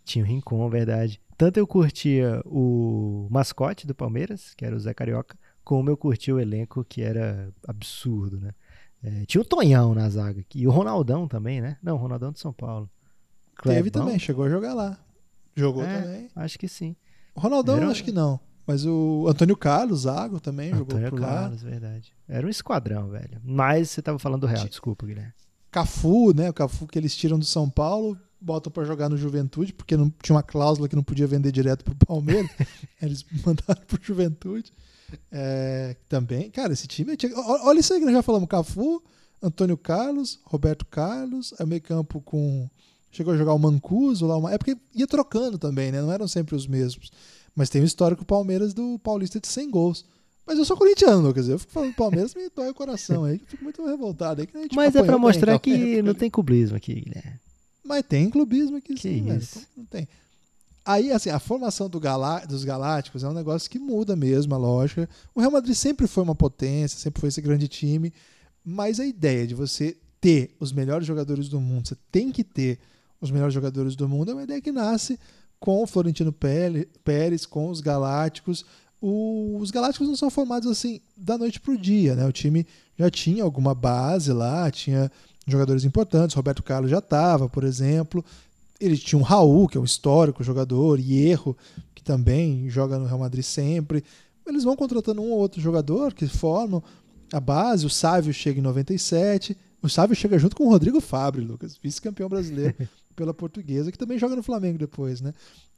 [0.07, 1.21] Tinha o Rincon, verdade.
[1.37, 6.33] Tanto eu curtia o mascote do Palmeiras, que era o Zé Carioca, como eu curtia
[6.33, 8.53] o elenco, que era absurdo, né?
[9.03, 10.45] É, tinha o Tonhão na zaga.
[10.55, 11.77] E o Ronaldão também, né?
[11.83, 12.89] Não, o Ronaldão de São Paulo.
[13.57, 13.77] Clebão.
[13.77, 14.97] Teve também, chegou a jogar lá.
[15.57, 16.31] Jogou é, também.
[16.37, 16.95] Acho que sim.
[17.35, 17.89] O Ronaldão, Era...
[17.89, 18.39] acho que não.
[18.65, 21.71] Mas o Antônio Carlos, Zago também Antônio jogou por Carlos, lá.
[21.71, 22.13] verdade.
[22.29, 23.41] Era um esquadrão, velho.
[23.45, 25.33] Mas você tava falando do Real, desculpa, Guilherme.
[25.71, 26.49] Cafu, né?
[26.49, 30.13] O Cafu que eles tiram do São Paulo, botam para jogar no Juventude, porque não
[30.23, 32.51] tinha uma cláusula que não podia vender direto pro Palmeiras.
[33.01, 34.73] eles mandaram pro Juventude.
[35.31, 37.17] É, também, cara, esse time.
[37.17, 37.33] Tinha...
[37.37, 39.03] Olha isso aí que nós já falamos: Cafu,
[39.43, 42.69] Antônio Carlos, Roberto Carlos, aí meio campo com.
[43.11, 44.53] Chegou a jogar o Mancuso lá, uma...
[44.53, 46.03] é porque ia trocando também, né?
[46.03, 47.11] Não eram sempre os mesmos.
[47.55, 50.05] Mas tem o histórico Palmeiras do Paulista de 100 gols.
[50.47, 53.41] Mas eu sou corintiano, quer dizer, eu fico falando Palmeiras me dói o coração aí,
[53.41, 54.47] eu fico muito revoltado aí.
[54.47, 57.41] Que Mas é pra mostrar que não tem clubismo aqui, Guilherme.
[57.87, 59.61] Mas tem clubismo aqui que sim, isso?
[59.61, 59.69] Velho.
[59.77, 60.09] Não tem.
[60.85, 64.59] Aí, assim, a formação do Galá dos Galácticos é um negócio que muda mesmo a
[64.59, 65.09] lógica.
[65.35, 68.13] O Real Madrid sempre foi uma potência, sempre foi esse grande time,
[68.65, 72.79] mas a ideia de você ter os melhores jogadores do mundo, você tem que ter
[73.21, 75.19] os melhores jogadores do mundo, é uma ideia que nasce
[75.59, 78.65] com o Florentino Pérez, com os Galácticos.
[79.01, 82.27] O, os Galácticos não são formados assim da noite para o dia, né?
[82.27, 85.11] O time já tinha alguma base lá, tinha
[85.47, 88.25] jogadores importantes, Roberto Carlos já estava, por exemplo.
[88.81, 91.57] Ele tinha um Raul, que é um histórico jogador, e Erro,
[91.95, 94.05] que também joga no Real Madrid sempre.
[94.47, 96.83] Eles vão contratando um ou outro jogador que formam
[97.33, 97.87] a base.
[97.87, 99.57] O Sávio chega em 97.
[99.83, 102.75] O Sávio chega junto com o Rodrigo Fabre, Lucas, vice-campeão brasileiro
[103.15, 105.33] pela portuguesa, que também joga no Flamengo depois, né?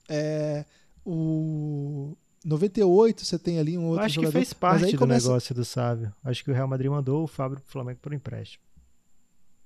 [0.08, 0.64] É,
[1.04, 4.32] o 98 você tem ali um outro Acho jogador.
[4.32, 5.28] que fez parte do começa...
[5.28, 6.12] negócio do Sábio.
[6.24, 8.62] Acho que o Real Madrid mandou o Fábio pro Flamengo por empréstimo.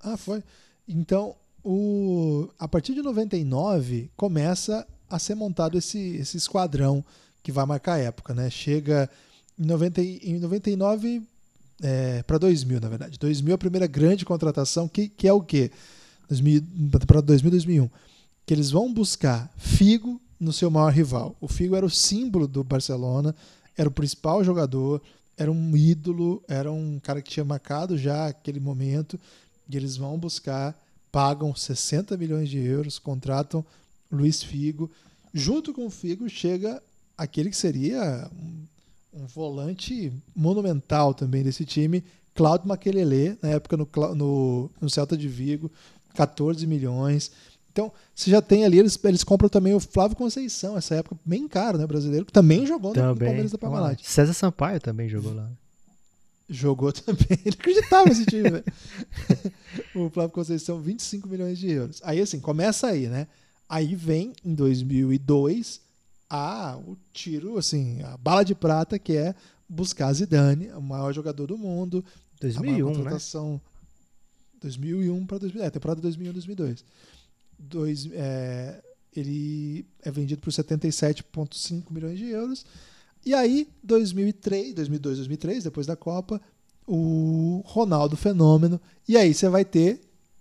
[0.02, 0.42] Ah, foi.
[0.86, 2.48] Então, o...
[2.58, 7.04] a partir de 99 começa a ser montado esse, esse esquadrão
[7.42, 8.50] que vai marcar a época, né?
[8.50, 9.08] Chega
[9.58, 11.22] em, 90, em 99
[11.82, 13.18] é, para 2000, na verdade.
[13.18, 15.70] 2000 é a primeira grande contratação, que, que é o quê?
[17.06, 17.90] Para 2000 2001.
[18.46, 21.36] Que eles vão buscar Figo no seu maior rival.
[21.40, 23.34] O Figo era o símbolo do Barcelona,
[23.76, 25.02] era o principal jogador,
[25.36, 29.18] era um ídolo, era um cara que tinha marcado já aquele momento.
[29.68, 30.76] E eles vão buscar,
[31.10, 33.64] pagam 60 milhões de euros, contratam
[34.10, 34.90] Luiz Figo.
[35.32, 36.82] Junto com o Figo chega
[37.16, 38.66] aquele que seria um
[39.12, 42.02] um volante monumental também desse time,
[42.34, 45.70] Claudio Makelele, na época no, no, no, Celta de Vigo,
[46.14, 47.30] 14 milhões.
[47.70, 51.46] Então, você já tem ali, eles, eles compram também o Flávio Conceição, essa época bem
[51.46, 53.10] caro, né, brasileiro, que também jogou também.
[53.10, 54.00] no Palmeiras da Parmalat.
[54.02, 55.48] César Sampaio também jogou lá.
[56.52, 58.64] Jogou também, ele acreditava nesse time, velho.
[59.96, 62.00] o Flávio Conceição, 25 milhões de euros.
[62.04, 63.26] Aí, assim, começa aí, né?
[63.66, 65.80] Aí vem, em 2002,
[66.28, 69.34] a o tiro, assim, a bala de prata que é
[69.66, 72.04] buscar Zidane, o maior jogador do mundo.
[72.38, 73.60] 2001, a contratação, né?
[74.60, 76.84] 2001 para 2000, é, temporada 2001 2002.
[77.58, 78.82] Dois, é,
[79.16, 82.66] ele é vendido por 77,5 milhões de euros.
[83.24, 86.40] E aí, 2003, 2002, 2003, depois da Copa,
[86.86, 88.80] o Ronaldo Fenômeno.
[89.08, 90.00] E aí você vai ter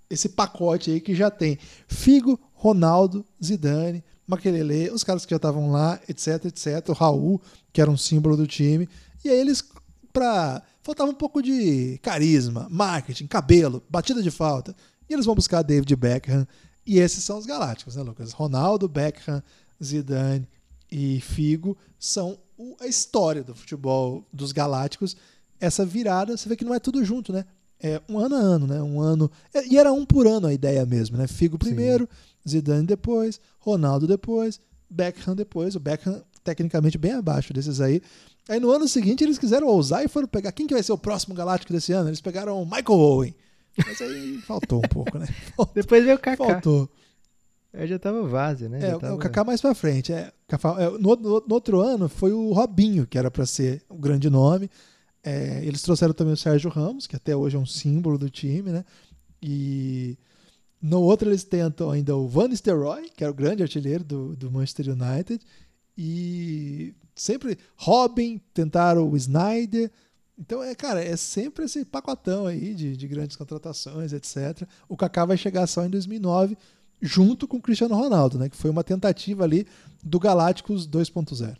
[0.10, 5.72] esse pacote aí que já tem Figo, Ronaldo, Zidane, Maquelele, os caras que já estavam
[5.72, 6.90] lá, etc, etc.
[6.90, 7.41] O Raul,
[7.72, 8.88] que era um símbolo do time.
[9.24, 9.64] E aí eles,
[10.12, 10.62] pra.
[10.84, 14.76] Faltava um pouco de carisma, marketing, cabelo, batida de falta.
[15.08, 16.48] E eles vão buscar David Beckham.
[16.86, 18.32] E esses são os galácticos, né, Lucas?
[18.32, 19.44] Ronaldo, Beckham,
[19.84, 20.48] Zidane
[20.91, 22.38] e Figo são
[22.80, 25.16] a história do futebol dos galácticos.
[25.60, 27.46] Essa virada, você vê que não é tudo junto, né?
[27.80, 28.82] É um ano a ano, né?
[28.82, 29.32] Um ano.
[29.70, 31.28] E era um por ano a ideia mesmo, né?
[31.28, 32.08] Figo primeiro.
[32.10, 34.60] Sim Zidane depois, Ronaldo depois,
[34.90, 35.76] Beckham depois.
[35.76, 38.02] O Beckham, tecnicamente, bem abaixo desses aí.
[38.50, 40.52] Aí no ano seguinte eles quiseram ousar e foram pegar.
[40.52, 42.10] Quem que vai ser o próximo Galáctico desse ano?
[42.10, 43.36] Eles pegaram o Michael Owen.
[43.78, 45.28] Mas aí faltou um pouco, né?
[45.56, 46.46] Faltou, Depois veio o Kaká.
[46.46, 46.90] Faltou.
[47.74, 48.80] Eu já tava vase, né?
[48.80, 49.14] É, tava...
[49.14, 50.12] o Kaká mais pra frente.
[50.12, 50.34] É, é
[50.99, 54.69] no, no, no, outro ano foi o Robinho, que era para ser o grande nome.
[55.23, 58.72] É, eles trouxeram também o Sérgio Ramos, que até hoje é um símbolo do time,
[58.72, 58.84] né?
[59.41, 60.18] E
[60.82, 64.52] no outro eles tentam ainda o Van Nistelrooy, que era o grande artilheiro do, do
[64.52, 65.44] Manchester United,
[65.98, 69.91] e sempre Robin, tentaram o Snyder.
[70.38, 74.68] Então, é, cara, é sempre esse pacotão aí de, de grandes contratações, etc.
[74.90, 76.57] O Kaká vai chegar só em 2009,
[76.99, 78.49] junto com o Cristiano Ronaldo, né?
[78.49, 79.68] Que foi uma tentativa ali
[80.03, 81.57] do Galácticos 2.0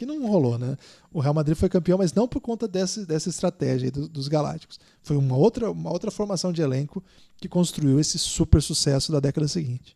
[0.00, 0.78] que não rolou, né?
[1.12, 4.80] O Real Madrid foi campeão, mas não por conta dessa, dessa estratégia do, dos Galácticos.
[5.02, 7.04] Foi uma outra, uma outra formação de elenco
[7.36, 9.94] que construiu esse super sucesso da década seguinte.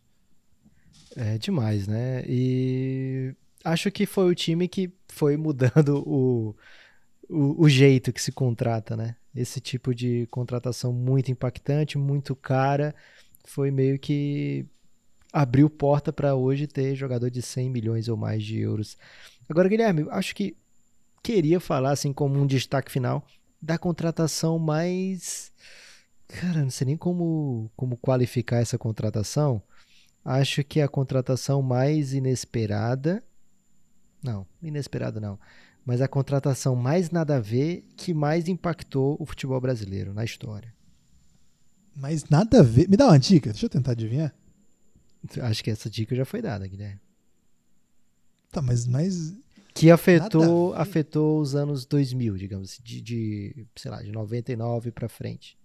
[1.15, 2.23] É demais, né?
[2.27, 3.33] E
[3.63, 6.55] acho que foi o time que foi mudando o,
[7.27, 9.15] o, o jeito que se contrata, né?
[9.35, 12.93] Esse tipo de contratação muito impactante, muito cara,
[13.43, 14.67] foi meio que
[15.35, 18.97] abriu porta para hoje ter jogador de 100 milhões ou mais de euros
[19.47, 20.57] Agora, Guilherme, acho que
[21.21, 23.25] queria falar, assim, como um destaque final,
[23.61, 25.51] da contratação mais.
[26.27, 29.61] Cara, não sei nem como, como qualificar essa contratação.
[30.23, 33.23] Acho que é a contratação mais inesperada.
[34.23, 35.39] Não, inesperada não.
[35.85, 40.73] Mas a contratação mais nada a ver que mais impactou o futebol brasileiro na história.
[41.95, 42.89] Mas nada a ver.
[42.89, 44.33] Me dá uma dica, deixa eu tentar adivinhar.
[45.41, 47.01] Acho que essa dica já foi dada, Guilherme.
[48.51, 49.35] Tá, mas, mas
[49.73, 55.09] que afetou afetou os anos 2000, digamos, assim, de, de sei lá, de 99 para
[55.09, 55.57] frente.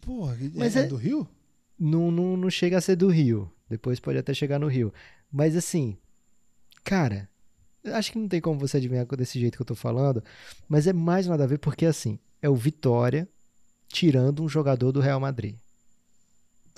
[0.00, 1.28] Porra, mas é, é do Rio?
[1.78, 3.52] Não, não, não chega a ser do Rio.
[3.68, 4.92] Depois pode até chegar no Rio.
[5.30, 5.96] Mas assim,
[6.82, 7.28] cara,
[7.84, 10.24] acho que não tem como você adivinhar desse jeito que eu tô falando,
[10.68, 13.28] mas é mais nada a ver porque assim, é o Vitória
[13.86, 15.56] tirando um jogador do Real Madrid.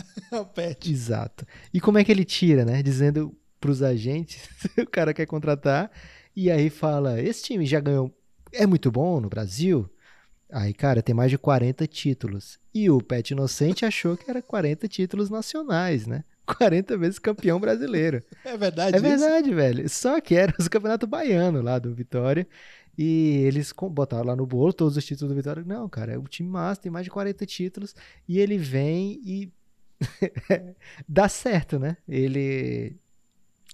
[0.33, 0.91] É o Pet.
[0.91, 1.45] Exato.
[1.75, 2.83] E como é que ele tira, né?
[2.83, 4.49] Dizendo pros agentes,
[4.79, 5.91] o cara quer contratar,
[6.35, 8.15] e aí fala: esse time já ganhou,
[8.53, 9.91] é muito bom no Brasil?
[10.53, 12.59] Aí, cara, tem mais de 40 títulos.
[12.75, 16.25] E o Pet Inocente achou que era 40 títulos nacionais, né?
[16.47, 18.23] 40 vezes campeão brasileiro.
[18.45, 18.97] É verdade.
[18.97, 19.57] É verdade, isso?
[19.57, 19.89] velho.
[19.89, 22.47] Só que era o campeonato baiano lá do Vitória.
[22.99, 25.63] E eles botaram lá no bolo todos os títulos do Vitória.
[25.65, 27.95] Não, cara, é o time massa, tem mais de 40 títulos.
[28.29, 29.53] E ele vem e
[31.09, 31.97] dá certo, né?
[32.09, 32.97] Ele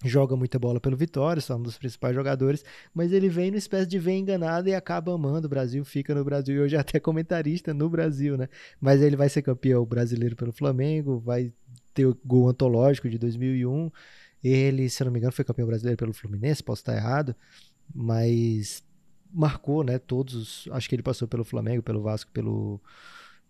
[0.05, 3.87] joga muita bola pelo Vitória, é um dos principais jogadores, mas ele vem numa espécie
[3.87, 7.01] de vem enganado e acaba amando o Brasil, fica no Brasil e hoje é até
[7.01, 8.49] comentarista no Brasil, né?
[8.81, 11.53] Mas ele vai ser campeão brasileiro pelo Flamengo, vai
[11.95, 13.91] ter o gol antológico de 2001.
[14.45, 17.35] Ele, se não me engano, foi campeão brasileiro pelo Fluminense, posso estar errado,
[17.95, 18.85] mas
[19.33, 19.99] marcou, né?
[19.99, 22.81] Todos, acho que ele passou pelo Flamengo, pelo Vasco, pelo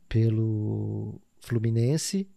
[0.09, 2.29] pelo Fluminense,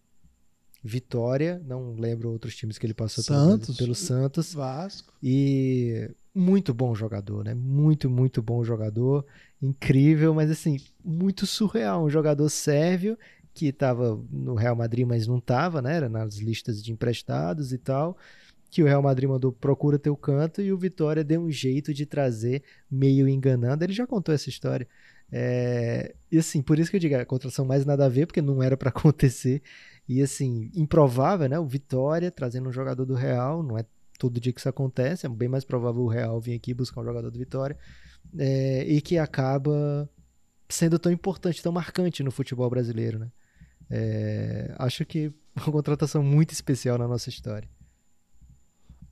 [0.84, 5.14] Vitória, não lembro outros times que ele passou Santos, pelo, pelo Santos, Vasco.
[5.22, 7.54] E muito bom jogador, né?
[7.54, 9.26] Muito, muito bom jogador,
[9.62, 13.18] incrível, mas assim, muito surreal, um jogador sérvio
[13.54, 15.96] que estava no Real Madrid, mas não estava, né?
[15.96, 18.18] Era nas listas de emprestados e tal
[18.70, 22.06] que o Real Madrid mandou procura teu canto e o Vitória deu um jeito de
[22.06, 23.84] trazer meio enganando.
[23.84, 24.88] Ele já contou essa história.
[25.32, 28.42] É, e assim, por isso que eu digo, a contratação mais nada a ver, porque
[28.42, 29.62] não era para acontecer.
[30.10, 31.60] E assim, improvável, né?
[31.60, 33.86] O Vitória trazendo um jogador do Real, não é
[34.18, 37.06] todo dia que isso acontece, é bem mais provável o Real vir aqui buscar um
[37.06, 37.78] jogador do Vitória.
[38.36, 40.10] É, e que acaba
[40.68, 43.32] sendo tão importante, tão marcante no futebol brasileiro, né?
[43.88, 47.70] É, acho que uma contratação muito especial na nossa história.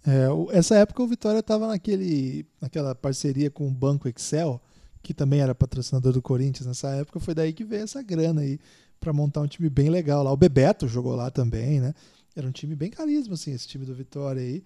[0.03, 4.59] É, essa época o Vitória estava naquele, naquela parceria com o Banco Excel,
[5.03, 7.19] que também era patrocinador do Corinthians nessa época.
[7.19, 8.59] Foi daí que veio essa grana aí
[8.99, 10.31] para montar um time bem legal lá.
[10.31, 11.93] O Bebeto jogou lá também, né?
[12.35, 14.63] Era um time bem carisma, assim, esse time do Vitória aí.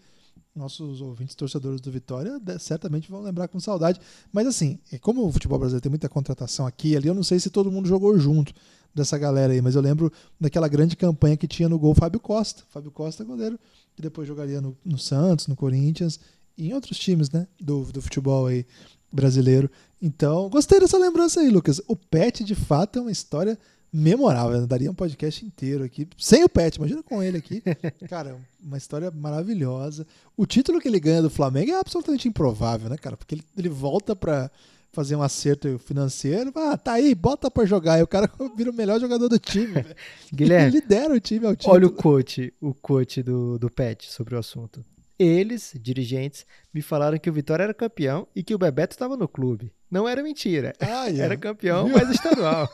[0.53, 3.99] Nossos ouvintes torcedores do Vitória certamente vão lembrar com saudade.
[4.31, 7.23] Mas assim, é como o futebol brasileiro tem muita contratação aqui e ali, eu não
[7.23, 8.53] sei se todo mundo jogou junto
[8.93, 12.63] dessa galera aí, mas eu lembro daquela grande campanha que tinha no gol Fábio Costa.
[12.69, 13.57] Fábio Costa, goleiro
[13.95, 16.19] que depois jogaria no, no Santos, no Corinthians
[16.57, 18.65] e em outros times, né, do, do futebol aí
[19.11, 19.69] brasileiro.
[20.01, 21.81] Então, gostei dessa lembrança aí, Lucas.
[21.87, 23.57] O Pet, de fato, é uma história
[23.91, 24.61] memorável.
[24.61, 27.61] Eu daria um podcast inteiro aqui, sem o Pet, imagina com ele aqui.
[28.07, 30.05] Cara, uma história maravilhosa.
[30.37, 33.17] O título que ele ganha do Flamengo é absolutamente improvável, né, cara?
[33.17, 34.49] Porque ele, ele volta para
[34.91, 36.51] fazer um acerto financeiro.
[36.55, 37.99] Ah, tá aí, bota pra jogar.
[37.99, 39.85] E o cara vira o melhor jogador do time.
[40.33, 41.73] Guilherme, ele lidera o time ao time.
[41.73, 44.83] Olha o coach, o coach do, do Pet sobre o assunto.
[45.17, 49.27] Eles, dirigentes, me falaram que o Vitória era campeão e que o Bebeto estava no
[49.27, 49.71] clube.
[49.89, 50.73] Não era mentira.
[50.79, 51.25] Ah, yeah.
[51.25, 52.67] Era campeão, mas estadual.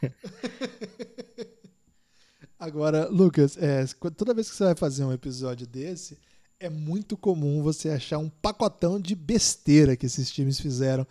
[2.58, 3.86] Agora, Lucas, é,
[4.16, 6.18] toda vez que você vai fazer um episódio desse,
[6.58, 11.06] é muito comum você achar um pacotão de besteira que esses times fizeram.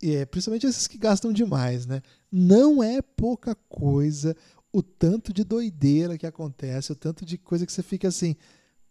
[0.00, 2.00] E é, principalmente esses que gastam demais, né?
[2.30, 4.36] Não é pouca coisa
[4.72, 8.36] o tanto de doideira que acontece, o tanto de coisa que você fica assim,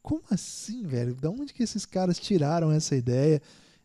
[0.01, 1.15] como assim, velho?
[1.15, 3.41] Da onde que esses caras tiraram essa ideia?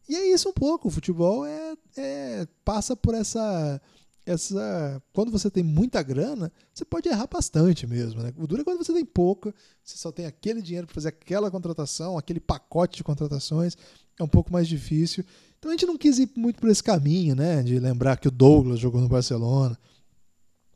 [0.08, 3.80] E é isso um pouco, o futebol é, é passa por essa
[4.28, 8.32] essa quando você tem muita grana, você pode errar bastante mesmo, né?
[8.36, 11.50] O duro é quando você tem pouca, você só tem aquele dinheiro para fazer aquela
[11.50, 13.76] contratação, aquele pacote de contratações,
[14.18, 15.24] é um pouco mais difícil.
[15.58, 17.62] Então a gente não quis ir muito por esse caminho, né?
[17.62, 19.78] De lembrar que o Douglas jogou no Barcelona.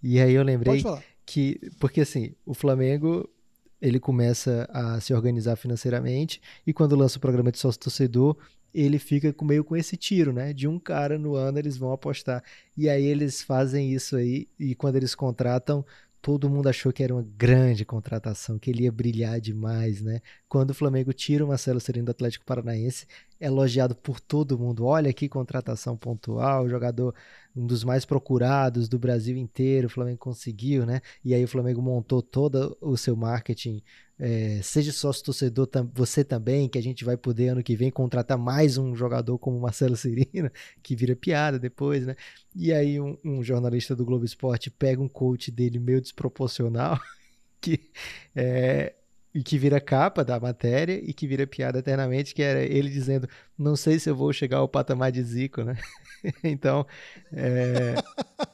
[0.03, 0.83] E aí eu lembrei
[1.25, 3.27] que, porque assim, o Flamengo
[3.81, 8.37] ele começa a se organizar financeiramente e quando lança o programa de sócio torcedor,
[8.75, 10.53] ele fica meio com esse tiro, né?
[10.53, 12.43] De um cara no ano eles vão apostar.
[12.77, 15.85] E aí eles fazem isso aí, e quando eles contratam,
[16.25, 20.21] todo mundo achou que era uma grande contratação, que ele ia brilhar demais, né?
[20.49, 23.05] Quando o Flamengo tira o Marcelo Sereno do Atlético Paranaense,
[23.39, 24.85] é elogiado por todo mundo.
[24.85, 27.13] Olha que contratação pontual, jogador
[27.55, 30.99] um dos mais procurados do Brasil inteiro, o Flamengo conseguiu, né?
[31.23, 33.83] E aí o Flamengo montou todo o seu marketing
[34.17, 38.37] é, seja sócio torcedor você também, que a gente vai poder ano que vem contratar
[38.37, 40.49] mais um jogador como Marcelo Cirino,
[40.81, 42.15] que vira piada depois, né?
[42.55, 46.99] E aí um, um jornalista do Globo Esporte pega um coach dele meio desproporcional,
[47.59, 47.91] que
[48.35, 48.93] é,
[49.33, 53.27] e que vira capa da matéria e que vira piada eternamente, que era ele dizendo,
[53.57, 55.77] não sei se eu vou chegar ao patamar de Zico, né?
[56.41, 56.87] então,
[57.33, 57.95] é,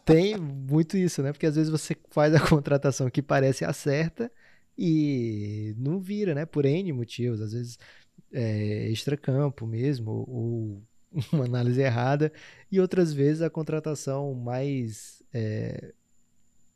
[0.03, 1.31] tem muito isso, né?
[1.31, 4.31] Porque às vezes você faz a contratação que parece a certa,
[4.77, 6.45] e não vira, né?
[6.45, 7.77] Por N motivos, às vezes
[8.31, 10.81] é, extracampo mesmo, ou
[11.31, 12.31] uma análise errada,
[12.71, 15.93] e outras vezes a contratação mais é,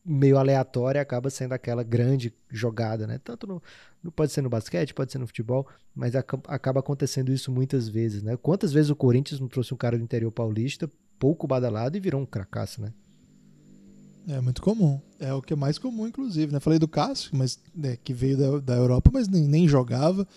[0.05, 3.19] meio aleatória acaba sendo aquela grande jogada, né?
[3.23, 3.47] Tanto
[4.03, 8.21] no, pode ser no basquete, pode ser no futebol, mas acaba acontecendo isso muitas vezes,
[8.21, 8.37] né?
[8.37, 12.21] Quantas vezes o Corinthians não trouxe um cara do interior paulista, pouco badalado e virou
[12.21, 12.93] um cracaço, né?
[14.27, 14.99] É muito comum.
[15.19, 16.51] É o que é mais comum, inclusive.
[16.51, 16.59] Né?
[16.59, 20.27] Falei do Cássio, mas né, que veio da, da Europa, mas nem, nem jogava,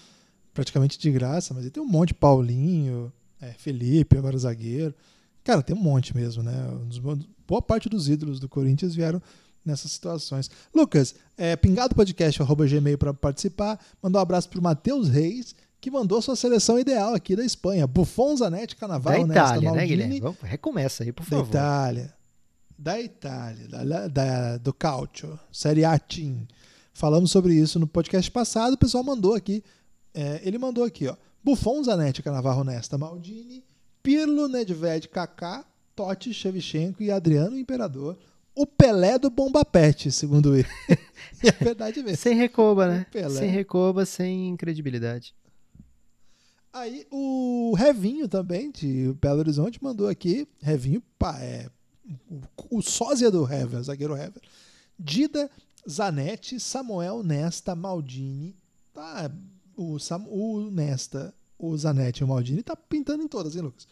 [0.53, 1.55] praticamente de graça.
[1.55, 4.95] Mas ele tem um monte de Paulinho, é, Felipe, agora zagueiro.
[5.43, 6.53] Cara, tem um monte mesmo, né?
[7.47, 9.23] Boa parte dos ídolos do Corinthians vieram
[9.65, 10.51] nessas situações.
[10.75, 13.79] Lucas, é, pingadopodcast.gmail para participar.
[14.03, 17.87] Mandar um abraço para o Matheus Reis, que mandou sua seleção ideal aqui da Espanha.
[17.87, 20.21] Buffon, Zanetti, Canaval, da Itália, né, Guilherme?
[20.21, 21.45] Vamos, recomeça aí, por favor.
[21.45, 22.18] Da Itália.
[22.79, 26.47] Da Itália, da, da, do Calcio, Série A Team.
[26.93, 29.65] Falamos sobre isso no podcast passado, o pessoal mandou aqui.
[30.15, 31.17] É, ele mandou aqui, ó.
[31.43, 33.65] Buffon, Zanetti, Canavarro, Nesta, Maldini,
[34.01, 35.65] Pirlo, Nedved, Kaká,
[35.97, 38.17] Totti, Shevchenko e Adriano Imperador.
[38.55, 40.69] O Pelé do Bomba Pet, segundo ele.
[41.43, 42.17] e é verdade mesmo.
[42.17, 43.07] Sem recoba, né?
[43.31, 45.35] Sem recoba, sem credibilidade.
[46.73, 50.47] Aí o Revinho também, de Belo Horizonte, mandou aqui.
[50.61, 51.69] Revinho, pá, é,
[52.71, 54.43] o, sósia do Hever, zagueiro Hever.
[54.99, 55.51] Dida,
[55.89, 58.57] Zanetti, Samuel, Nesta, Maldini.
[58.93, 59.31] Tá,
[59.77, 63.87] o, Sam, o Nesta, o Zanetti e o Maldini tá pintando em todas, hein, Lucas?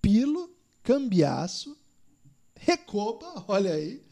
[0.00, 0.50] Pilo,
[0.82, 1.76] Cambiaço,
[2.54, 4.02] Recoba, olha aí.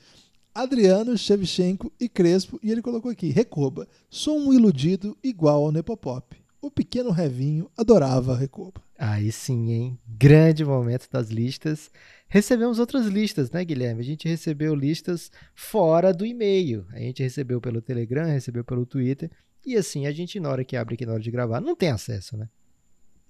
[0.55, 2.61] Adriano, Shevchenko e Crespo.
[2.63, 6.37] E ele colocou aqui: Recoba, sou um iludido igual ao Nepopop.
[6.61, 8.81] O pequeno Revinho adorava Recoba.
[8.99, 9.99] Aí sim, hein?
[10.07, 11.91] Grande momento das listas.
[12.29, 14.01] Recebemos outras listas, né, Guilherme?
[14.01, 16.85] A gente recebeu listas fora do e-mail.
[16.93, 19.31] A gente recebeu pelo Telegram, recebeu pelo Twitter.
[19.65, 21.91] E assim, a gente, na hora que abre aqui na hora de gravar, não tem
[21.91, 22.49] acesso, né?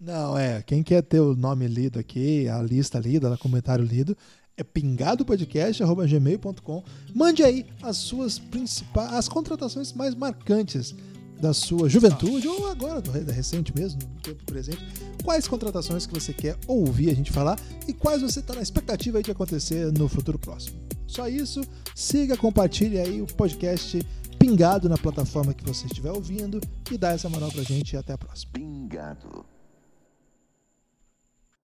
[0.00, 0.62] Não, é.
[0.62, 4.16] Quem quer ter o nome lido aqui, a lista lida, o comentário lido,
[4.56, 6.84] é pingadopodcast.gmail.com.
[7.14, 10.94] Mande aí as suas principais, as contratações mais marcantes
[11.40, 14.84] da sua juventude ou agora da recente mesmo, no tempo presente.
[15.22, 17.58] Quais contratações que você quer ouvir a gente falar
[17.88, 20.80] e quais você está na expectativa de acontecer no futuro próximo.
[21.06, 21.60] Só isso,
[21.94, 24.04] siga, compartilhe aí o podcast
[24.38, 28.12] Pingado na plataforma que você estiver ouvindo e dá essa moral pra gente e até
[28.12, 28.52] a próxima.
[28.52, 29.53] Pingado.